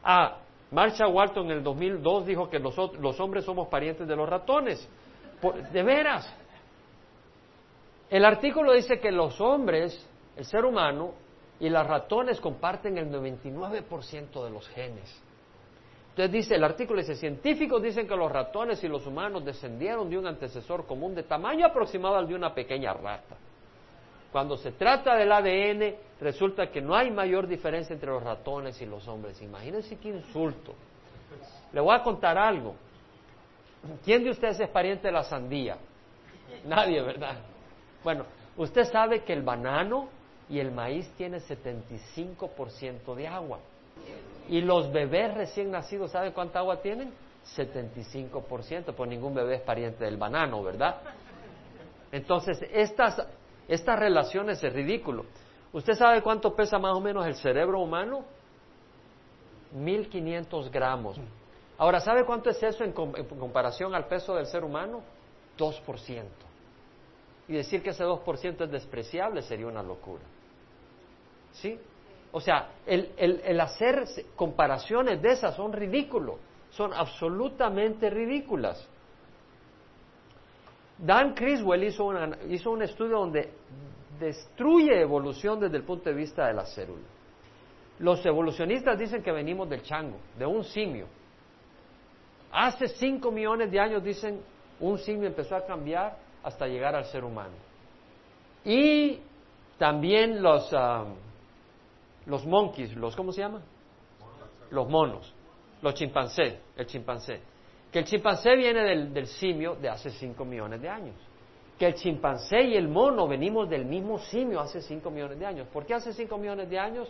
Ah, 0.04 0.38
Marshall 0.72 1.14
Walton 1.14 1.46
en 1.52 1.58
el 1.58 1.64
2002 1.64 2.26
dijo 2.26 2.50
que 2.50 2.60
los, 2.60 2.76
los 3.00 3.20
hombres 3.20 3.44
somos 3.44 3.68
parientes 3.68 4.08
de 4.08 4.16
los 4.16 4.28
ratones. 4.28 4.88
de 5.74 5.84
veras. 5.84 6.34
El 8.10 8.26
artículo 8.26 8.74
dice 8.74 9.00
que 9.00 9.12
los 9.12 9.40
hombres, 9.42 10.08
el 10.36 10.46
ser 10.46 10.66
humano, 10.66 11.14
y 11.60 11.70
las 11.70 11.86
ratones 11.86 12.42
comparten 12.42 12.98
el 12.98 13.10
99% 13.12 14.44
de 14.44 14.50
los 14.50 14.68
genes. 14.70 15.22
Entonces 16.12 16.32
dice, 16.32 16.56
el 16.56 16.64
artículo 16.66 17.00
dice, 17.00 17.16
científicos 17.16 17.82
dicen 17.82 18.06
que 18.06 18.16
los 18.18 18.30
ratones 18.30 18.84
y 18.84 18.88
los 18.90 19.08
humanos 19.08 19.46
descendieron 19.46 20.10
de 20.10 20.18
un 20.18 20.28
antecesor 20.28 20.86
común 20.86 21.16
de 21.16 21.24
tamaño 21.24 21.66
aproximado 21.66 22.18
al 22.18 22.28
de 22.28 22.36
una 22.36 22.54
pequeña 22.54 22.94
rata. 22.94 23.38
Cuando 24.30 24.58
se 24.58 24.74
trata 24.74 25.16
del 25.16 25.32
ADN, 25.32 25.96
resulta 26.20 26.70
que 26.70 26.82
no 26.82 26.96
hay 26.96 27.12
mayor 27.12 27.48
diferencia 27.48 27.94
entre 27.94 28.10
los 28.10 28.22
ratones 28.22 28.82
y 28.82 28.86
los 28.86 29.08
hombres. 29.08 29.42
Imagínense 29.42 29.98
qué 29.98 30.10
insulto. 30.10 30.74
Le 31.72 31.80
voy 31.80 31.96
a 31.96 32.04
contar 32.04 32.38
algo. 32.38 32.76
¿Quién 34.04 34.24
de 34.24 34.32
ustedes 34.32 34.60
es 34.60 34.70
pariente 34.70 35.08
de 35.08 35.14
la 35.14 35.24
sandía? 35.24 35.78
Nadie, 36.66 37.02
¿verdad? 37.02 37.38
Bueno, 38.04 38.26
usted 38.58 38.84
sabe 38.84 39.24
que 39.24 39.32
el 39.32 39.44
banano 39.44 40.10
y 40.50 40.60
el 40.60 40.72
maíz 40.72 41.10
tiene 41.18 41.38
75% 41.38 43.16
de 43.16 43.28
agua. 43.28 43.60
Y 44.52 44.60
los 44.60 44.92
bebés 44.92 45.34
recién 45.34 45.72
nacidos, 45.72 46.12
¿sabe 46.12 46.34
cuánta 46.34 46.60
agua 46.60 46.82
tienen? 46.82 47.14
75%, 47.56 48.94
pues 48.94 49.10
ningún 49.10 49.34
bebé 49.34 49.56
es 49.56 49.62
pariente 49.62 50.04
del 50.04 50.18
banano, 50.18 50.62
¿verdad? 50.62 50.98
Entonces, 52.12 52.60
estas, 52.74 53.26
estas 53.70 53.98
relaciones 53.98 54.62
es 54.62 54.74
ridículo. 54.74 55.26
¿Usted 55.72 55.94
sabe 55.94 56.22
cuánto 56.22 56.54
pesa 56.54 56.78
más 56.78 56.94
o 56.98 57.00
menos 57.00 57.26
el 57.26 57.36
cerebro 57.36 57.80
humano? 57.80 58.26
1500 59.72 60.70
gramos. 60.70 61.18
Ahora, 61.78 62.02
¿sabe 62.02 62.26
cuánto 62.26 62.50
es 62.50 62.62
eso 62.62 62.84
en, 62.84 62.94
en 63.16 63.26
comparación 63.40 63.96
al 63.96 64.06
peso 64.08 64.36
del 64.36 64.48
ser 64.48 64.66
humano? 64.66 65.02
2%. 65.58 66.24
Y 67.48 67.54
decir 67.54 67.82
que 67.82 67.92
ese 67.92 68.04
2% 68.04 68.66
es 68.66 68.70
despreciable 68.70 69.44
sería 69.44 69.68
una 69.68 69.82
locura. 69.82 70.24
¿Sí? 71.54 71.80
O 72.34 72.40
sea, 72.40 72.70
el, 72.86 73.12
el, 73.18 73.60
hacer 73.60 74.06
comparaciones 74.36 75.22
de 75.22 75.32
esas 75.32 75.56
son 75.56 75.74
ridículos, 75.74 76.36
son 76.70 76.94
absolutamente 76.94 78.10
ridículas. 78.10 78.88
Dan 80.98 81.34
Criswell 81.34 81.84
hizo, 81.84 82.14
hizo 82.50 82.72
un 82.72 82.84
estudio 82.84 83.20
donde 83.20 83.52
destruye 84.20 85.02
evolución 85.02 85.60
desde 85.60 85.78
el 85.78 85.84
punto 85.84 86.10
de 86.10 86.16
vista 86.16 86.48
de 86.48 86.54
la 86.54 86.66
célula. 86.66 87.04
Los 88.00 88.26
evolucionistas 88.26 88.98
dicen 88.98 89.22
que 89.22 89.32
venimos 89.32 89.70
del 89.70 89.82
chango, 89.82 90.18
de 90.38 90.46
un 90.46 90.64
simio. 90.64 91.08
Hace 92.52 92.88
cinco 92.88 93.32
millones 93.32 93.72
de 93.72 93.80
años, 93.80 94.04
dicen, 94.04 94.42
un 94.80 94.98
simio 94.98 95.28
empezó 95.28 95.56
a 95.56 95.66
cambiar 95.66 96.18
hasta 96.44 96.66
llegar 96.68 96.96
al 96.96 97.06
ser 97.06 97.24
humano. 97.24 97.54
Y 98.64 99.20
también 99.78 100.42
los, 100.42 100.72
ah, 100.74 101.06
los 102.26 102.46
monkeys, 102.46 102.96
los, 102.96 103.16
¿cómo 103.16 103.32
se 103.32 103.42
llama? 103.42 103.62
Los 104.70 104.90
monos, 104.90 105.34
los 105.82 105.94
chimpancés, 105.94 106.56
el 106.76 106.86
chimpancé. 106.86 107.42
Que 107.92 108.00
el 108.00 108.06
chimpancé 108.06 108.56
viene 108.56 108.84
del, 108.84 109.14
del 109.14 109.28
simio 109.28 109.76
de 109.76 109.90
hace 109.90 110.10
5 110.10 110.46
millones 110.46 110.82
de 110.82 110.90
años. 110.90 111.16
Que 111.78 111.88
el 111.88 111.96
chimpancé 111.96 112.62
y 112.62 112.76
el 112.76 112.88
mono 112.88 113.28
venimos 113.28 113.70
del 113.70 113.86
mismo 113.86 114.20
simio 114.20 114.60
hace 114.60 114.82
5 114.82 115.10
millones 115.10 115.40
de 115.40 115.46
años. 115.46 115.68
¿Por 115.68 115.86
qué 115.86 115.96
hace 115.96 116.14
5 116.14 116.38
millones 116.38 116.70
de 116.70 116.80
años? 116.80 117.10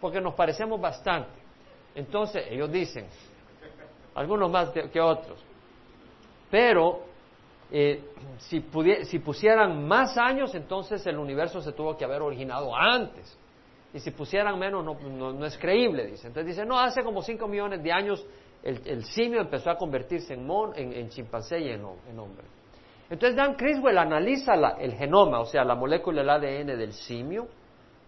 Porque 0.00 0.20
nos 0.20 0.34
parecemos 0.34 0.80
bastante. 0.80 1.38
Entonces, 1.94 2.44
ellos 2.50 2.70
dicen, 2.72 3.06
algunos 4.14 4.50
más 4.50 4.70
que 4.70 5.00
otros. 5.00 5.38
Pero 6.50 7.06
eh, 7.70 8.02
si, 8.38 8.64
si, 9.04 9.18
pusieran 9.18 9.86
más 9.86 10.16
años, 10.16 10.54
entonces 10.54 11.04
el 11.06 11.18
universo 11.18 11.60
se 11.60 11.72
tuvo 11.72 11.96
que 11.96 12.04
haber 12.04 12.22
originado 12.22 12.74
antes. 12.74 13.36
Y 13.96 14.00
si 14.00 14.10
pusieran 14.10 14.58
menos, 14.58 14.84
no, 14.84 15.46
es 15.46 15.56
creíble, 15.56 16.04
dice. 16.04 16.26
Entonces 16.26 16.54
dice, 16.54 16.66
no, 16.66 16.78
hace 16.78 17.02
como 17.02 17.22
5 17.22 17.48
millones 17.48 17.82
de 17.82 17.90
años 17.90 18.26
el, 18.62 19.04
simio 19.04 19.40
empezó 19.40 19.70
a 19.70 19.78
convertirse 19.78 20.34
en, 20.34 20.46
mon, 20.46 20.72
en, 20.76 21.08
chimpancé 21.08 21.60
y 21.60 21.70
en, 21.70 21.82
hombre. 21.82 22.44
Entonces 23.08 23.34
Dan 23.34 23.54
Criswell 23.54 23.96
analiza 23.96 24.52
el 24.78 24.92
genoma, 24.96 25.40
o 25.40 25.46
sea, 25.46 25.64
la 25.64 25.74
molécula 25.74 26.20
del 26.20 26.28
ADN 26.28 26.78
del 26.78 26.92
simio, 26.92 27.48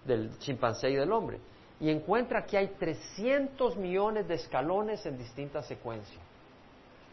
del 0.05 0.39
chimpancé 0.41 0.91
y 0.91 0.97
del 0.97 1.11
hombre, 1.11 1.39
y 1.81 1.89
encuentra 1.89 2.45
que 2.45 2.59
hay 2.59 2.69
300 2.79 3.79
millones 3.79 4.29
de 4.29 4.35
escalones 4.35 5.07
en 5.07 5.17
distintas 5.17 5.67
secuencias. 5.67 6.21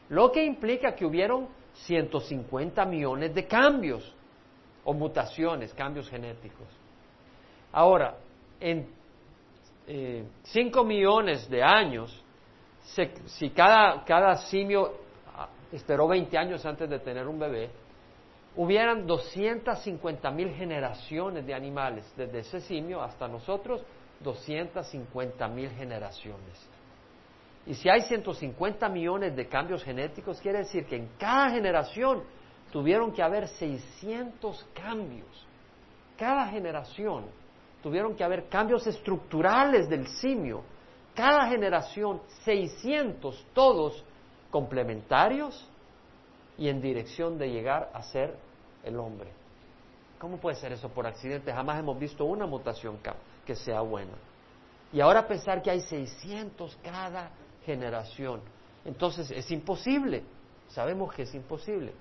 Lo 0.09 0.33
que 0.33 0.43
implica 0.43 0.93
que 0.95 1.05
hubieron 1.05 1.47
150 1.75 2.83
millones 2.83 3.33
de 3.33 3.47
cambios 3.47 4.13
o 4.83 4.93
mutaciones, 4.93 5.73
cambios 5.73 6.09
genéticos. 6.09 6.67
Ahora, 7.71 8.17
en 8.65 8.87
eh, 9.85 10.23
5 10.41 10.83
millones 10.83 11.47
de 11.47 11.61
años, 11.61 12.23
si 13.27 13.51
cada, 13.51 14.03
cada 14.03 14.37
simio 14.37 14.91
ah, 15.35 15.49
esperó 15.71 16.07
20 16.07 16.35
años 16.35 16.65
antes 16.65 16.89
de 16.89 16.97
tener 16.97 17.27
un 17.27 17.37
bebé, 17.37 17.69
hubieran 18.55 19.05
250 19.05 20.31
mil 20.31 20.49
generaciones 20.55 21.45
de 21.45 21.53
animales, 21.53 22.11
desde 22.17 22.39
ese 22.39 22.59
simio 22.61 23.03
hasta 23.03 23.27
nosotros, 23.27 23.83
250 24.21 25.47
mil 25.49 25.69
generaciones. 25.69 26.69
Y 27.67 27.75
si 27.75 27.87
hay 27.87 28.01
150 28.01 28.89
millones 28.89 29.35
de 29.35 29.47
cambios 29.47 29.83
genéticos, 29.83 30.41
quiere 30.41 30.59
decir 30.59 30.87
que 30.87 30.95
en 30.95 31.09
cada 31.19 31.51
generación 31.51 32.23
tuvieron 32.71 33.11
que 33.11 33.21
haber 33.21 33.47
600 33.47 34.65
cambios. 34.73 35.45
Cada 36.17 36.47
generación 36.47 37.25
tuvieron 37.85 38.15
que 38.15 38.23
haber 38.23 38.49
cambios 38.49 38.87
estructurales 38.87 39.87
del 39.87 40.07
simio. 40.07 40.63
Cada 41.13 41.47
generación, 41.47 42.19
600, 42.43 43.45
todos 43.53 44.03
complementarios 44.49 45.69
y 46.57 46.67
en 46.67 46.81
dirección 46.81 47.37
de 47.37 47.51
llegar 47.51 47.91
a 47.93 48.01
ser 48.01 48.35
el 48.83 48.97
hombre. 48.97 49.29
¿Cómo 50.17 50.37
puede 50.37 50.55
ser 50.55 50.71
eso 50.71 50.89
por 50.89 51.05
accidente? 51.05 51.53
Jamás 51.53 51.77
hemos 51.77 51.99
visto 51.99 52.25
una 52.25 52.47
mutación 52.47 52.97
que 53.45 53.53
sea 53.53 53.81
buena. 53.81 54.13
Y 54.91 54.99
ahora 54.99 55.27
pensar 55.27 55.61
que 55.61 55.69
hay 55.69 55.81
600 55.81 56.79
cada 56.81 57.29
generación. 57.67 58.41
Entonces 58.83 59.29
es 59.29 59.51
imposible. 59.51 60.23
Sabemos 60.69 61.13
que 61.13 61.21
es 61.21 61.35
imposible. 61.35 61.93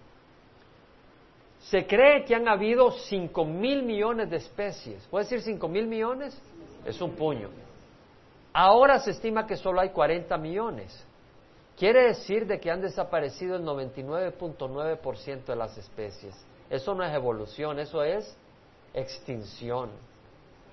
Se 1.71 1.87
cree 1.87 2.25
que 2.25 2.35
han 2.35 2.47
habido 2.47 2.91
5 2.91 3.45
mil 3.45 3.83
millones 3.83 4.29
de 4.29 4.37
especies. 4.37 5.07
¿Puede 5.11 5.25
decir 5.25 5.41
5 5.41 5.67
mil 5.69 5.87
millones? 5.87 6.39
Es 6.85 7.01
un 7.01 7.13
puño. 7.13 7.49
Ahora 8.53 8.99
se 9.01 9.13
estima 9.13 9.47
que 9.47 9.57
solo 9.57 9.81
hay 9.81 9.89
40 9.89 10.37
millones. 10.37 11.07
Quiere 11.77 12.05
decir 12.09 12.47
de 12.47 12.61
que 12.61 12.71
han 12.71 12.83
desaparecido 12.83 13.57
el 13.57 13.65
99.9% 13.65 15.45
de 15.45 15.57
las 15.57 15.77
especies. 15.77 16.35
Eso 16.71 16.95
no 16.95 17.03
es 17.03 17.13
evolución, 17.15 17.79
eso 17.79 18.03
es 18.05 18.37
extinción. 18.93 19.91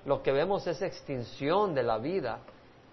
Lo 0.04 0.22
que 0.22 0.30
vemos 0.30 0.66
es 0.66 0.82
extinción 0.82 1.74
de 1.74 1.82
la 1.82 1.98
vida, 1.98 2.40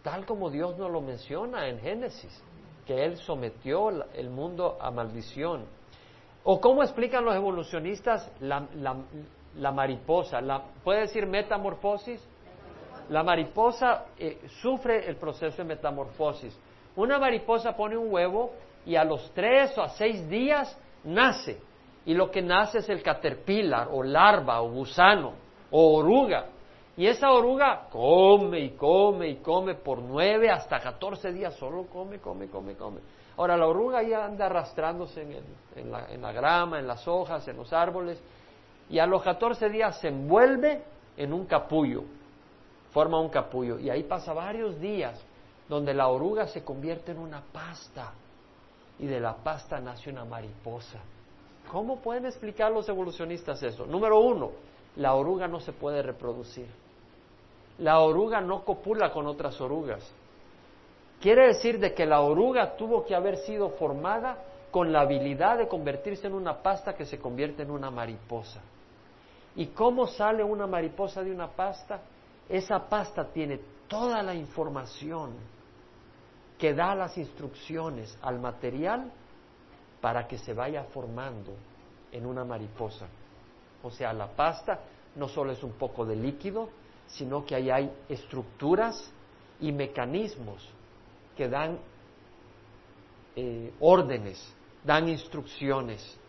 tal 0.04 0.26
como 0.26 0.50
Dios 0.50 0.78
nos 0.78 0.90
lo 0.90 1.02
menciona 1.02 1.68
en 1.68 1.80
Génesis, 1.80 2.42
que 2.88 3.06
Él 3.06 3.18
sometió 3.18 3.90
el 4.14 4.30
mundo 4.30 4.78
a 4.80 4.90
maldición. 4.90 5.66
¿O 6.44 6.60
cómo 6.60 6.84
explican 6.84 7.26
los 7.26 7.36
evolucionistas 7.36 8.32
la, 8.40 9.72
mariposa? 9.72 10.42
La, 10.42 10.64
¿Puede 10.84 11.02
decir 11.02 11.26
metamorfosis? 11.26 12.26
La 13.10 13.24
mariposa 13.24 14.06
eh, 14.18 14.40
sufre 14.62 15.08
el 15.08 15.16
proceso 15.16 15.58
de 15.58 15.64
metamorfosis. 15.64 16.58
Una 16.96 17.18
mariposa 17.18 17.76
pone 17.76 17.98
un 17.98 18.12
huevo 18.12 18.52
y 18.86 18.96
a 18.96 19.04
los 19.04 19.32
tres 19.34 19.78
o 19.78 19.82
a 19.82 19.90
seis 19.90 20.28
días 20.30 20.78
nace. 21.04 21.60
Y 22.06 22.14
lo 22.14 22.32
que 22.32 22.42
nace 22.42 22.80
es 22.80 22.90
el 22.90 23.04
caterpillar 23.04 23.90
o 23.92 24.04
larva 24.04 24.62
o 24.62 24.70
gusano 24.70 25.34
o 25.72 25.96
oruga. 25.98 26.46
Y 26.98 27.08
esa 27.08 27.32
oruga 27.32 27.88
come 27.90 28.60
y 28.60 28.70
come 28.72 29.30
y 29.30 29.36
come 29.38 29.76
por 29.76 30.00
nueve 30.00 30.50
hasta 30.50 30.80
catorce 30.80 31.32
días, 31.32 31.56
solo 31.56 31.86
come, 31.86 32.20
come, 32.20 32.48
come, 32.50 32.76
come. 32.76 33.00
Ahora 33.40 33.56
la 33.56 33.68
oruga 33.68 34.04
ya 34.04 34.26
anda 34.26 34.48
arrastrándose 34.48 35.22
en, 35.78 35.90
la, 35.90 36.12
en 36.12 36.22
la 36.22 36.34
grama, 36.34 36.78
en 36.78 36.86
las 36.86 37.08
hojas, 37.08 37.48
en 37.48 37.56
los 37.56 37.72
árboles, 37.72 38.22
y 38.90 39.00
a 39.00 39.06
los 39.06 39.24
catorce 39.24 39.70
días 39.70 39.98
se 40.02 40.10
envuelve 40.10 40.84
en 41.16 41.32
un 41.32 41.46
capullo, 41.46 42.04
forma 42.92 43.18
un 43.18 43.30
capullo, 43.30 43.80
y 43.80 43.90
ahí 43.90 44.04
pasa 44.04 44.34
varios 44.34 44.78
días 44.82 45.18
donde 45.70 45.94
la 45.94 46.10
oruga 46.10 46.48
se 46.48 46.66
convierte 46.66 47.14
en 47.14 47.20
una 47.20 47.42
pasta 47.42 48.12
y 49.00 49.06
de 49.06 49.22
la 49.22 49.38
pasta 49.38 49.80
nace 49.80 50.10
una 50.10 50.26
mariposa. 50.26 51.00
¿Cómo 51.72 52.02
pueden 52.02 52.26
explicar 52.26 52.74
los 52.74 52.90
evolucionistas 52.90 53.64
eso? 53.64 53.86
Número 53.86 54.20
uno, 54.20 54.52
la 54.98 55.14
oruga 55.14 55.48
no 55.48 55.62
se 55.62 55.72
puede 55.72 56.02
reproducir. 56.02 56.68
La 57.78 58.00
oruga 58.02 58.42
no 58.42 58.66
copula 58.66 59.14
con 59.14 59.28
otras 59.28 59.62
orugas. 59.62 60.04
Quiere 61.20 61.48
decir 61.48 61.80
de 61.80 61.94
que 61.94 62.06
la 62.06 62.22
oruga 62.22 62.78
tuvo 62.78 63.06
que 63.06 63.14
haber 63.14 63.38
sido 63.38 63.72
formada 63.72 64.38
con 64.72 64.92
la 64.92 65.02
habilidad 65.02 65.58
de 65.58 65.68
convertirse 65.68 66.28
en 66.28 66.34
una 66.34 66.62
pasta 66.62 66.94
que 66.94 67.06
se 67.06 67.20
convierte 67.20 67.64
en 67.64 67.72
una 67.72 67.92
mariposa. 67.92 68.62
¿Y 69.56 69.68
cómo 69.68 70.08
sale 70.08 70.44
una 70.44 70.66
mariposa 70.66 71.22
de 71.22 71.32
una 71.32 71.50
pasta? 71.50 72.02
Esa 72.48 72.88
pasta 72.88 73.26
tiene 73.26 73.60
toda 73.88 74.24
la 74.24 74.34
información 74.34 75.34
que 76.58 76.74
da 76.74 76.96
las 76.96 77.18
instrucciones 77.18 78.18
al 78.22 78.40
material 78.40 79.12
para 80.00 80.26
que 80.28 80.38
se 80.38 80.54
vaya 80.54 80.84
formando 80.86 81.54
en 82.12 82.26
una 82.26 82.46
mariposa. 82.46 83.08
O 83.84 83.92
sea, 83.92 84.14
la 84.14 84.28
pasta 84.28 84.80
no 85.16 85.28
solo 85.28 85.52
es 85.52 85.64
un 85.64 85.74
poco 85.74 86.06
de 86.06 86.16
líquido, 86.16 86.70
sino 87.08 87.46
que 87.46 87.56
ahí 87.56 87.70
hay 87.70 87.92
estructuras 88.08 89.12
y 89.60 89.72
mecanismos 89.72 90.70
que 91.40 91.48
dan 91.48 91.80
eh, 93.34 93.72
órdenes, 93.80 94.38
dan 94.84 95.08
instrucciones 95.08 96.20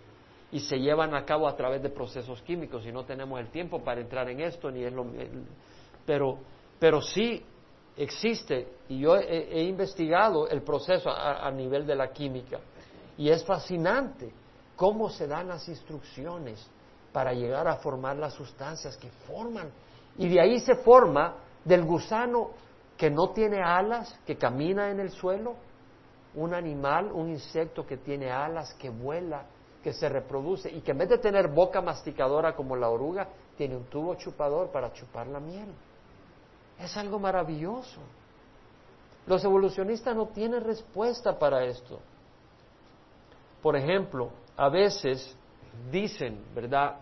y 0.53 0.61
se 0.61 0.79
llevan 0.79 1.17
a 1.17 1.25
cabo 1.25 1.49
a 1.49 1.57
través 1.57 1.83
de 1.83 1.91
procesos 1.91 2.41
químicos. 2.43 2.87
Y 2.87 2.93
no 2.93 3.05
tenemos 3.05 3.41
el 3.41 3.51
tiempo 3.51 3.83
para 3.83 4.01
entrar 4.01 4.29
en 4.31 4.39
esto, 4.39 4.71
ni 4.71 4.85
es 4.85 4.93
lo, 4.93 5.05
pero, 6.07 6.39
pero 6.79 7.03
sí 7.03 7.45
existe, 7.97 8.69
y 8.89 9.01
yo 9.01 9.17
he, 9.17 9.65
investigado 9.65 10.49
el 10.49 10.63
proceso 10.63 11.11
a, 11.11 11.51
nivel 11.51 11.85
de 11.89 11.97
la 11.97 12.13
química, 12.13 12.61
y 13.19 13.31
es 13.31 13.45
fascinante 13.45 14.33
cómo 14.77 15.11
se 15.11 15.27
dan 15.27 15.49
las 15.49 15.69
instrucciones 15.69 16.65
para 17.13 17.33
llegar 17.33 17.67
a 17.67 17.79
formar 17.79 18.17
las 18.17 18.35
sustancias 18.35 18.97
que 18.97 19.11
forman. 19.27 19.73
Y 20.19 20.29
de 20.29 20.41
ahí 20.41 20.61
se 20.61 20.77
forma 20.77 21.35
del 21.65 21.85
gusano 21.85 22.51
que 23.01 23.09
no 23.09 23.31
tiene 23.31 23.63
alas, 23.63 24.15
que 24.27 24.37
camina 24.37 24.91
en 24.91 25.01
el 25.01 25.11
suelo, 25.11 25.55
un 26.35 26.53
animal, 26.53 27.11
un 27.11 27.31
insecto 27.31 27.87
que 27.87 27.97
tiene 27.97 28.31
alas, 28.31 28.75
que 28.75 28.91
vuela, 28.91 29.47
que 29.83 29.95
se 29.95 30.07
reproduce 30.07 30.71
y 30.71 30.83
que 30.83 30.91
en 30.91 30.99
vez 30.99 31.09
de 31.09 31.17
tener 31.17 31.49
boca 31.49 31.81
masticadora 31.81 32.55
como 32.55 32.77
la 32.77 32.91
oruga, 32.91 33.27
tiene 33.57 33.75
un 33.75 33.85
tubo 33.85 34.17
chupador 34.17 34.71
para 34.71 34.93
chupar 34.93 35.29
la 35.29 35.41
miel. 35.41 35.71
Es 36.79 36.95
algo 36.99 37.19
maravilloso. 37.19 38.01
Los 39.27 39.43
evolucionistas 39.45 40.15
no 40.15 40.27
tienen 40.27 40.63
respuesta 40.63 41.39
para 41.39 41.65
esto. 41.65 42.01
Por 43.63 43.77
ejemplo, 43.77 44.29
a 44.59 44.69
veces 44.69 45.35
dicen, 45.91 46.45
¿verdad? 46.55 46.97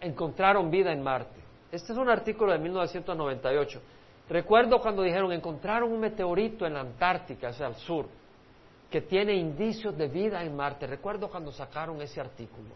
Encontraron 0.00 0.70
vida 0.70 0.92
en 0.92 1.02
Marte. 1.02 1.42
Este 1.72 1.92
es 1.92 1.98
un 1.98 2.08
artículo 2.08 2.52
de 2.52 2.60
1998. 2.60 3.82
Recuerdo 4.28 4.80
cuando 4.80 5.02
dijeron, 5.02 5.32
encontraron 5.32 5.92
un 5.92 6.00
meteorito 6.00 6.66
en 6.66 6.74
la 6.74 6.80
Antártica, 6.80 7.48
hacia 7.48 7.66
el 7.66 7.74
sur, 7.74 8.06
que 8.90 9.02
tiene 9.02 9.34
indicios 9.34 9.96
de 9.96 10.08
vida 10.08 10.42
en 10.42 10.56
Marte. 10.56 10.86
Recuerdo 10.86 11.28
cuando 11.28 11.52
sacaron 11.52 12.00
ese 12.00 12.20
artículo. 12.20 12.70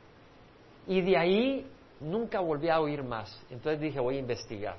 Y 0.86 1.00
de 1.00 1.16
ahí 1.16 1.66
nunca 2.00 2.40
volví 2.40 2.68
a 2.68 2.80
oír 2.80 3.02
más. 3.02 3.42
Entonces 3.50 3.80
dije, 3.80 3.98
voy 4.00 4.16
a 4.16 4.18
investigar. 4.18 4.76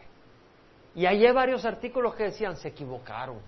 Y 0.96 1.06
hay 1.06 1.32
varios 1.32 1.66
artículos 1.66 2.16
que 2.16 2.26
decían, 2.26 2.56
se 2.56 2.70
equivocaron. 2.70 3.40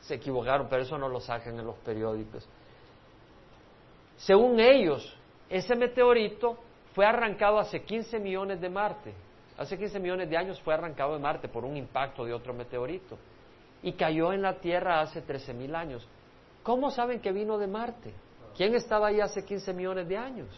Se 0.00 0.14
equivocaron, 0.14 0.68
pero 0.68 0.82
eso 0.82 0.96
no 0.96 1.08
lo 1.08 1.20
sacan 1.20 1.58
en 1.58 1.66
los 1.66 1.76
periódicos. 1.78 2.48
Según 4.16 4.60
ellos, 4.60 5.14
ese 5.50 5.74
meteorito 5.74 6.58
fue 6.94 7.04
arrancado 7.04 7.58
hace 7.58 7.82
15 7.82 8.18
millones 8.18 8.60
de 8.60 8.70
Marte. 8.70 9.14
Hace 9.58 9.78
15 9.78 9.98
millones 10.00 10.28
de 10.28 10.36
años 10.36 10.60
fue 10.60 10.74
arrancado 10.74 11.14
de 11.14 11.18
Marte 11.18 11.48
por 11.48 11.64
un 11.64 11.76
impacto 11.76 12.24
de 12.24 12.34
otro 12.34 12.52
meteorito. 12.52 13.16
Y 13.82 13.92
cayó 13.92 14.32
en 14.32 14.42
la 14.42 14.58
Tierra 14.58 15.00
hace 15.00 15.22
13 15.22 15.54
mil 15.54 15.74
años. 15.74 16.06
¿Cómo 16.62 16.90
saben 16.90 17.20
que 17.20 17.32
vino 17.32 17.56
de 17.58 17.66
Marte? 17.66 18.12
¿Quién 18.56 18.74
estaba 18.74 19.08
ahí 19.08 19.20
hace 19.20 19.44
15 19.44 19.72
millones 19.72 20.08
de 20.08 20.16
años? 20.16 20.48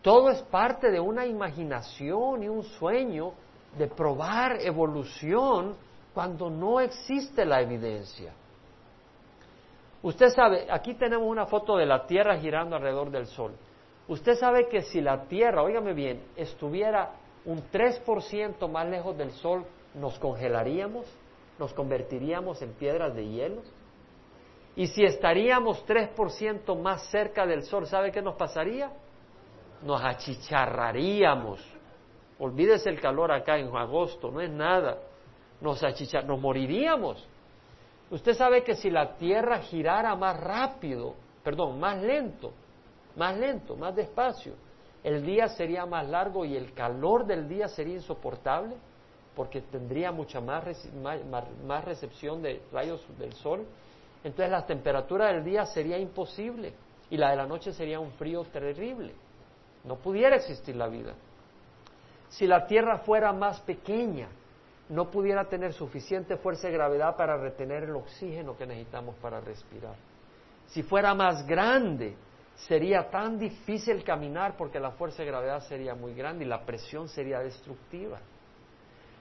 Todo 0.00 0.30
es 0.30 0.42
parte 0.42 0.90
de 0.90 0.98
una 0.98 1.26
imaginación 1.26 2.42
y 2.42 2.48
un 2.48 2.64
sueño 2.64 3.32
de 3.78 3.86
probar 3.86 4.60
evolución 4.60 5.76
cuando 6.12 6.50
no 6.50 6.80
existe 6.80 7.44
la 7.44 7.60
evidencia. 7.60 8.32
Usted 10.02 10.30
sabe, 10.30 10.66
aquí 10.68 10.94
tenemos 10.94 11.28
una 11.28 11.46
foto 11.46 11.76
de 11.76 11.86
la 11.86 12.06
Tierra 12.06 12.36
girando 12.38 12.74
alrededor 12.74 13.10
del 13.10 13.26
Sol. 13.26 13.52
Usted 14.08 14.34
sabe 14.34 14.68
que 14.68 14.82
si 14.82 15.00
la 15.00 15.24
Tierra, 15.26 15.62
óigame 15.62 15.94
bien, 15.94 16.22
estuviera 16.36 17.12
un 17.44 17.62
3% 17.70 18.68
más 18.68 18.88
lejos 18.88 19.16
del 19.16 19.30
Sol, 19.32 19.64
nos 19.94 20.18
congelaríamos, 20.18 21.06
nos 21.58 21.72
convertiríamos 21.72 22.62
en 22.62 22.72
piedras 22.72 23.14
de 23.14 23.28
hielo. 23.28 23.62
Y 24.74 24.86
si 24.86 25.04
estaríamos 25.04 25.84
3% 25.86 26.80
más 26.80 27.10
cerca 27.10 27.46
del 27.46 27.62
Sol, 27.64 27.86
¿sabe 27.86 28.10
qué 28.10 28.22
nos 28.22 28.36
pasaría? 28.36 28.90
nos 29.82 30.02
achicharraríamos. 30.02 31.60
Olvídese 32.38 32.90
el 32.90 33.00
calor 33.00 33.32
acá 33.32 33.58
en 33.58 33.74
agosto, 33.74 34.30
no 34.30 34.40
es 34.40 34.50
nada. 34.50 34.98
Nos, 35.60 35.82
achichar, 35.82 36.24
nos 36.24 36.40
moriríamos. 36.40 37.24
Usted 38.10 38.34
sabe 38.34 38.64
que 38.64 38.74
si 38.74 38.90
la 38.90 39.16
Tierra 39.16 39.58
girara 39.58 40.14
más 40.16 40.38
rápido, 40.38 41.14
perdón, 41.44 41.78
más 41.78 42.00
lento, 42.02 42.52
más 43.16 43.36
lento, 43.36 43.76
más 43.76 43.94
despacio, 43.94 44.54
el 45.02 45.24
día 45.24 45.48
sería 45.48 45.84
más 45.86 46.08
largo 46.08 46.44
y 46.44 46.56
el 46.56 46.72
calor 46.74 47.26
del 47.26 47.48
día 47.48 47.68
sería 47.68 47.94
insoportable 47.94 48.76
porque 49.34 49.62
tendría 49.62 50.12
mucha 50.12 50.40
más, 50.40 50.64
más 51.66 51.84
recepción 51.84 52.42
de 52.42 52.62
rayos 52.72 53.04
del 53.18 53.32
sol. 53.32 53.66
Entonces 54.22 54.50
la 54.50 54.64
temperatura 54.64 55.32
del 55.32 55.42
día 55.42 55.66
sería 55.66 55.98
imposible 55.98 56.72
y 57.10 57.16
la 57.16 57.30
de 57.30 57.36
la 57.36 57.46
noche 57.46 57.72
sería 57.72 57.98
un 57.98 58.12
frío 58.12 58.44
terrible 58.44 59.12
no 59.84 59.96
pudiera 59.96 60.36
existir 60.36 60.76
la 60.76 60.88
vida. 60.88 61.14
Si 62.28 62.46
la 62.46 62.66
Tierra 62.66 62.98
fuera 62.98 63.32
más 63.32 63.60
pequeña, 63.60 64.28
no 64.88 65.10
pudiera 65.10 65.48
tener 65.48 65.72
suficiente 65.72 66.36
fuerza 66.36 66.68
de 66.68 66.74
gravedad 66.74 67.16
para 67.16 67.36
retener 67.36 67.84
el 67.84 67.96
oxígeno 67.96 68.56
que 68.56 68.66
necesitamos 68.66 69.14
para 69.16 69.40
respirar. 69.40 69.94
Si 70.66 70.82
fuera 70.82 71.14
más 71.14 71.46
grande, 71.46 72.14
sería 72.56 73.10
tan 73.10 73.38
difícil 73.38 74.04
caminar 74.04 74.56
porque 74.56 74.78
la 74.78 74.92
fuerza 74.92 75.22
de 75.22 75.28
gravedad 75.28 75.60
sería 75.64 75.94
muy 75.94 76.14
grande 76.14 76.44
y 76.44 76.48
la 76.48 76.64
presión 76.64 77.08
sería 77.08 77.40
destructiva. 77.40 78.20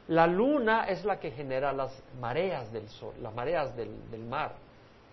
La 0.07 0.27
luna 0.27 0.85
es 0.85 1.05
la 1.05 1.19
que 1.19 1.31
genera 1.31 1.71
las 1.71 1.91
mareas 2.19 2.71
del 2.71 2.89
sol, 2.89 3.13
las 3.21 3.33
mareas 3.33 3.75
del, 3.75 4.25
mar. 4.27 4.53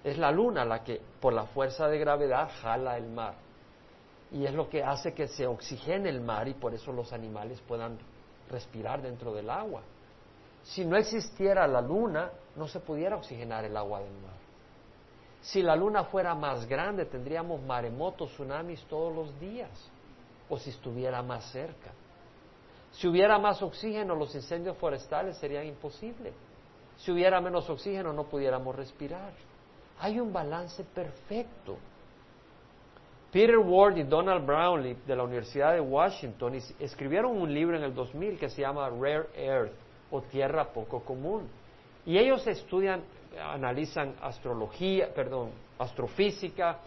Es 0.03 0.19
la 0.19 0.31
luna 0.31 0.65
la 0.65 0.83
que, 0.83 1.01
por 1.21 1.33
la 1.33 1.45
fuerza 1.45 1.89
de 1.89 1.99
gravedad, 1.99 2.51
jala 2.63 2.97
el 2.97 3.09
mar. 3.09 3.35
y 4.31 4.45
es 4.45 4.53
lo 4.53 4.69
que 4.69 4.83
hace 4.83 5.15
que 5.15 5.27
se 5.29 5.47
oxigene 5.47 6.09
el 6.09 6.21
mar 6.21 6.49
y 6.49 6.55
por 6.55 6.75
eso 6.75 6.93
los 6.93 7.13
animales 7.13 7.61
puedan 7.63 7.99
respirar 8.51 9.01
dentro 9.01 9.33
del 9.33 9.49
agua. 9.49 9.83
Si 10.63 10.85
no 10.85 10.97
existiera 10.97 11.67
la 11.67 11.81
luna, 11.81 12.31
no 12.57 12.69
se 12.69 12.81
pudiera 12.81 13.17
oxigenar 13.17 13.65
el 13.65 13.77
agua 13.77 14.01
del 14.01 14.13
mar. 14.13 14.38
Si 15.41 15.63
la 15.63 15.77
luna 15.77 16.05
fuera 16.05 16.35
más 16.35 16.67
grande, 16.67 17.05
tendríamos 17.05 17.63
maremotos, 17.63 18.31
tsunamis 18.33 18.83
todos 18.85 19.15
los 19.15 19.41
días, 19.41 19.71
o 20.49 20.59
si 20.59 20.71
estuviera 20.71 21.23
más 21.23 21.51
cerca. 21.53 21.93
Si 22.93 23.07
hubiera 23.07 23.39
más 23.39 23.63
oxígeno, 23.63 24.15
los 24.15 24.35
incendios 24.35 24.77
forestales 24.79 25.37
serían 25.39 25.67
imposibles. 25.67 26.35
Si 26.97 27.13
hubiera 27.13 27.41
menos 27.41 27.71
oxígeno, 27.71 28.13
no 28.13 28.25
pudiéramos 28.25 28.75
respirar. 28.75 29.33
Hay 30.01 30.19
un 30.19 30.33
balance 30.33 30.83
perfecto. 30.85 31.77
Peter 33.31 33.59
Ward 33.59 33.99
y 33.99 34.05
Donald 34.05 34.47
Brownlee 34.47 34.97
de 35.07 35.15
la 35.15 35.23
Universidad 35.23 35.75
de 35.75 35.81
Washington 35.81 36.55
escribieron 36.79 37.37
un 37.37 37.53
libro 37.53 37.77
en 37.77 37.85
el 37.85 37.95
2000 37.95 38.39
que 38.39 38.49
se 38.49 38.63
llama 38.63 38.89
Rare 38.89 39.29
Earth 39.37 39.73
o 40.11 40.23
Tierra 40.23 40.65
Poco 40.73 41.01
Común. 41.01 41.47
Y 42.07 42.17
ellos 42.17 42.47
estudian, 42.47 43.03
analizan 43.41 44.15
astrología, 44.21 45.13
perdón, 45.15 45.51
astrofísica, 45.79 46.79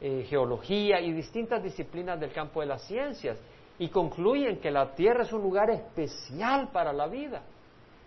eh, 0.00 0.26
geología 0.28 1.00
y 1.00 1.12
distintas 1.12 1.62
disciplinas 1.62 2.20
del 2.20 2.32
campo 2.32 2.60
de 2.60 2.66
las 2.66 2.82
ciencias 2.86 3.38
y 3.78 3.88
concluyen 3.88 4.58
que 4.58 4.70
la 4.70 4.94
Tierra 4.94 5.22
es 5.22 5.32
un 5.32 5.42
lugar 5.42 5.70
especial 5.70 6.68
para 6.72 6.92
la 6.92 7.06
vida. 7.06 7.42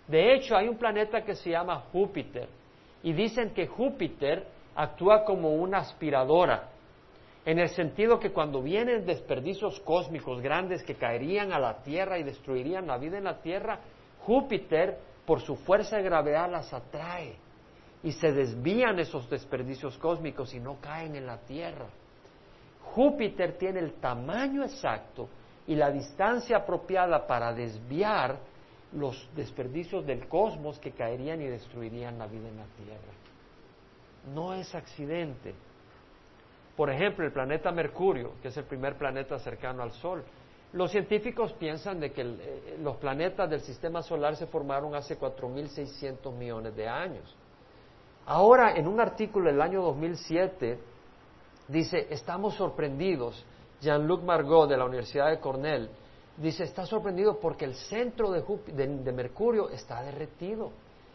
De 0.08 0.34
hecho, 0.34 0.56
hay 0.56 0.68
un 0.68 0.78
planeta 0.78 1.24
que 1.24 1.36
se 1.36 1.52
llama 1.52 1.84
Júpiter 1.92 2.48
y 3.04 3.14
dicen 3.14 3.54
que 3.54 3.68
Júpiter 3.68 4.46
actúa 4.76 5.24
como 5.24 5.56
una 5.56 5.80
aspiradora, 5.80 6.70
en 7.46 7.58
el 7.58 7.70
sentido 7.70 8.20
que 8.20 8.32
cuando 8.32 8.62
vienen 8.62 9.06
desperdicios 9.06 9.80
cósmicos 9.80 10.42
grandes 10.42 10.84
que 10.84 10.96
caerían 10.96 11.52
a 11.54 11.60
la 11.60 11.82
Tierra 11.82 12.20
y 12.20 12.24
destruirían 12.24 12.86
la 12.86 12.98
vida 12.98 13.18
en 13.18 13.24
la 13.24 13.42
Tierra, 13.42 13.80
Júpiter, 14.20 15.00
por 15.26 15.42
su 15.42 15.56
fuerza 15.56 15.98
de 15.98 16.04
gravedad, 16.04 16.52
las 16.52 16.72
atrae 16.74 17.36
y 18.04 18.12
se 18.14 18.32
desvían 18.32 19.00
esos 19.00 19.30
desperdicios 19.30 19.98
cósmicos 19.98 20.54
y 20.54 20.60
no 20.60 20.80
caen 20.80 21.16
en 21.16 21.26
la 21.26 21.38
Tierra. 21.40 21.88
Júpiter 22.94 23.58
tiene 23.58 23.80
el 23.80 23.94
tamaño 23.94 24.64
exacto 24.64 25.28
y 25.68 25.76
la 25.76 25.92
distancia 25.92 26.58
apropiada 26.58 27.28
para 27.28 27.54
desviar 27.54 28.40
los 28.94 29.30
desperdicios 29.36 30.06
del 30.06 30.28
cosmos 30.28 30.80
que 30.80 30.92
caerían 30.92 31.42
y 31.42 31.48
destruirían 31.48 32.18
la 32.18 32.26
vida 32.26 32.48
en 32.48 32.58
la 32.58 32.66
Tierra. 32.66 33.14
No 34.34 34.54
es 34.54 34.74
accidente. 34.74 35.54
Por 36.76 36.90
ejemplo, 36.90 37.26
el 37.26 37.32
planeta 37.32 37.72
Mercurio, 37.72 38.34
que 38.42 38.48
es 38.48 38.58
el 38.58 38.64
primer 38.64 38.98
planeta 38.98 39.38
cercano 39.40 39.84
al 39.84 39.92
Sol. 39.92 40.24
Los 40.72 40.92
científicos 40.92 41.52
piensan 41.54 42.00
de 42.00 42.12
que 42.12 42.22
eh, 42.22 42.78
los 42.82 42.98
planetas 42.98 43.50
del 43.50 43.62
sistema 43.62 44.02
solar 44.02 44.36
se 44.36 44.48
formaron 44.48 44.96
hace 44.96 45.20
4.600 45.20 46.32
millones 46.34 46.76
de 46.76 46.88
años. 46.88 47.36
Ahora, 48.30 48.76
en 48.76 48.88
un 48.88 49.00
artículo 49.00 49.50
del 49.50 49.60
año 49.60 49.82
2007, 49.82 50.78
dice, 51.68 52.06
estamos 52.12 52.54
sorprendidos 52.54 53.44
Jean-Luc 53.82 54.22
Margot 54.22 54.70
de 54.70 54.78
la 54.78 54.86
Universidad 54.86 55.32
de 55.32 55.40
Cornell, 55.40 55.90
dice, 56.38 56.64
está 56.64 56.86
sorprendido 56.86 57.40
porque 57.40 57.66
el 57.66 57.74
centro 57.74 58.30
de, 58.30 59.12
Mercurio 59.14 59.72
está 59.72 60.04
derretido. 60.04 60.72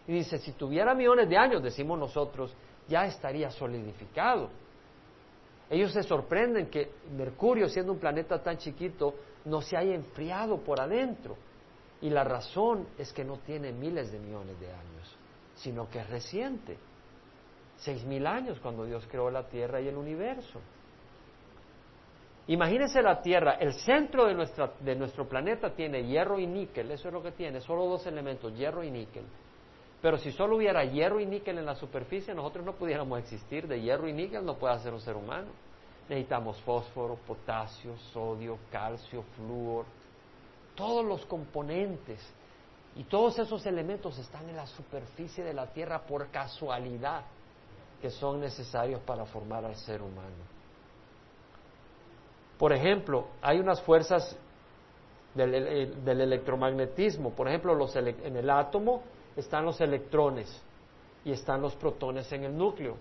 Y 0.08 0.12
dice, 0.12 0.38
si 0.38 0.54
tuviera 0.54 0.92
millones 0.92 1.28
de 1.28 1.36
años, 1.36 1.62
decimos 1.62 2.00
nosotros, 2.00 2.52
ya 2.88 3.06
estaría 3.06 3.48
solidificado. 3.48 4.50
Ellos 5.70 5.92
se 5.92 6.02
sorprenden 6.02 6.66
que 6.66 6.90
Mercurio, 7.16 7.68
siendo 7.68 7.92
un 7.92 8.00
planeta 8.00 8.42
tan 8.42 8.56
chiquito, 8.56 9.14
no 9.44 9.62
se 9.62 9.76
haya 9.76 9.94
enfriado 9.94 10.58
por 10.58 10.80
adentro. 10.80 11.36
Y 12.00 12.10
la 12.10 12.24
razón 12.24 12.88
es 12.98 13.12
que 13.12 13.24
no 13.24 13.36
tiene 13.38 13.70
miles 13.70 14.10
de 14.10 14.18
millones 14.18 14.58
de 14.58 14.66
años, 14.66 15.16
sino 15.54 15.88
que 15.88 16.00
es 16.00 16.10
reciente. 16.10 16.76
Seis 17.76 18.04
mil 18.04 18.26
años 18.26 18.58
cuando 18.60 18.84
Dios 18.84 19.06
creó 19.10 19.30
la 19.30 19.48
Tierra 19.48 19.80
y 19.80 19.88
el 19.88 19.96
universo. 19.96 20.60
Imagínense 22.46 23.00
la 23.02 23.22
Tierra, 23.22 23.54
el 23.54 23.72
centro 23.72 24.26
de, 24.26 24.34
nuestra, 24.34 24.72
de 24.80 24.94
nuestro 24.94 25.26
planeta 25.26 25.74
tiene 25.74 26.04
hierro 26.04 26.38
y 26.38 26.46
níquel, 26.46 26.90
eso 26.90 27.08
es 27.08 27.14
lo 27.14 27.22
que 27.22 27.32
tiene, 27.32 27.60
solo 27.60 27.86
dos 27.86 28.06
elementos, 28.06 28.54
hierro 28.54 28.84
y 28.84 28.90
níquel. 28.90 29.24
Pero 30.04 30.18
si 30.18 30.32
solo 30.32 30.56
hubiera 30.56 30.84
hierro 30.84 31.18
y 31.18 31.24
níquel 31.24 31.56
en 31.56 31.64
la 31.64 31.74
superficie, 31.74 32.34
nosotros 32.34 32.62
no 32.62 32.74
pudiéramos 32.74 33.18
existir. 33.20 33.66
De 33.66 33.80
hierro 33.80 34.06
y 34.06 34.12
níquel 34.12 34.44
no 34.44 34.58
puede 34.58 34.74
hacer 34.74 34.92
un 34.92 35.00
ser 35.00 35.16
humano. 35.16 35.48
Necesitamos 36.10 36.60
fósforo, 36.60 37.14
potasio, 37.26 37.96
sodio, 38.12 38.58
calcio, 38.70 39.22
flúor, 39.34 39.86
todos 40.74 41.06
los 41.06 41.24
componentes. 41.24 42.20
Y 42.96 43.04
todos 43.04 43.38
esos 43.38 43.64
elementos 43.64 44.18
están 44.18 44.46
en 44.50 44.56
la 44.56 44.66
superficie 44.66 45.42
de 45.42 45.54
la 45.54 45.68
Tierra 45.68 46.02
por 46.02 46.28
casualidad, 46.28 47.24
que 48.04 48.10
son 48.10 48.38
necesarios 48.38 49.00
para 49.00 49.24
formar 49.24 49.64
al 49.64 49.76
ser 49.76 50.02
humano. 50.02 50.44
Por 52.58 52.70
ejemplo, 52.70 53.28
hay 53.40 53.58
unas 53.58 53.80
fuerzas 53.80 54.36
del, 55.34 55.54
electromagnetismo. 56.20 57.30
Por 57.30 57.48
ejemplo, 57.48 57.74
en 57.96 58.36
el 58.36 58.50
átomo 58.50 59.02
están 59.34 59.64
los 59.64 59.80
electrones 59.80 60.54
y 61.24 61.32
están 61.32 61.62
los 61.62 61.74
protones 61.76 62.30
en 62.30 62.44
el 62.44 62.54
núcleo. 62.54 62.98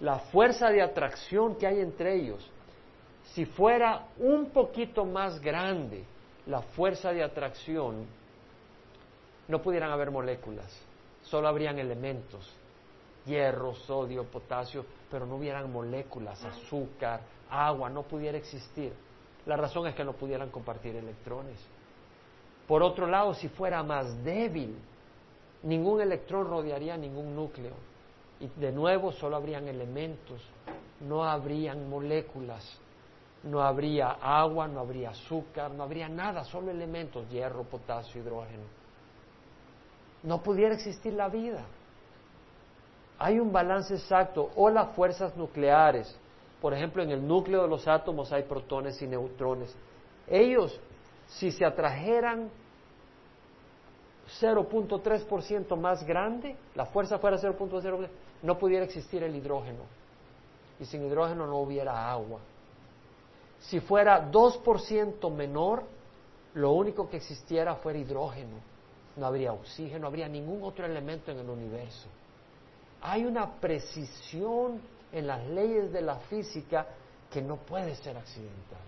La 0.00 0.20
fuerza 0.20 0.70
de 0.70 0.80
atracción 0.80 1.56
que 1.56 1.66
hay 1.66 1.80
entre 1.80 2.14
ellos, 2.14 2.50
si 3.34 3.44
fuera 3.44 4.06
un 4.16 4.48
poquito 4.52 5.04
más 5.04 5.38
grande 5.38 6.02
la 6.46 6.62
fuerza 6.62 7.12
de 7.12 7.22
atracción, 7.22 8.06
no 9.48 9.60
pudieran 9.60 9.90
haber 9.90 10.10
moléculas, 10.10 10.74
solo 11.24 11.46
habrían 11.46 11.78
elementos, 11.78 12.56
hierro, 13.26 13.74
sodio, 13.74 14.24
potasio, 14.24 14.84
pero 15.10 15.26
no 15.26 15.36
hubieran 15.36 15.70
moléculas, 15.70 16.42
azúcar, 16.44 17.20
agua, 17.50 17.90
no 17.90 18.02
pudiera 18.02 18.38
existir. 18.38 18.92
La 19.44 19.56
razón 19.56 19.86
es 19.86 19.94
que 19.94 20.04
no 20.04 20.12
pudieran 20.12 20.50
compartir 20.50 20.96
electrones. 20.96 21.58
Por 22.66 22.82
otro 22.82 23.06
lado, 23.06 23.34
si 23.34 23.48
fuera 23.48 23.82
más 23.82 24.24
débil, 24.24 24.76
ningún 25.62 26.00
electrón 26.00 26.48
rodearía 26.48 26.96
ningún 26.96 27.34
núcleo. 27.34 27.74
Y 28.40 28.48
de 28.48 28.72
nuevo 28.72 29.12
solo 29.12 29.36
habrían 29.36 29.66
elementos, 29.68 30.42
no 31.00 31.24
habrían 31.24 31.88
moléculas, 31.88 32.78
no 33.44 33.62
habría 33.62 34.10
agua, 34.10 34.66
no 34.68 34.80
habría 34.80 35.10
azúcar, 35.10 35.70
no 35.70 35.84
habría 35.84 36.08
nada, 36.08 36.44
solo 36.44 36.70
elementos, 36.70 37.28
hierro, 37.30 37.64
potasio, 37.64 38.20
hidrógeno. 38.20 38.64
No 40.22 40.42
pudiera 40.42 40.74
existir 40.74 41.12
la 41.12 41.28
vida. 41.28 41.64
Hay 43.18 43.38
un 43.40 43.50
balance 43.50 43.94
exacto, 43.94 44.50
o 44.56 44.68
las 44.68 44.94
fuerzas 44.94 45.36
nucleares, 45.36 46.14
por 46.60 46.74
ejemplo, 46.74 47.02
en 47.02 47.10
el 47.10 47.26
núcleo 47.26 47.62
de 47.62 47.68
los 47.68 47.86
átomos 47.86 48.32
hay 48.32 48.42
protones 48.42 49.00
y 49.02 49.06
neutrones. 49.06 49.74
Ellos, 50.26 50.78
si 51.28 51.52
se 51.52 51.64
atrajeran 51.64 52.50
0.3% 54.40 55.76
más 55.76 56.04
grande, 56.04 56.56
la 56.74 56.86
fuerza 56.86 57.18
fuera 57.18 57.38
0.0, 57.38 58.08
no 58.42 58.58
pudiera 58.58 58.84
existir 58.84 59.22
el 59.22 59.34
hidrógeno. 59.36 59.82
Y 60.80 60.84
sin 60.84 61.04
hidrógeno 61.06 61.46
no 61.46 61.58
hubiera 61.58 62.10
agua. 62.10 62.40
Si 63.60 63.80
fuera 63.80 64.30
2% 64.30 65.30
menor, 65.32 65.84
lo 66.54 66.72
único 66.72 67.08
que 67.08 67.18
existiera 67.18 67.76
fuera 67.76 67.98
hidrógeno. 67.98 68.56
No 69.16 69.26
habría 69.26 69.52
oxígeno, 69.52 70.00
no 70.00 70.06
habría 70.08 70.28
ningún 70.28 70.62
otro 70.62 70.84
elemento 70.84 71.30
en 71.30 71.38
el 71.38 71.48
universo. 71.48 72.08
Hay 73.08 73.24
una 73.24 73.48
precisión 73.60 74.80
en 75.12 75.28
las 75.28 75.46
leyes 75.46 75.92
de 75.92 76.00
la 76.00 76.16
física 76.16 76.88
que 77.30 77.40
no 77.40 77.54
puede 77.54 77.94
ser 77.94 78.16
accidental. 78.16 78.80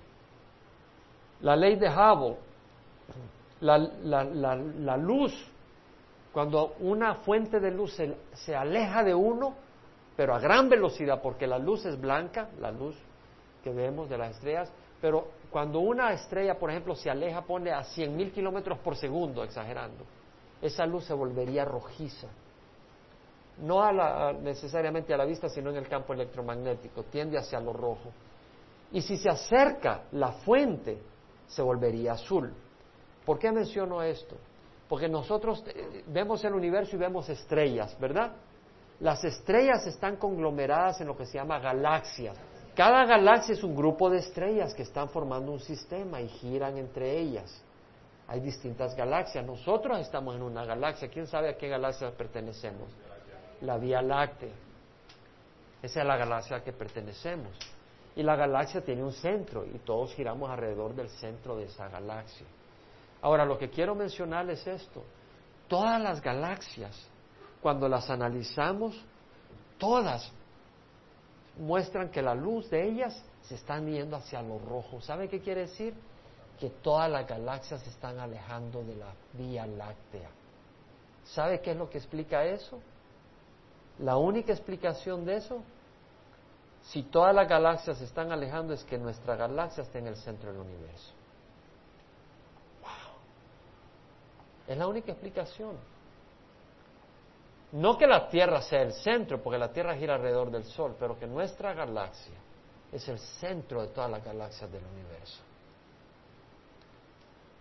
La 1.40 1.54
ley 1.54 1.76
de 1.76 1.88
Hubble, 1.88 2.36
la, 3.60 4.96
luz, 4.96 5.32
cuando 6.32 6.74
una 6.80 7.14
fuente 7.14 7.60
de 7.60 7.70
luz 7.70 7.92
se, 7.94 8.16
se 8.32 8.56
aleja 8.56 9.04
de 9.04 9.14
uno, 9.14 9.54
pero 10.16 10.34
a 10.34 10.40
gran 10.40 10.68
velocidad, 10.68 11.22
porque 11.22 11.46
la 11.46 11.60
luz 11.60 11.86
es 11.86 12.00
blanca, 12.00 12.48
la 12.60 12.72
luz 12.72 12.96
que 13.62 13.70
vemos 13.70 14.08
de 14.08 14.18
las 14.18 14.34
estrellas, 14.34 14.68
pero 15.00 15.28
cuando 15.48 15.78
una 15.78 16.12
estrella, 16.12 16.58
por 16.58 16.70
ejemplo, 16.70 16.96
se 16.96 17.08
aleja, 17.08 17.42
pone 17.42 17.70
a 17.70 17.82
100.000 17.82 18.32
kilómetros 18.32 18.78
por 18.80 18.96
segundo, 18.96 19.44
exagerando, 19.44 20.04
esa 20.60 20.84
luz 20.86 21.04
se 21.04 21.14
volvería 21.14 21.64
rojiza 21.64 22.26
no 23.60 24.32
necesariamente 24.34 25.12
a 25.12 25.16
la 25.16 25.24
vista, 25.24 25.48
sino 25.48 25.70
en 25.70 25.76
el 25.76 25.88
campo 25.88 26.12
electromagnético, 26.12 27.04
tiende 27.04 27.38
hacia 27.38 27.60
lo 27.60 27.72
rojo. 27.72 28.10
Y 28.92 29.02
si 29.02 29.16
se 29.16 29.28
acerca 29.28 30.04
la 30.12 30.32
fuente, 30.32 30.98
se 31.46 31.62
volvería 31.62 32.12
azul. 32.12 32.52
¿Por 33.24 33.38
qué 33.38 33.52
menciono 33.52 34.02
esto? 34.02 34.36
Porque 34.88 35.08
nosotros 35.08 35.62
eh, 35.66 36.04
vemos 36.06 36.42
el 36.44 36.54
universo 36.54 36.96
y 36.96 36.98
vemos 36.98 37.28
estrellas, 37.28 37.98
¿verdad? 38.00 38.32
Las 39.00 39.22
estrellas 39.24 39.86
están 39.86 40.16
conglomeradas 40.16 41.00
en 41.00 41.08
lo 41.08 41.16
que 41.16 41.26
se 41.26 41.34
llama 41.34 41.58
galaxias, 41.58 42.36
Cada 42.74 43.04
galaxia 43.04 43.54
es 43.54 43.62
un 43.64 43.74
grupo 43.74 44.08
de 44.08 44.18
estrellas 44.18 44.72
que 44.72 44.82
están 44.82 45.08
formando 45.08 45.52
un 45.52 45.58
sistema 45.60 46.20
y 46.20 46.28
giran 46.28 46.78
entre 46.78 47.18
ellas. 47.18 47.62
Hay 48.28 48.40
distintas 48.40 48.94
galaxias. 48.94 49.44
Nosotros 49.44 49.98
estamos 49.98 50.36
en 50.36 50.42
una 50.42 50.64
galaxia. 50.64 51.08
¿Quién 51.08 51.26
sabe 51.26 51.48
a 51.48 51.56
qué 51.56 51.68
galaxia 51.68 52.10
pertenecemos? 52.16 52.88
La 53.62 53.78
Vía 53.78 54.02
Láctea. 54.02 54.54
Esa 55.82 56.00
es 56.00 56.06
la 56.06 56.16
galaxia 56.16 56.56
a 56.56 56.58
la 56.58 56.64
que 56.64 56.72
pertenecemos. 56.72 57.52
Y 58.16 58.22
la 58.22 58.34
galaxia 58.34 58.80
tiene 58.80 59.02
un 59.02 59.12
centro 59.12 59.64
y 59.64 59.78
todos 59.78 60.12
giramos 60.14 60.50
alrededor 60.50 60.94
del 60.94 61.08
centro 61.08 61.56
de 61.56 61.64
esa 61.64 61.88
galaxia. 61.88 62.46
Ahora, 63.22 63.44
lo 63.44 63.58
que 63.58 63.70
quiero 63.70 63.94
mencionar 63.94 64.48
es 64.50 64.66
esto. 64.66 65.04
Todas 65.68 66.00
las 66.00 66.20
galaxias, 66.20 66.96
cuando 67.60 67.88
las 67.88 68.10
analizamos, 68.10 69.00
todas 69.78 70.32
muestran 71.58 72.10
que 72.10 72.22
la 72.22 72.34
luz 72.34 72.70
de 72.70 72.88
ellas 72.88 73.24
se 73.42 73.54
está 73.54 73.78
yendo 73.80 74.16
hacia 74.16 74.42
lo 74.42 74.58
rojo. 74.58 75.00
¿Sabe 75.00 75.28
qué 75.28 75.40
quiere 75.40 75.62
decir? 75.62 75.94
Que 76.58 76.70
todas 76.70 77.10
las 77.10 77.26
galaxias 77.26 77.82
se 77.82 77.90
están 77.90 78.18
alejando 78.18 78.82
de 78.82 78.96
la 78.96 79.12
Vía 79.34 79.66
Láctea. 79.66 80.30
¿Sabe 81.24 81.60
qué 81.60 81.72
es 81.72 81.76
lo 81.76 81.88
que 81.88 81.98
explica 81.98 82.44
eso? 82.44 82.80
La 84.00 84.16
única 84.16 84.52
explicación 84.52 85.24
de 85.24 85.36
eso, 85.36 85.62
si 86.82 87.02
todas 87.02 87.34
las 87.34 87.48
galaxias 87.48 87.98
se 87.98 88.04
están 88.04 88.30
alejando, 88.30 88.72
es 88.72 88.84
que 88.84 88.96
nuestra 88.96 89.36
galaxia 89.36 89.82
está 89.82 89.98
en 89.98 90.06
el 90.06 90.16
centro 90.16 90.52
del 90.52 90.60
universo. 90.60 91.12
¡Wow! 92.80 92.90
Es 94.68 94.78
la 94.78 94.86
única 94.86 95.12
explicación. 95.12 95.76
No 97.72 97.98
que 97.98 98.06
la 98.06 98.28
Tierra 98.28 98.62
sea 98.62 98.82
el 98.82 98.92
centro, 98.92 99.42
porque 99.42 99.58
la 99.58 99.72
Tierra 99.72 99.96
gira 99.96 100.14
alrededor 100.14 100.50
del 100.50 100.64
Sol, 100.64 100.96
pero 100.98 101.18
que 101.18 101.26
nuestra 101.26 101.74
galaxia 101.74 102.36
es 102.92 103.06
el 103.08 103.18
centro 103.18 103.82
de 103.82 103.88
todas 103.88 104.10
las 104.10 104.24
galaxias 104.24 104.70
del 104.70 104.84
universo. 104.84 105.42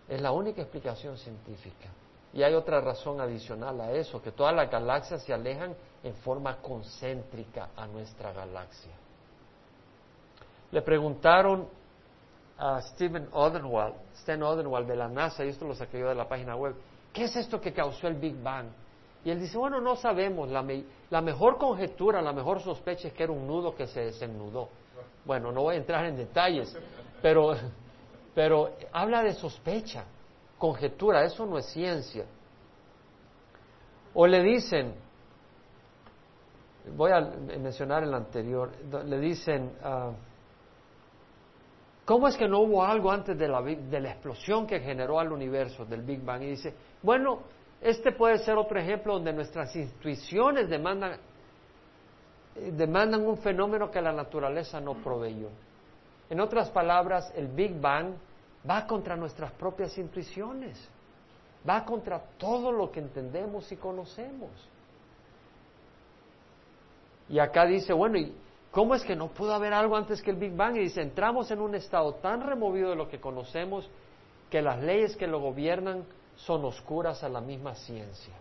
Es 0.08 0.20
la 0.22 0.32
única 0.32 0.62
explicación 0.62 1.18
científica. 1.18 1.88
Y 2.32 2.42
hay 2.42 2.54
otra 2.54 2.80
razón 2.80 3.20
adicional 3.20 3.80
a 3.80 3.92
eso, 3.92 4.20
que 4.20 4.32
todas 4.32 4.54
las 4.54 4.70
galaxias 4.70 5.22
se 5.22 5.32
alejan 5.32 5.74
en 6.02 6.14
forma 6.16 6.56
concéntrica 6.58 7.70
a 7.74 7.86
nuestra 7.86 8.32
galaxia. 8.32 8.92
Le 10.70 10.82
preguntaron 10.82 11.68
a 12.58 12.80
Stephen 12.82 13.28
Odenwald, 13.32 13.94
Stan 14.16 14.42
Odenwald 14.42 14.86
de 14.86 14.96
la 14.96 15.08
NASA, 15.08 15.44
y 15.44 15.48
esto 15.48 15.66
lo 15.66 15.74
saqué 15.74 16.00
yo 16.00 16.08
de 16.08 16.14
la 16.14 16.28
página 16.28 16.54
web, 16.56 16.74
¿qué 17.12 17.24
es 17.24 17.36
esto 17.36 17.60
que 17.60 17.72
causó 17.72 18.08
el 18.08 18.14
Big 18.14 18.40
Bang? 18.42 18.66
Y 19.24 19.30
él 19.30 19.40
dice, 19.40 19.56
bueno, 19.56 19.80
no 19.80 19.96
sabemos, 19.96 20.48
la, 20.48 20.64
la 21.10 21.20
mejor 21.20 21.56
conjetura, 21.56 22.20
la 22.20 22.32
mejor 22.32 22.60
sospecha 22.60 23.08
es 23.08 23.14
que 23.14 23.22
era 23.22 23.32
un 23.32 23.46
nudo 23.46 23.74
que 23.74 23.86
se 23.86 24.00
desenudó. 24.00 24.68
Bueno, 25.24 25.50
no 25.50 25.62
voy 25.62 25.74
a 25.74 25.78
entrar 25.78 26.04
en 26.04 26.16
detalles, 26.16 26.76
pero, 27.20 27.54
pero 28.34 28.70
habla 28.92 29.22
de 29.22 29.34
sospecha 29.34 30.04
conjetura, 30.58 31.24
eso 31.24 31.46
no 31.46 31.58
es 31.58 31.66
ciencia. 31.66 32.24
O 34.14 34.26
le 34.26 34.42
dicen, 34.42 34.94
voy 36.96 37.12
a 37.12 37.20
mencionar 37.20 38.02
el 38.02 38.12
anterior, 38.12 38.70
le 39.04 39.18
dicen, 39.18 39.72
ah, 39.82 40.12
¿cómo 42.04 42.28
es 42.28 42.36
que 42.36 42.48
no 42.48 42.60
hubo 42.60 42.84
algo 42.84 43.10
antes 43.10 43.38
de 43.38 43.48
la, 43.48 43.62
de 43.62 44.00
la 44.00 44.10
explosión 44.10 44.66
que 44.66 44.80
generó 44.80 45.20
al 45.20 45.32
universo, 45.32 45.84
del 45.84 46.02
Big 46.02 46.22
Bang? 46.22 46.42
Y 46.42 46.50
dice, 46.50 46.74
bueno, 47.02 47.40
este 47.80 48.12
puede 48.12 48.38
ser 48.38 48.56
otro 48.56 48.78
ejemplo 48.80 49.14
donde 49.14 49.32
nuestras 49.32 49.74
intuiciones 49.76 50.68
demandan, 50.68 51.18
demandan 52.72 53.26
un 53.26 53.38
fenómeno 53.38 53.90
que 53.90 54.00
la 54.00 54.12
naturaleza 54.12 54.80
no 54.80 54.94
proveyó. 54.94 55.48
En 56.28 56.40
otras 56.40 56.70
palabras, 56.70 57.32
el 57.36 57.48
Big 57.48 57.80
Bang 57.80 58.14
va 58.68 58.86
contra 58.86 59.16
nuestras 59.16 59.52
propias 59.52 59.96
intuiciones, 59.98 60.78
va 61.68 61.84
contra 61.84 62.20
todo 62.38 62.72
lo 62.72 62.90
que 62.90 63.00
entendemos 63.00 63.70
y 63.72 63.76
conocemos. 63.76 64.50
Y 67.28 67.38
acá 67.38 67.66
dice, 67.66 67.92
bueno, 67.92 68.18
¿y 68.18 68.34
cómo 68.70 68.94
es 68.94 69.04
que 69.04 69.14
no 69.14 69.28
pudo 69.28 69.52
haber 69.52 69.74
algo 69.74 69.96
antes 69.96 70.22
que 70.22 70.30
el 70.30 70.36
Big 70.36 70.54
Bang? 70.56 70.76
Y 70.76 70.80
dice, 70.80 71.02
entramos 71.02 71.50
en 71.50 71.60
un 71.60 71.74
estado 71.74 72.14
tan 72.14 72.40
removido 72.40 72.90
de 72.90 72.96
lo 72.96 73.08
que 73.08 73.20
conocemos 73.20 73.88
que 74.50 74.62
las 74.62 74.80
leyes 74.82 75.16
que 75.16 75.26
lo 75.26 75.40
gobiernan 75.40 76.04
son 76.36 76.64
oscuras 76.64 77.22
a 77.22 77.28
la 77.28 77.40
misma 77.40 77.74
ciencia. 77.74 78.34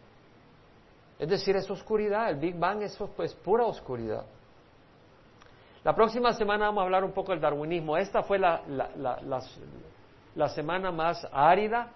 Es 1.20 1.28
decir, 1.28 1.56
es 1.56 1.70
oscuridad, 1.70 2.30
el 2.30 2.38
Big 2.38 2.58
Bang 2.58 2.82
es 2.84 2.98
pues, 3.16 3.34
pura 3.34 3.66
oscuridad. 3.66 4.24
La 5.84 5.96
próxima 5.96 6.34
semana 6.34 6.66
vamos 6.66 6.82
a 6.82 6.86
hablar 6.86 7.04
un 7.04 7.12
poco 7.12 7.32
del 7.32 7.42
darwinismo. 7.42 7.98
Esta 7.98 8.22
fue 8.22 8.38
la, 8.38 8.62
la, 8.68 9.20
la 9.22 9.42
semana 10.50 10.92
más 10.92 11.28
árida, 11.32 11.92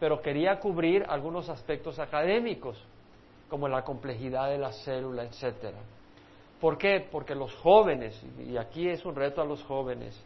pero 0.00 0.20
quería 0.20 0.58
cubrir 0.58 1.04
algunos 1.08 1.48
aspectos 1.48 1.98
académicos, 1.98 2.82
como 3.48 3.68
la 3.68 3.84
complejidad 3.84 4.48
de 4.48 4.58
la 4.58 4.72
célula, 4.72 5.24
etcétera. 5.24 5.78
¿Por 6.60 6.78
qué? 6.78 7.06
Porque 7.10 7.34
los 7.34 7.54
jóvenes, 7.56 8.20
y 8.38 8.56
aquí 8.56 8.88
es 8.88 9.04
un 9.04 9.14
reto 9.14 9.42
a 9.42 9.44
los 9.44 9.62
jóvenes, 9.64 10.18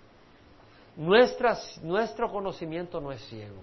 nuestro 0.96 2.30
conocimiento 2.30 3.00
no 3.00 3.10
es 3.10 3.20
ciego. 3.26 3.60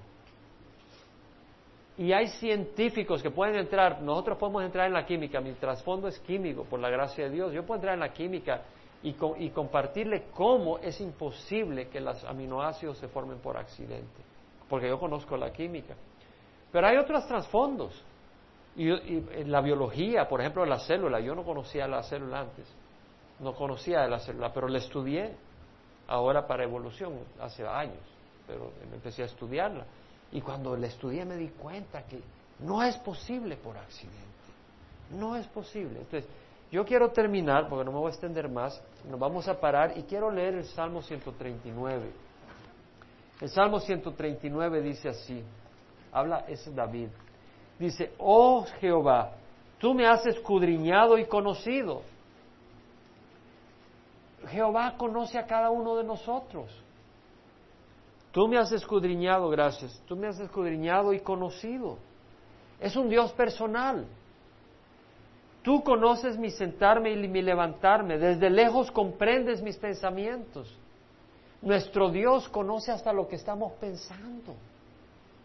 Y 1.97 2.11
hay 2.11 2.27
científicos 2.27 3.23
que 3.23 3.31
pueden 3.31 3.55
entrar, 3.55 4.01
nosotros 4.01 4.37
podemos 4.37 4.63
entrar 4.63 4.87
en 4.87 4.93
la 4.93 5.05
química, 5.05 5.39
mi 5.39 5.53
trasfondo 5.53 6.07
es 6.07 6.19
químico, 6.19 6.63
por 6.63 6.79
la 6.79 6.89
gracia 6.89 7.25
de 7.25 7.31
Dios, 7.31 7.53
yo 7.53 7.65
puedo 7.65 7.77
entrar 7.77 7.93
en 7.93 8.01
la 8.01 8.11
química 8.11 8.63
y, 9.03 9.49
compartirle 9.49 10.27
cómo 10.33 10.79
es 10.79 10.99
imposible 11.01 11.89
que 11.89 11.99
los 11.99 12.23
aminoácidos 12.23 12.97
se 12.97 13.09
formen 13.09 13.39
por 13.39 13.57
accidente, 13.57 14.21
porque 14.69 14.87
yo 14.87 14.97
conozco 14.97 15.35
la 15.35 15.51
química. 15.51 15.93
Pero 16.71 16.87
hay 16.87 16.97
otros 16.97 17.27
trasfondos. 17.27 18.01
Y, 18.77 18.89
en 18.89 19.51
la 19.51 19.61
biología, 19.61 20.27
por 20.27 20.39
ejemplo, 20.39 20.65
la 20.65 20.79
célula, 20.79 21.19
yo 21.19 21.35
no 21.35 21.43
conocía 21.43 21.85
la 21.85 22.01
célula 22.01 22.39
antes, 22.39 22.65
no 23.39 23.53
conocía 23.53 24.07
la 24.07 24.19
célula, 24.19 24.53
pero 24.53 24.69
la 24.69 24.77
estudié 24.77 25.35
ahora 26.07 26.47
para 26.47 26.63
evolución, 26.63 27.13
hace 27.41 27.67
años, 27.67 28.01
pero 28.47 28.71
empecé 28.93 29.23
a 29.23 29.25
estudiarla. 29.25 29.85
Y 30.31 30.39
cuando 30.39 30.77
la 30.77 30.87
estudié 30.87 31.25
me 31.25 31.35
di 31.35 31.49
cuenta 31.49 32.03
que 32.03 32.21
no 32.59 32.81
es 32.81 32.95
posible 32.97 33.57
por 33.57 33.77
accidente, 33.77 34.17
no 35.11 35.35
es 35.35 35.45
posible. 35.47 35.99
Entonces, 35.99 36.29
yo 36.73 36.83
quiero 36.83 37.11
terminar, 37.11 37.69
porque 37.69 37.85
no 37.85 37.91
me 37.91 37.99
voy 37.99 38.07
a 38.07 38.09
extender 38.09 38.49
más, 38.49 38.81
nos 39.07 39.19
vamos 39.19 39.47
a 39.47 39.59
parar 39.59 39.95
y 39.95 40.01
quiero 40.01 40.31
leer 40.31 40.55
el 40.55 40.65
Salmo 40.65 41.03
139. 41.03 42.11
El 43.41 43.49
Salmo 43.49 43.79
139 43.79 44.81
dice 44.81 45.09
así, 45.09 45.43
habla, 46.11 46.45
es 46.47 46.73
David, 46.73 47.09
dice, 47.77 48.13
oh 48.17 48.65
Jehová, 48.79 49.33
tú 49.77 49.93
me 49.93 50.07
has 50.07 50.25
escudriñado 50.25 51.19
y 51.19 51.27
conocido. 51.27 52.01
Jehová 54.47 54.95
conoce 54.97 55.37
a 55.37 55.45
cada 55.45 55.69
uno 55.69 55.95
de 55.95 56.03
nosotros. 56.03 56.71
Tú 58.31 58.47
me 58.47 58.57
has 58.57 58.71
escudriñado, 58.71 59.47
gracias, 59.49 60.01
tú 60.07 60.15
me 60.15 60.25
has 60.25 60.39
escudriñado 60.39 61.13
y 61.13 61.19
conocido. 61.19 61.99
Es 62.79 62.95
un 62.95 63.09
Dios 63.09 63.31
personal. 63.33 64.07
Tú 65.63 65.81
conoces 65.81 66.37
mi 66.37 66.51
sentarme 66.51 67.11
y 67.11 67.27
mi 67.27 67.41
levantarme, 67.41 68.17
desde 68.17 68.49
lejos 68.49 68.91
comprendes 68.91 69.61
mis 69.61 69.77
pensamientos. 69.77 70.77
Nuestro 71.61 72.09
Dios 72.09 72.49
conoce 72.49 72.91
hasta 72.91 73.13
lo 73.13 73.29
que 73.29 73.37
estamos 73.37 73.71
pensando. 73.79 74.55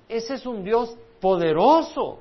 Ese 0.09 0.35
es 0.35 0.45
un 0.45 0.65
Dios 0.65 0.99
poderoso. 1.21 2.21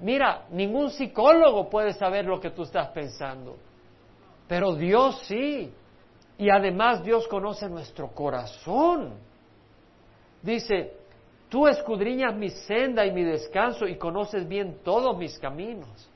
Mira, 0.00 0.46
ningún 0.50 0.90
psicólogo 0.90 1.70
puede 1.70 1.92
saber 1.92 2.24
lo 2.24 2.40
que 2.40 2.50
tú 2.50 2.64
estás 2.64 2.88
pensando, 2.88 3.56
pero 4.48 4.74
Dios 4.74 5.22
sí. 5.28 5.72
Y 6.38 6.50
además 6.50 7.04
Dios 7.04 7.28
conoce 7.28 7.68
nuestro 7.68 8.08
corazón. 8.08 9.12
Dice, 10.42 10.92
tú 11.48 11.68
escudriñas 11.68 12.34
mi 12.34 12.50
senda 12.50 13.06
y 13.06 13.12
mi 13.12 13.22
descanso 13.22 13.86
y 13.86 13.96
conoces 13.96 14.48
bien 14.48 14.80
todos 14.82 15.16
mis 15.16 15.38
caminos. 15.38 16.08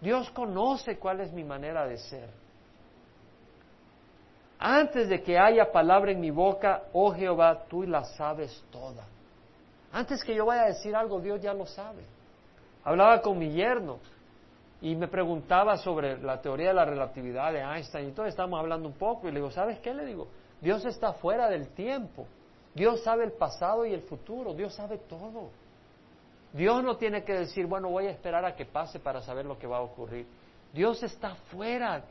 Dios 0.00 0.30
conoce 0.30 0.98
cuál 0.98 1.20
es 1.20 1.32
mi 1.32 1.44
manera 1.44 1.86
de 1.86 1.98
ser. 1.98 2.28
Antes 4.58 5.08
de 5.08 5.22
que 5.22 5.38
haya 5.38 5.70
palabra 5.70 6.12
en 6.12 6.20
mi 6.20 6.30
boca, 6.30 6.84
oh 6.92 7.12
Jehová, 7.12 7.64
tú 7.68 7.82
la 7.82 8.04
sabes 8.04 8.64
toda. 8.70 9.04
Antes 9.92 10.22
que 10.24 10.34
yo 10.34 10.46
vaya 10.46 10.62
a 10.62 10.66
decir 10.66 10.94
algo, 10.94 11.20
Dios 11.20 11.40
ya 11.40 11.52
lo 11.52 11.66
sabe. 11.66 12.04
Hablaba 12.84 13.20
con 13.20 13.38
mi 13.38 13.50
yerno 13.50 13.98
y 14.80 14.94
me 14.94 15.08
preguntaba 15.08 15.76
sobre 15.76 16.18
la 16.18 16.40
teoría 16.40 16.68
de 16.68 16.74
la 16.74 16.84
relatividad 16.84 17.52
de 17.52 17.60
Einstein 17.60 18.10
y 18.10 18.12
todo, 18.12 18.26
estábamos 18.26 18.60
hablando 18.60 18.88
un 18.88 18.94
poco 18.94 19.28
y 19.28 19.32
le 19.32 19.38
digo, 19.38 19.50
¿sabes 19.50 19.78
qué? 19.80 19.92
Le 19.92 20.04
digo, 20.04 20.28
Dios 20.60 20.84
está 20.84 21.12
fuera 21.14 21.48
del 21.48 21.68
tiempo. 21.68 22.26
Dios 22.74 23.02
sabe 23.02 23.24
el 23.24 23.32
pasado 23.32 23.86
y 23.86 23.94
el 23.94 24.02
futuro, 24.02 24.52
Dios 24.54 24.74
sabe 24.74 24.98
todo. 24.98 25.50
Dios 26.56 26.82
no 26.82 26.96
tiene 26.96 27.22
que 27.22 27.34
decir, 27.34 27.66
bueno, 27.66 27.90
voy 27.90 28.06
a 28.06 28.10
esperar 28.10 28.44
a 28.44 28.56
que 28.56 28.64
pase 28.64 28.98
para 28.98 29.20
saber 29.20 29.44
lo 29.44 29.58
que 29.58 29.66
va 29.66 29.76
a 29.78 29.82
ocurrir. 29.82 30.26
Dios 30.72 31.02
está 31.02 31.34
fuera 31.50 32.02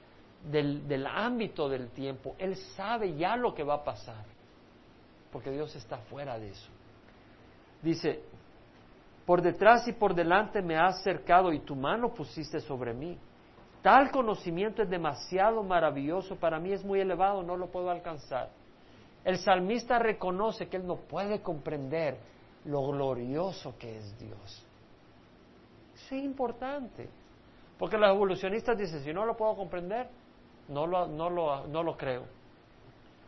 del, 0.43 0.87
del 0.87 1.07
ámbito 1.07 1.67
del 1.67 1.89
tiempo. 1.89 2.35
Él 2.37 2.55
sabe 2.75 3.15
ya 3.15 3.35
lo 3.35 3.55
que 3.55 3.63
va 3.63 3.75
a 3.75 3.83
pasar, 3.83 4.23
porque 5.31 5.49
Dios 5.49 5.75
está 5.75 5.97
fuera 5.97 6.37
de 6.37 6.49
eso. 6.49 6.69
Dice, 7.81 8.21
por 9.25 9.41
detrás 9.41 9.87
y 9.87 9.93
por 9.93 10.13
delante 10.13 10.61
me 10.61 10.77
has 10.77 11.01
cercado 11.01 11.51
y 11.51 11.59
tu 11.61 11.75
mano 11.75 12.13
pusiste 12.13 12.59
sobre 12.59 12.93
mí. 12.93 13.17
Tal 13.81 14.11
conocimiento 14.11 14.83
es 14.83 14.89
demasiado 14.89 15.63
maravilloso, 15.63 16.35
para 16.35 16.59
mí 16.59 16.71
es 16.71 16.83
muy 16.83 16.99
elevado, 16.99 17.41
no 17.41 17.57
lo 17.57 17.71
puedo 17.71 17.89
alcanzar. 17.89 18.49
El 19.23 19.39
salmista 19.39 19.97
reconoce 19.97 20.67
que 20.67 20.77
él 20.77 20.85
no 20.85 20.97
puede 20.97 21.41
comprender 21.41 22.17
lo 22.66 22.88
glorioso 22.88 23.78
que 23.78 23.97
es 23.97 24.18
Dios. 24.20 24.66
Eso 25.95 26.16
es 26.16 26.24
importante, 26.24 27.09
porque 27.78 27.97
los 27.97 28.09
evolucionistas 28.09 28.78
dicen, 28.78 29.03
si 29.03 29.13
no 29.13 29.26
lo 29.26 29.36
puedo 29.36 29.55
comprender, 29.55 30.09
no 30.68 30.88
lo, 30.88 31.07
no 31.07 31.30
lo, 31.30 31.68
no 31.68 31.84
lo 31.84 31.95
creo. 31.97 32.24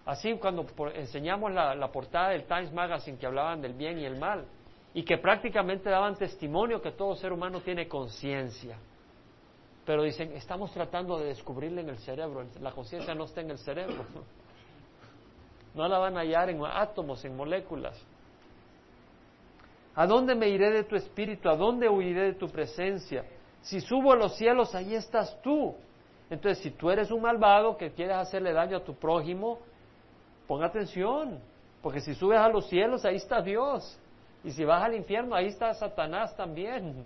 Así 0.05 0.33
cuando 0.35 0.65
enseñamos 0.95 1.51
la, 1.51 1.75
la 1.75 1.91
portada 1.91 2.29
del 2.29 2.45
Times 2.45 2.71
Magazine 2.71 3.17
que 3.17 3.25
hablaban 3.25 3.61
del 3.61 3.73
bien 3.73 3.99
y 3.99 4.05
el 4.05 4.17
mal, 4.17 4.45
y 4.93 5.03
que 5.03 5.17
prácticamente 5.17 5.89
daban 5.89 6.15
testimonio 6.15 6.81
que 6.81 6.91
todo 6.91 7.15
ser 7.15 7.31
humano 7.31 7.61
tiene 7.61 7.87
conciencia. 7.87 8.77
Pero 9.85 10.03
dicen, 10.03 10.31
estamos 10.33 10.71
tratando 10.71 11.19
de 11.19 11.27
descubrirle 11.27 11.81
en 11.81 11.89
el 11.89 11.97
cerebro, 11.99 12.45
la 12.59 12.71
conciencia 12.71 13.13
no 13.13 13.25
está 13.25 13.41
en 13.41 13.51
el 13.51 13.57
cerebro. 13.59 14.05
No 15.75 15.87
la 15.87 15.99
van 15.99 16.17
a 16.17 16.21
hallar 16.21 16.49
en 16.49 16.59
átomos, 16.65 17.23
en 17.23 17.35
moléculas. 17.35 18.03
¿A 19.97 20.05
dónde 20.05 20.35
me 20.35 20.47
iré 20.47 20.69
de 20.69 20.83
tu 20.83 20.95
espíritu? 20.95 21.49
¿A 21.49 21.55
dónde 21.55 21.89
huiré 21.89 22.25
de 22.25 22.33
tu 22.33 22.47
presencia? 22.49 23.25
Si 23.61 23.81
subo 23.81 24.11
a 24.11 24.15
los 24.15 24.37
cielos, 24.37 24.75
ahí 24.75 24.93
estás 24.93 25.41
tú. 25.41 25.73
Entonces, 26.29 26.63
si 26.63 26.69
tú 26.69 26.91
eres 26.91 27.09
un 27.09 27.19
malvado 27.19 27.75
que 27.75 27.91
quieres 27.91 28.15
hacerle 28.15 28.53
daño 28.53 28.77
a 28.77 28.83
tu 28.83 28.93
prójimo, 28.93 29.57
pon 30.47 30.63
atención, 30.63 31.39
porque 31.81 31.99
si 31.99 32.13
subes 32.13 32.37
a 32.37 32.47
los 32.47 32.67
cielos, 32.69 33.05
ahí 33.05 33.15
está 33.15 33.41
Dios. 33.41 33.97
Y 34.43 34.51
si 34.51 34.63
vas 34.63 34.83
al 34.83 34.93
infierno, 34.93 35.33
ahí 35.33 35.47
está 35.47 35.73
Satanás 35.73 36.35
también. 36.37 37.03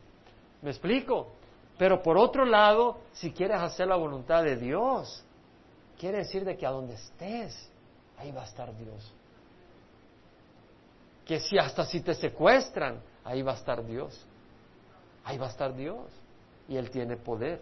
¿Me 0.62 0.72
explico? 0.72 1.30
Pero 1.78 2.04
por 2.04 2.18
otro 2.18 2.44
lado, 2.44 2.98
si 3.14 3.32
quieres 3.32 3.62
hacer 3.62 3.88
la 3.88 3.96
voluntad 3.96 4.44
de 4.44 4.58
Dios, 4.58 5.24
quiere 5.98 6.18
decir 6.18 6.44
de 6.44 6.58
que 6.58 6.66
a 6.66 6.72
donde 6.72 6.96
estés, 6.96 7.72
ahí 8.18 8.34
va 8.34 8.42
a 8.42 8.46
estar 8.46 8.76
Dios. 8.76 9.14
Que 11.32 11.40
si 11.40 11.58
hasta 11.58 11.86
si 11.86 12.02
te 12.02 12.14
secuestran, 12.14 13.00
ahí 13.24 13.42
va 13.42 13.54
a 13.54 13.56
estar 13.56 13.86
Dios. 13.86 14.28
Ahí 15.24 15.38
va 15.38 15.46
a 15.46 15.50
estar 15.50 15.74
Dios. 15.74 16.06
Y 16.68 16.76
Él 16.76 16.92
tiene 16.92 17.16
poder. 17.16 17.62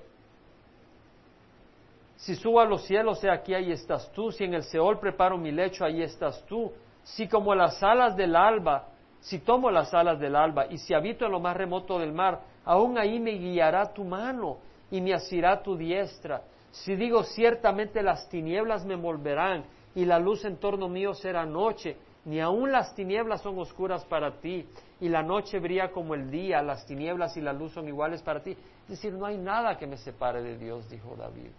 Si 2.16 2.34
subo 2.34 2.62
a 2.62 2.66
los 2.66 2.84
cielos, 2.86 3.20
sé 3.20 3.30
aquí, 3.30 3.54
ahí 3.54 3.72
estás 3.72 4.12
tú. 4.12 4.32
Si 4.32 4.44
en 4.44 4.56
el 4.56 4.64
Seol 4.64 5.00
preparo 5.00 5.38
mi 5.38 5.52
lecho, 5.52 5.86
ahí 5.86 6.02
estás 6.02 6.44
tú. 6.48 6.74
Si 7.04 7.28
como 7.28 7.54
las 7.54 7.84
alas 7.84 8.16
del 8.16 8.36
alba, 8.36 8.88
si 9.20 9.38
tomo 9.38 9.70
las 9.70 9.94
alas 9.94 10.20
del 10.20 10.36
alba 10.36 10.66
y 10.66 10.80
si 10.80 10.96
habito 10.96 11.28
en 11.28 11.32
lo 11.32 11.40
más 11.40 11.56
remoto 11.56 12.00
del 12.00 12.12
mar, 12.12 12.42
aún 12.66 12.98
ahí 12.98 13.20
me 13.20 13.34
guiará 13.34 13.94
tu 13.94 14.04
mano 14.04 14.58
y 14.90 15.00
me 15.00 15.14
asirá 15.14 15.62
tu 15.62 15.78
diestra. 15.78 16.42
Si 16.72 16.96
digo 16.96 17.22
ciertamente 17.22 18.02
las 18.02 18.28
tinieblas 18.30 18.84
me 18.84 18.96
envolverán 18.96 19.66
y 19.94 20.06
la 20.06 20.18
luz 20.18 20.44
en 20.44 20.58
torno 20.58 20.90
mío 20.90 21.14
será 21.14 21.46
noche, 21.46 21.98
ni 22.26 22.40
aun 22.40 22.72
las 22.72 22.94
tinieblas 22.96 23.42
son 23.42 23.58
oscuras 23.60 24.04
para 24.06 24.40
ti, 24.40 24.68
y 25.00 25.10
la 25.10 25.24
noche 25.24 25.60
brilla 25.60 25.92
como 25.92 26.14
el 26.14 26.30
día, 26.30 26.62
las 26.62 26.86
tinieblas 26.86 27.36
y 27.38 27.42
la 27.42 27.54
luz 27.54 27.74
son 27.74 27.88
iguales 27.88 28.22
para 28.22 28.44
ti. 28.44 28.52
Es 28.84 28.90
decir, 28.90 29.14
no 29.14 29.26
hay 29.26 29.38
nada 29.38 29.78
que 29.78 29.88
me 29.88 29.98
separe 29.98 30.42
de 30.42 30.58
Dios, 30.58 30.90
dijo 30.90 31.16
David. 31.16 31.52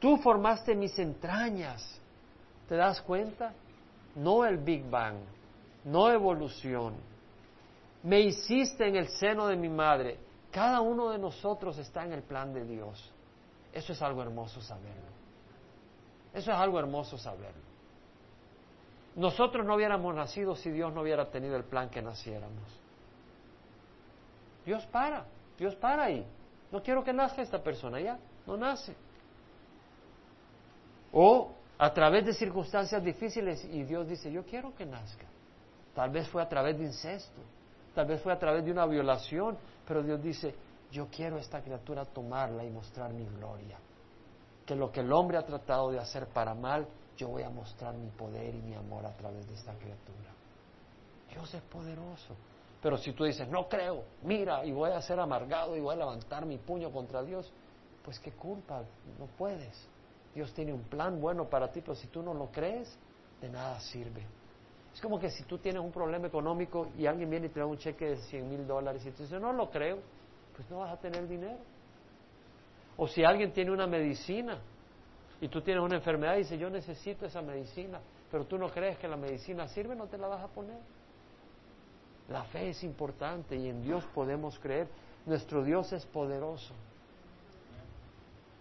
Tú 0.00 0.16
formaste 0.16 0.74
mis 0.74 0.98
entrañas. 0.98 2.00
¿Te 2.68 2.74
das 2.76 3.00
cuenta? 3.02 3.52
No 4.16 4.44
el 4.44 4.58
Big 4.58 4.88
Bang, 4.90 5.16
no 5.84 6.10
evolución. 6.10 6.94
Me 8.02 8.20
hiciste 8.20 8.88
en 8.88 8.96
el 8.96 9.08
seno 9.08 9.46
de 9.46 9.56
mi 9.56 9.68
madre. 9.68 10.18
Cada 10.50 10.80
uno 10.80 11.10
de 11.10 11.18
nosotros 11.18 11.78
está 11.78 12.04
en 12.04 12.12
el 12.12 12.22
plan 12.22 12.52
de 12.52 12.64
Dios. 12.64 13.10
Eso 13.72 13.92
es 13.92 14.02
algo 14.02 14.22
hermoso 14.22 14.60
saberlo. 14.60 15.12
Eso 16.34 16.50
es 16.50 16.56
algo 16.56 16.78
hermoso 16.78 17.16
saberlo. 17.16 17.71
Nosotros 19.14 19.66
no 19.66 19.74
hubiéramos 19.74 20.14
nacido 20.14 20.54
si 20.56 20.70
Dios 20.70 20.92
no 20.92 21.02
hubiera 21.02 21.30
tenido 21.30 21.56
el 21.56 21.64
plan 21.64 21.90
que 21.90 22.00
naciéramos. 22.00 22.64
Dios 24.64 24.86
para, 24.86 25.24
Dios 25.58 25.74
para 25.76 26.04
ahí. 26.04 26.26
No 26.70 26.82
quiero 26.82 27.04
que 27.04 27.12
nazca 27.12 27.42
esta 27.42 27.62
persona, 27.62 28.00
ya, 28.00 28.18
no 28.46 28.56
nace. 28.56 28.94
O 31.12 31.52
a 31.78 31.92
través 31.92 32.24
de 32.24 32.32
circunstancias 32.32 33.02
difíciles 33.04 33.64
y 33.66 33.82
Dios 33.82 34.08
dice, 34.08 34.32
yo 34.32 34.44
quiero 34.44 34.74
que 34.74 34.86
nazca. 34.86 35.26
Tal 35.94 36.10
vez 36.10 36.26
fue 36.28 36.40
a 36.40 36.48
través 36.48 36.78
de 36.78 36.84
incesto, 36.84 37.42
tal 37.94 38.06
vez 38.06 38.22
fue 38.22 38.32
a 38.32 38.38
través 38.38 38.64
de 38.64 38.70
una 38.70 38.86
violación, 38.86 39.58
pero 39.86 40.02
Dios 40.02 40.22
dice, 40.22 40.54
yo 40.90 41.08
quiero 41.14 41.36
esta 41.36 41.60
criatura 41.60 42.06
tomarla 42.06 42.64
y 42.64 42.70
mostrar 42.70 43.12
mi 43.12 43.26
gloria 43.26 43.78
que 44.64 44.74
lo 44.76 44.90
que 44.90 45.00
el 45.00 45.12
hombre 45.12 45.36
ha 45.36 45.44
tratado 45.44 45.90
de 45.90 45.98
hacer 45.98 46.26
para 46.28 46.54
mal, 46.54 46.86
yo 47.16 47.28
voy 47.28 47.42
a 47.42 47.50
mostrar 47.50 47.94
mi 47.94 48.08
poder 48.10 48.54
y 48.54 48.62
mi 48.62 48.74
amor 48.74 49.06
a 49.06 49.12
través 49.16 49.46
de 49.46 49.54
esta 49.54 49.72
criatura. 49.74 50.32
Dios 51.30 51.52
es 51.54 51.62
poderoso. 51.62 52.36
Pero 52.82 52.96
si 52.98 53.12
tú 53.12 53.24
dices, 53.24 53.48
no 53.48 53.68
creo, 53.68 54.04
mira, 54.22 54.64
y 54.64 54.72
voy 54.72 54.90
a 54.90 55.00
ser 55.00 55.20
amargado 55.20 55.76
y 55.76 55.80
voy 55.80 55.94
a 55.94 55.98
levantar 55.98 56.44
mi 56.44 56.58
puño 56.58 56.90
contra 56.90 57.22
Dios, 57.22 57.52
pues 58.04 58.18
qué 58.18 58.32
culpa, 58.32 58.82
no 59.18 59.26
puedes. 59.38 59.88
Dios 60.34 60.52
tiene 60.52 60.72
un 60.72 60.82
plan 60.82 61.20
bueno 61.20 61.48
para 61.48 61.70
ti, 61.70 61.80
pero 61.80 61.94
si 61.94 62.08
tú 62.08 62.22
no 62.22 62.34
lo 62.34 62.50
crees, 62.50 62.98
de 63.40 63.48
nada 63.48 63.78
sirve. 63.78 64.26
Es 64.92 65.00
como 65.00 65.18
que 65.18 65.30
si 65.30 65.44
tú 65.44 65.58
tienes 65.58 65.80
un 65.80 65.92
problema 65.92 66.26
económico 66.26 66.88
y 66.98 67.06
alguien 67.06 67.30
viene 67.30 67.46
y 67.46 67.50
te 67.50 67.60
da 67.60 67.66
un 67.66 67.78
cheque 67.78 68.06
de 68.06 68.16
100 68.16 68.48
mil 68.48 68.66
dólares 68.66 69.06
y 69.06 69.10
tú 69.12 69.22
dices, 69.22 69.40
no 69.40 69.52
lo 69.52 69.70
creo, 69.70 69.98
pues 70.56 70.68
no 70.68 70.78
vas 70.78 70.92
a 70.92 70.96
tener 70.96 71.26
dinero. 71.28 71.58
O 72.96 73.06
si 73.06 73.24
alguien 73.24 73.52
tiene 73.52 73.70
una 73.70 73.86
medicina 73.86 74.58
y 75.42 75.48
tú 75.48 75.60
tienes 75.60 75.82
una 75.82 75.96
enfermedad 75.96 76.36
y 76.36 76.44
dices, 76.44 76.60
yo 76.60 76.70
necesito 76.70 77.26
esa 77.26 77.42
medicina, 77.42 78.00
pero 78.30 78.44
tú 78.44 78.56
no 78.56 78.70
crees 78.70 78.96
que 78.98 79.08
la 79.08 79.16
medicina 79.16 79.66
sirve, 79.66 79.96
no 79.96 80.06
te 80.06 80.16
la 80.16 80.28
vas 80.28 80.40
a 80.40 80.46
poner. 80.46 80.78
La 82.28 82.44
fe 82.44 82.70
es 82.70 82.84
importante 82.84 83.56
y 83.56 83.68
en 83.68 83.82
Dios 83.82 84.04
podemos 84.14 84.56
creer. 84.60 84.86
Nuestro 85.26 85.64
Dios 85.64 85.92
es 85.92 86.06
poderoso. 86.06 86.72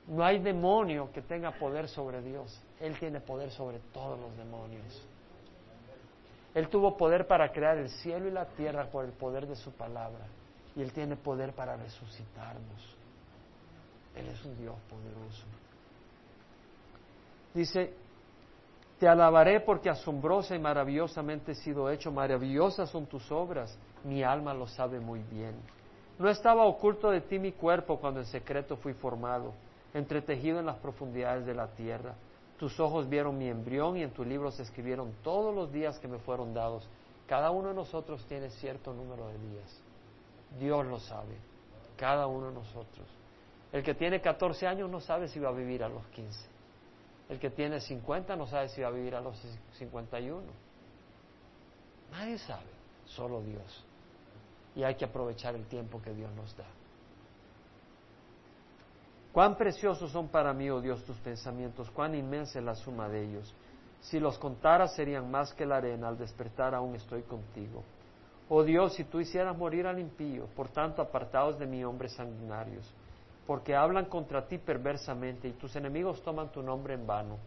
No 0.08 0.26
hay 0.26 0.40
demonio 0.40 1.12
que 1.14 1.22
tenga 1.22 1.52
poder 1.52 1.88
sobre 1.88 2.20
Dios. 2.24 2.60
Él 2.80 2.98
tiene 2.98 3.22
poder 3.22 3.52
sobre 3.52 3.78
todos 3.94 4.20
los 4.20 4.36
demonios. 4.36 5.08
Él 6.56 6.68
tuvo 6.68 6.98
poder 6.98 7.28
para 7.28 7.52
crear 7.52 7.78
el 7.78 7.90
cielo 7.90 8.28
y 8.28 8.32
la 8.32 8.46
tierra 8.46 8.90
por 8.90 9.06
el 9.06 9.12
poder 9.12 9.46
de 9.46 9.56
su 9.56 9.72
palabra. 9.72 10.26
Y 10.76 10.82
Él 10.82 10.92
tiene 10.94 11.16
poder 11.16 11.54
para 11.54 11.78
resucitarnos. 11.78 12.98
Él 14.16 14.28
es 14.30 14.44
un 14.44 14.58
Dios 14.58 14.76
poderoso. 14.90 15.61
Dice, 17.54 17.94
te 19.00 19.08
alabaré 19.08 19.60
porque 19.62 19.90
asombrosa 19.90 20.56
y 20.56 20.60
maravillosamente 20.60 21.54
he 21.54 21.56
sido 21.56 21.90
hecho, 21.90 22.12
maravillosas 22.12 22.90
son 22.90 23.08
tus 23.08 23.32
obras, 23.32 23.78
mi 24.04 24.24
alma 24.24 24.54
lo 24.54 24.68
sabe 24.68 25.00
muy 25.00 25.24
bien. 25.24 25.56
No 26.20 26.30
estaba 26.30 26.66
oculto 26.66 27.10
de 27.10 27.22
ti 27.22 27.40
mi 27.40 27.52
cuerpo 27.52 28.00
cuando 28.00 28.20
en 28.20 28.28
secreto 28.28 28.78
fui 28.78 28.94
formado, 28.94 29.54
entretejido 29.94 30.60
en 30.60 30.68
las 30.68 30.78
profundidades 30.78 31.46
de 31.48 31.56
la 31.56 31.68
tierra. 31.70 32.14
Tus 32.58 32.80
ojos 32.80 33.10
vieron 33.10 33.40
mi 33.40 33.50
embrión 33.50 33.98
y 33.98 34.04
en 34.04 34.12
tu 34.12 34.24
libro 34.24 34.52
se 34.52 34.62
escribieron 34.62 35.14
todos 35.24 35.54
los 35.54 35.72
días 35.72 35.98
que 35.98 36.08
me 36.08 36.20
fueron 36.20 36.54
dados. 36.54 36.88
Cada 37.26 37.50
uno 37.50 37.70
de 37.70 37.74
nosotros 37.74 38.24
tiene 38.28 38.52
cierto 38.52 38.94
número 38.94 39.28
de 39.30 39.40
días. 39.40 39.82
Dios 40.60 40.86
lo 40.86 41.00
sabe, 41.00 41.38
cada 41.98 42.28
uno 42.28 42.50
de 42.50 42.54
nosotros. 42.54 43.08
El 43.72 43.82
que 43.82 43.96
tiene 43.96 44.22
14 44.22 44.68
años 44.68 44.92
no 44.92 45.00
sabe 45.00 45.28
si 45.28 45.40
va 45.40 45.50
a 45.50 45.54
vivir 45.54 45.84
a 45.84 45.90
los 45.90 46.06
15. 46.10 46.51
El 47.32 47.40
que 47.40 47.50
tiene 47.50 47.80
50 47.80 48.36
no 48.36 48.46
sabe 48.46 48.68
si 48.68 48.82
va 48.82 48.90
a 48.90 48.92
vivir 48.92 49.16
a 49.16 49.22
los 49.22 49.42
51. 49.78 50.44
Nadie 52.12 52.38
sabe, 52.38 52.68
solo 53.06 53.42
Dios. 53.42 53.86
Y 54.76 54.84
hay 54.84 54.96
que 54.96 55.06
aprovechar 55.06 55.56
el 55.56 55.66
tiempo 55.68 56.02
que 56.02 56.14
Dios 56.14 56.30
nos 56.36 56.54
da. 56.58 56.66
Cuán 59.32 59.56
preciosos 59.56 60.12
son 60.12 60.28
para 60.28 60.52
mí, 60.52 60.70
oh 60.70 60.82
Dios, 60.82 61.06
tus 61.06 61.16
pensamientos, 61.20 61.90
cuán 61.92 62.16
inmensa 62.16 62.60
es 62.60 62.66
la 62.66 62.76
suma 62.76 63.08
de 63.08 63.24
ellos. 63.24 63.56
Si 64.02 64.20
los 64.20 64.38
contara 64.38 64.90
serían 64.90 65.32
más 65.32 65.54
que 65.54 65.66
la 65.66 65.78
arena, 65.78 66.10
al 66.10 66.18
despertar 66.18 66.76
aún 66.76 66.96
estoy 66.96 67.22
contigo. 67.22 67.86
Oh 68.50 68.62
Dios, 68.62 68.96
si 68.96 69.06
tú 69.06 69.22
hicieras 69.22 69.58
morir 69.58 69.88
al 69.88 70.00
impío, 70.00 70.48
por 70.48 70.68
tanto 70.68 71.02
apartados 71.02 71.58
de 71.58 71.66
mí 71.66 71.82
hombres 71.86 72.12
sanguinarios 72.12 72.94
porque 73.46 73.76
hablan 73.76 74.06
contra 74.06 74.48
ti 74.48 74.58
perversamente 74.58 75.48
y 75.48 75.54
tus 75.54 75.76
enemigos 75.76 76.22
toman 76.22 76.52
tu 76.52 76.62
nombre 76.62 76.94
en 76.94 77.06
vano. 77.06 77.38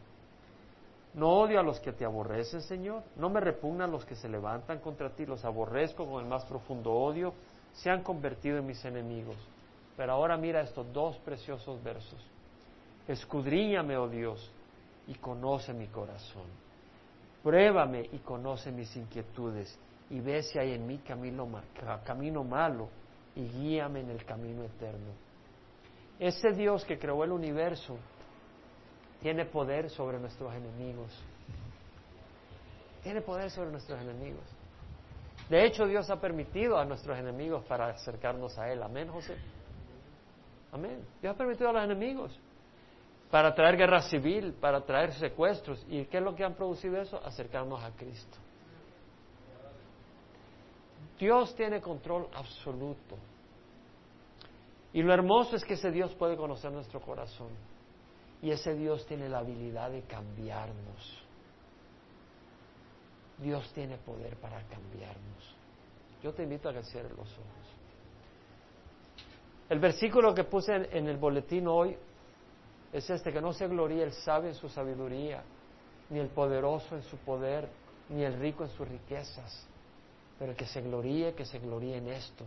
No 1.15 1.31
odio 1.41 1.61
a 1.61 1.63
los 1.63 1.79
que 1.79 1.93
te 1.93 2.05
aborrecen, 2.05 2.61
Señor, 2.61 3.03
no 3.17 3.31
me 3.31 3.41
repugnan 3.41 3.93
los 3.93 4.05
que 4.05 4.17
se 4.17 4.29
levantan 4.29 4.81
contra 4.81 5.11
ti, 5.11 5.25
los 5.25 5.45
aborrezco 5.45 6.07
con 6.07 6.23
el 6.23 6.29
más 6.29 6.45
profundo 6.45 6.93
odio, 6.93 7.33
se 7.73 7.89
han 7.89 8.03
convertido 8.03 8.59
en 8.59 8.67
mis 8.67 8.85
enemigos. 8.85 9.37
Pero 9.97 10.13
ahora 10.13 10.37
mira 10.37 10.61
estos 10.61 10.93
dos 10.93 11.17
preciosos 11.19 11.83
versos. 11.85 12.21
Escudriñame, 13.07 13.97
oh 13.97 14.09
Dios, 14.09 14.51
y 15.07 15.15
conoce 15.15 15.73
mi 15.73 15.87
corazón. 15.87 16.47
Pruébame 17.45 18.09
y 18.13 18.19
conoce 18.19 18.73
mis 18.73 18.97
inquietudes 18.97 19.79
y 20.11 20.21
ve 20.21 20.43
si 20.43 20.59
hay 20.59 20.73
en 20.73 20.87
mí 20.87 20.99
camino, 20.99 21.47
camino 22.05 22.43
malo 22.43 22.89
y 23.37 23.47
guíame 23.47 24.01
en 24.01 24.11
el 24.11 24.25
camino 24.25 24.65
eterno. 24.65 25.24
Ese 26.19 26.53
Dios 26.53 26.85
que 26.85 26.99
creó 26.99 27.25
el 27.25 27.33
universo 27.33 27.97
tiene 29.21 29.45
poder 29.47 29.91
sobre 29.91 30.19
nuestros 30.19 30.55
enemigos. 30.55 31.11
Tiene 33.03 33.21
poder 33.21 33.51
sobre 33.51 33.71
nuestros 33.71 34.01
enemigos. 34.01 34.45
De 35.49 35.65
hecho, 35.65 35.87
Dios 35.87 36.09
ha 36.11 36.21
permitido 36.21 36.79
a 36.79 36.85
nuestros 36.85 37.19
enemigos 37.19 37.65
para 37.65 37.89
acercarnos 37.89 38.57
a 38.59 38.71
Él. 38.71 38.83
Amén, 38.83 39.09
José. 39.09 39.37
Amén. 40.73 41.05
Dios 41.21 41.35
ha 41.35 41.39
permitido 41.39 41.69
a 41.71 41.73
los 41.73 41.85
enemigos 41.85 42.39
para 43.31 43.55
traer 43.55 43.77
guerra 43.77 44.01
civil, 44.03 44.55
para 44.55 44.81
traer 44.81 45.13
secuestros. 45.15 45.85
¿Y 45.89 46.05
qué 46.07 46.19
es 46.19 46.23
lo 46.23 46.35
que 46.35 46.45
han 46.45 46.55
producido 46.55 47.01
eso? 47.01 47.21
Acercarnos 47.25 47.83
a 47.83 47.91
Cristo. 47.91 48.39
Dios 51.19 51.55
tiene 51.55 51.81
control 51.81 52.29
absoluto. 52.35 53.17
Y 54.95 55.03
lo 55.03 55.13
hermoso 55.13 55.57
es 55.57 55.65
que 55.65 55.75
ese 55.75 55.91
Dios 55.91 56.15
puede 56.15 56.37
conocer 56.37 56.71
nuestro 56.71 57.01
corazón. 57.01 57.49
Y 58.41 58.53
ese 58.53 58.75
Dios 58.75 59.05
tiene 59.07 59.29
la 59.29 59.41
habilidad 59.41 59.91
de 59.91 60.03
cambiarnos. 60.03 61.25
Dios 63.39 63.73
tiene 63.75 63.99
poder 63.99 64.37
para 64.37 64.63
cambiarnos. 64.69 65.57
Yo 66.23 66.33
te 66.33 66.45
invito 66.45 66.69
a 66.69 66.73
que 66.73 66.85
cierres 66.85 67.11
los 67.11 67.29
ojos. 67.33 67.65
El 69.69 69.81
versículo 69.81 70.33
que 70.33 70.45
puse 70.45 70.73
en, 70.73 71.09
el 71.09 71.17
boletín 71.17 71.67
hoy 71.67 71.97
es 72.93 73.11
este, 73.11 73.33
que 73.33 73.41
no 73.41 73.53
se 73.53 73.67
gloríe 73.67 74.05
el 74.05 74.13
sabio 74.13 74.51
en 74.51 74.55
su 74.55 74.69
sabiduría, 74.69 75.43
ni 76.11 76.21
el 76.21 76.29
poderoso 76.29 76.95
en 76.95 77.03
su 77.03 77.17
poder, 77.17 77.69
ni 78.11 78.23
el 78.23 78.39
rico 78.39 78.63
en 78.63 78.71
sus 78.71 78.87
riquezas, 78.87 79.67
pero 80.39 80.55
que 80.55 80.67
se 80.67 80.83
gloríe, 80.83 81.35
que 81.35 81.45
se 81.45 81.59
gloríe 81.59 81.97
en 81.97 82.09
esto, 82.11 82.45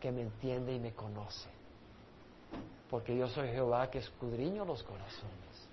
que 0.00 0.10
me 0.10 0.22
entiende 0.22 0.72
y 0.72 0.80
me 0.80 0.94
conoce. 0.94 1.63
Porque 2.94 3.16
yo 3.16 3.26
soy 3.26 3.48
Jehová 3.48 3.90
que 3.90 3.98
escudriño 3.98 4.64
los 4.64 4.84
corazones. 4.84 5.68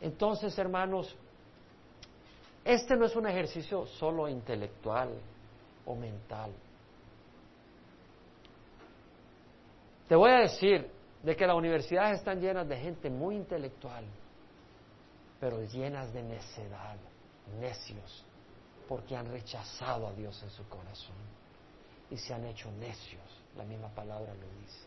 Entonces, 0.00 0.56
hermanos, 0.56 1.16
este 2.64 2.94
no 2.94 3.06
es 3.06 3.16
un 3.16 3.26
ejercicio 3.26 3.86
solo 3.86 4.28
intelectual 4.28 5.10
o 5.84 5.96
mental. 5.96 6.52
Te 10.06 10.14
voy 10.14 10.30
a 10.30 10.38
decir 10.42 10.88
de 11.24 11.34
que 11.34 11.44
las 11.44 11.56
universidades 11.56 12.20
están 12.20 12.40
llenas 12.40 12.68
de 12.68 12.76
gente 12.76 13.10
muy 13.10 13.34
intelectual, 13.34 14.04
pero 15.40 15.60
llenas 15.64 16.12
de 16.12 16.22
necedad, 16.22 16.98
necios, 17.58 18.24
porque 18.86 19.16
han 19.16 19.26
rechazado 19.26 20.06
a 20.06 20.12
Dios 20.12 20.40
en 20.44 20.50
su 20.50 20.68
corazón 20.68 21.16
y 22.10 22.16
se 22.16 22.32
han 22.32 22.44
hecho 22.44 22.70
necios, 22.70 23.43
la 23.56 23.64
misma 23.64 23.88
palabra 23.88 24.32
lo 24.34 24.46
dice. 24.60 24.86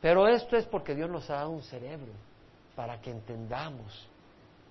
Pero 0.00 0.28
esto 0.28 0.56
es 0.56 0.66
porque 0.66 0.94
Dios 0.94 1.10
nos 1.10 1.28
ha 1.30 1.36
dado 1.36 1.50
un 1.50 1.62
cerebro 1.62 2.12
para 2.76 3.00
que 3.00 3.10
entendamos 3.10 4.08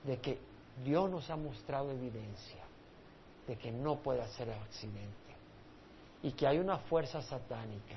de 0.04 0.18
que 0.18 0.40
Dios 0.84 1.10
nos 1.10 1.30
ha 1.30 1.36
mostrado 1.36 1.92
evidencia 1.92 2.64
de 3.48 3.56
que 3.56 3.72
no 3.72 3.98
puede 3.98 4.28
ser 4.34 4.52
accidente 4.52 5.36
y 6.22 6.32
que 6.34 6.46
hay 6.46 6.60
una 6.60 6.78
fuerza 6.80 7.22
satánica 7.22 7.96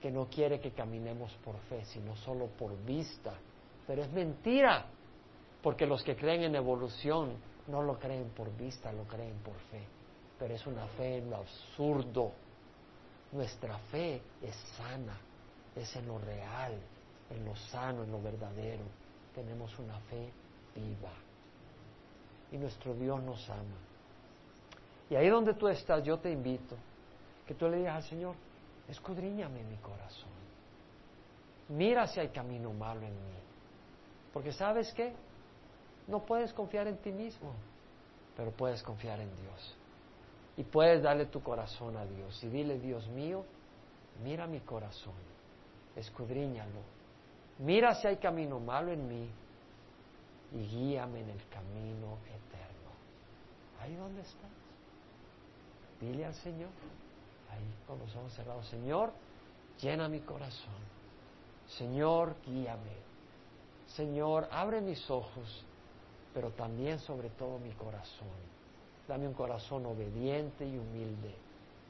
que 0.00 0.10
no 0.10 0.26
quiere 0.26 0.60
que 0.60 0.70
caminemos 0.70 1.32
por 1.44 1.58
fe, 1.68 1.84
sino 1.84 2.16
solo 2.16 2.46
por 2.46 2.76
vista. 2.84 3.34
Pero 3.86 4.02
es 4.02 4.10
mentira, 4.12 4.86
porque 5.62 5.86
los 5.86 6.02
que 6.02 6.16
creen 6.16 6.44
en 6.44 6.54
evolución 6.54 7.34
no 7.66 7.82
lo 7.82 7.98
creen 7.98 8.30
por 8.30 8.56
vista, 8.56 8.92
lo 8.92 9.04
creen 9.04 9.38
por 9.44 9.56
fe. 9.70 9.84
Pero 10.38 10.54
es 10.54 10.66
una 10.66 10.86
fe 10.86 11.18
en 11.18 11.30
lo 11.30 11.36
absurdo. 11.36 12.32
Nuestra 13.32 13.78
fe 13.90 14.20
es 14.42 14.56
sana, 14.76 15.16
es 15.76 15.94
en 15.96 16.06
lo 16.06 16.18
real, 16.18 16.78
en 17.30 17.44
lo 17.44 17.54
sano, 17.54 18.02
en 18.02 18.10
lo 18.10 18.20
verdadero. 18.20 18.84
Tenemos 19.34 19.78
una 19.78 19.98
fe 20.00 20.32
viva 20.74 21.12
y 22.52 22.58
nuestro 22.58 22.94
Dios 22.94 23.22
nos 23.22 23.48
ama. 23.50 23.78
Y 25.08 25.16
ahí 25.16 25.28
donde 25.28 25.54
tú 25.54 25.68
estás, 25.68 26.02
yo 26.04 26.18
te 26.18 26.30
invito 26.30 26.76
que 27.46 27.54
tú 27.54 27.68
le 27.68 27.78
digas 27.78 27.96
al 27.96 28.02
Señor, 28.04 28.34
escudriñame 28.88 29.64
mi 29.64 29.76
corazón. 29.76 30.30
Mira 31.68 32.06
si 32.06 32.20
hay 32.20 32.28
camino 32.28 32.72
malo 32.72 33.02
en 33.02 33.12
mí. 33.12 33.38
Porque 34.32 34.52
sabes 34.52 34.92
qué? 34.94 35.12
No 36.06 36.24
puedes 36.24 36.52
confiar 36.52 36.86
en 36.86 36.96
ti 36.98 37.10
mismo, 37.10 37.52
pero 38.36 38.50
puedes 38.52 38.82
confiar 38.82 39.20
en 39.20 39.30
Dios. 39.36 39.76
Y 40.60 40.62
puedes 40.62 41.02
darle 41.02 41.24
tu 41.24 41.42
corazón 41.42 41.96
a 41.96 42.04
Dios 42.04 42.44
y 42.44 42.48
dile, 42.48 42.78
Dios 42.78 43.08
mío, 43.08 43.46
mira 44.22 44.46
mi 44.46 44.60
corazón, 44.60 45.14
escudriñalo. 45.96 46.82
Mira 47.60 47.94
si 47.94 48.06
hay 48.06 48.18
camino 48.18 48.60
malo 48.60 48.92
en 48.92 49.08
mí 49.08 49.30
y 50.52 50.58
guíame 50.66 51.20
en 51.20 51.30
el 51.30 51.48
camino 51.48 52.18
eterno. 52.26 52.90
Ahí 53.80 53.96
donde 53.96 54.20
estás. 54.20 54.50
Dile 55.98 56.26
al 56.26 56.34
Señor, 56.34 56.68
ahí 57.50 57.74
con 57.86 57.98
los 57.98 58.14
ojos 58.16 58.30
cerrados, 58.34 58.68
Señor, 58.68 59.14
llena 59.80 60.10
mi 60.10 60.20
corazón. 60.20 60.74
Señor, 61.68 62.36
guíame. 62.44 62.98
Señor, 63.86 64.46
abre 64.52 64.82
mis 64.82 65.10
ojos, 65.10 65.64
pero 66.34 66.50
también 66.50 66.98
sobre 66.98 67.30
todo 67.30 67.58
mi 67.58 67.72
corazón. 67.72 68.59
Dame 69.10 69.26
un 69.26 69.34
corazón 69.34 69.84
obediente 69.86 70.64
y 70.64 70.78
humilde 70.78 71.34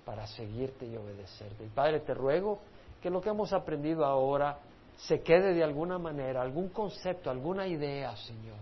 para 0.07 0.27
seguirte 0.27 0.87
y 0.87 0.97
obedecerte. 0.97 1.67
Y 1.67 1.69
Padre, 1.69 2.01
te 2.01 2.15
ruego 2.15 2.61
que 3.03 3.11
lo 3.11 3.21
que 3.21 3.29
hemos 3.29 3.53
aprendido 3.53 4.07
ahora 4.07 4.59
se 4.97 5.21
quede 5.21 5.53
de 5.53 5.63
alguna 5.63 5.99
manera, 5.99 6.41
algún 6.41 6.71
concepto, 6.71 7.29
alguna 7.29 7.67
idea, 7.67 8.17
Señor, 8.17 8.57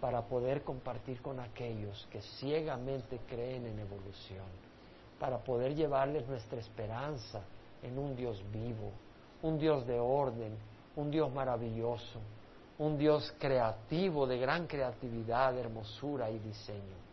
para 0.00 0.22
poder 0.22 0.62
compartir 0.62 1.20
con 1.20 1.38
aquellos 1.38 2.08
que 2.10 2.22
ciegamente 2.22 3.20
creen 3.28 3.66
en 3.66 3.80
evolución, 3.80 4.46
para 5.20 5.36
poder 5.44 5.74
llevarles 5.74 6.26
nuestra 6.26 6.60
esperanza 6.60 7.42
en 7.82 7.98
un 7.98 8.16
Dios 8.16 8.42
vivo, 8.50 8.90
un 9.42 9.58
Dios 9.58 9.86
de 9.86 10.00
orden, 10.00 10.56
un 10.96 11.10
Dios 11.10 11.30
maravilloso, 11.30 12.20
un 12.78 12.96
Dios 12.96 13.34
creativo, 13.38 14.26
de 14.26 14.38
gran 14.38 14.66
creatividad, 14.66 15.58
hermosura 15.58 16.30
y 16.30 16.38
diseño. 16.38 17.11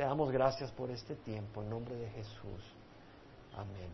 Te 0.00 0.06
damos 0.06 0.32
gracias 0.32 0.72
por 0.72 0.90
este 0.90 1.14
tiempo, 1.14 1.60
en 1.62 1.68
nombre 1.68 1.94
de 1.94 2.08
Jesús. 2.08 2.62
Amén. 3.54 3.90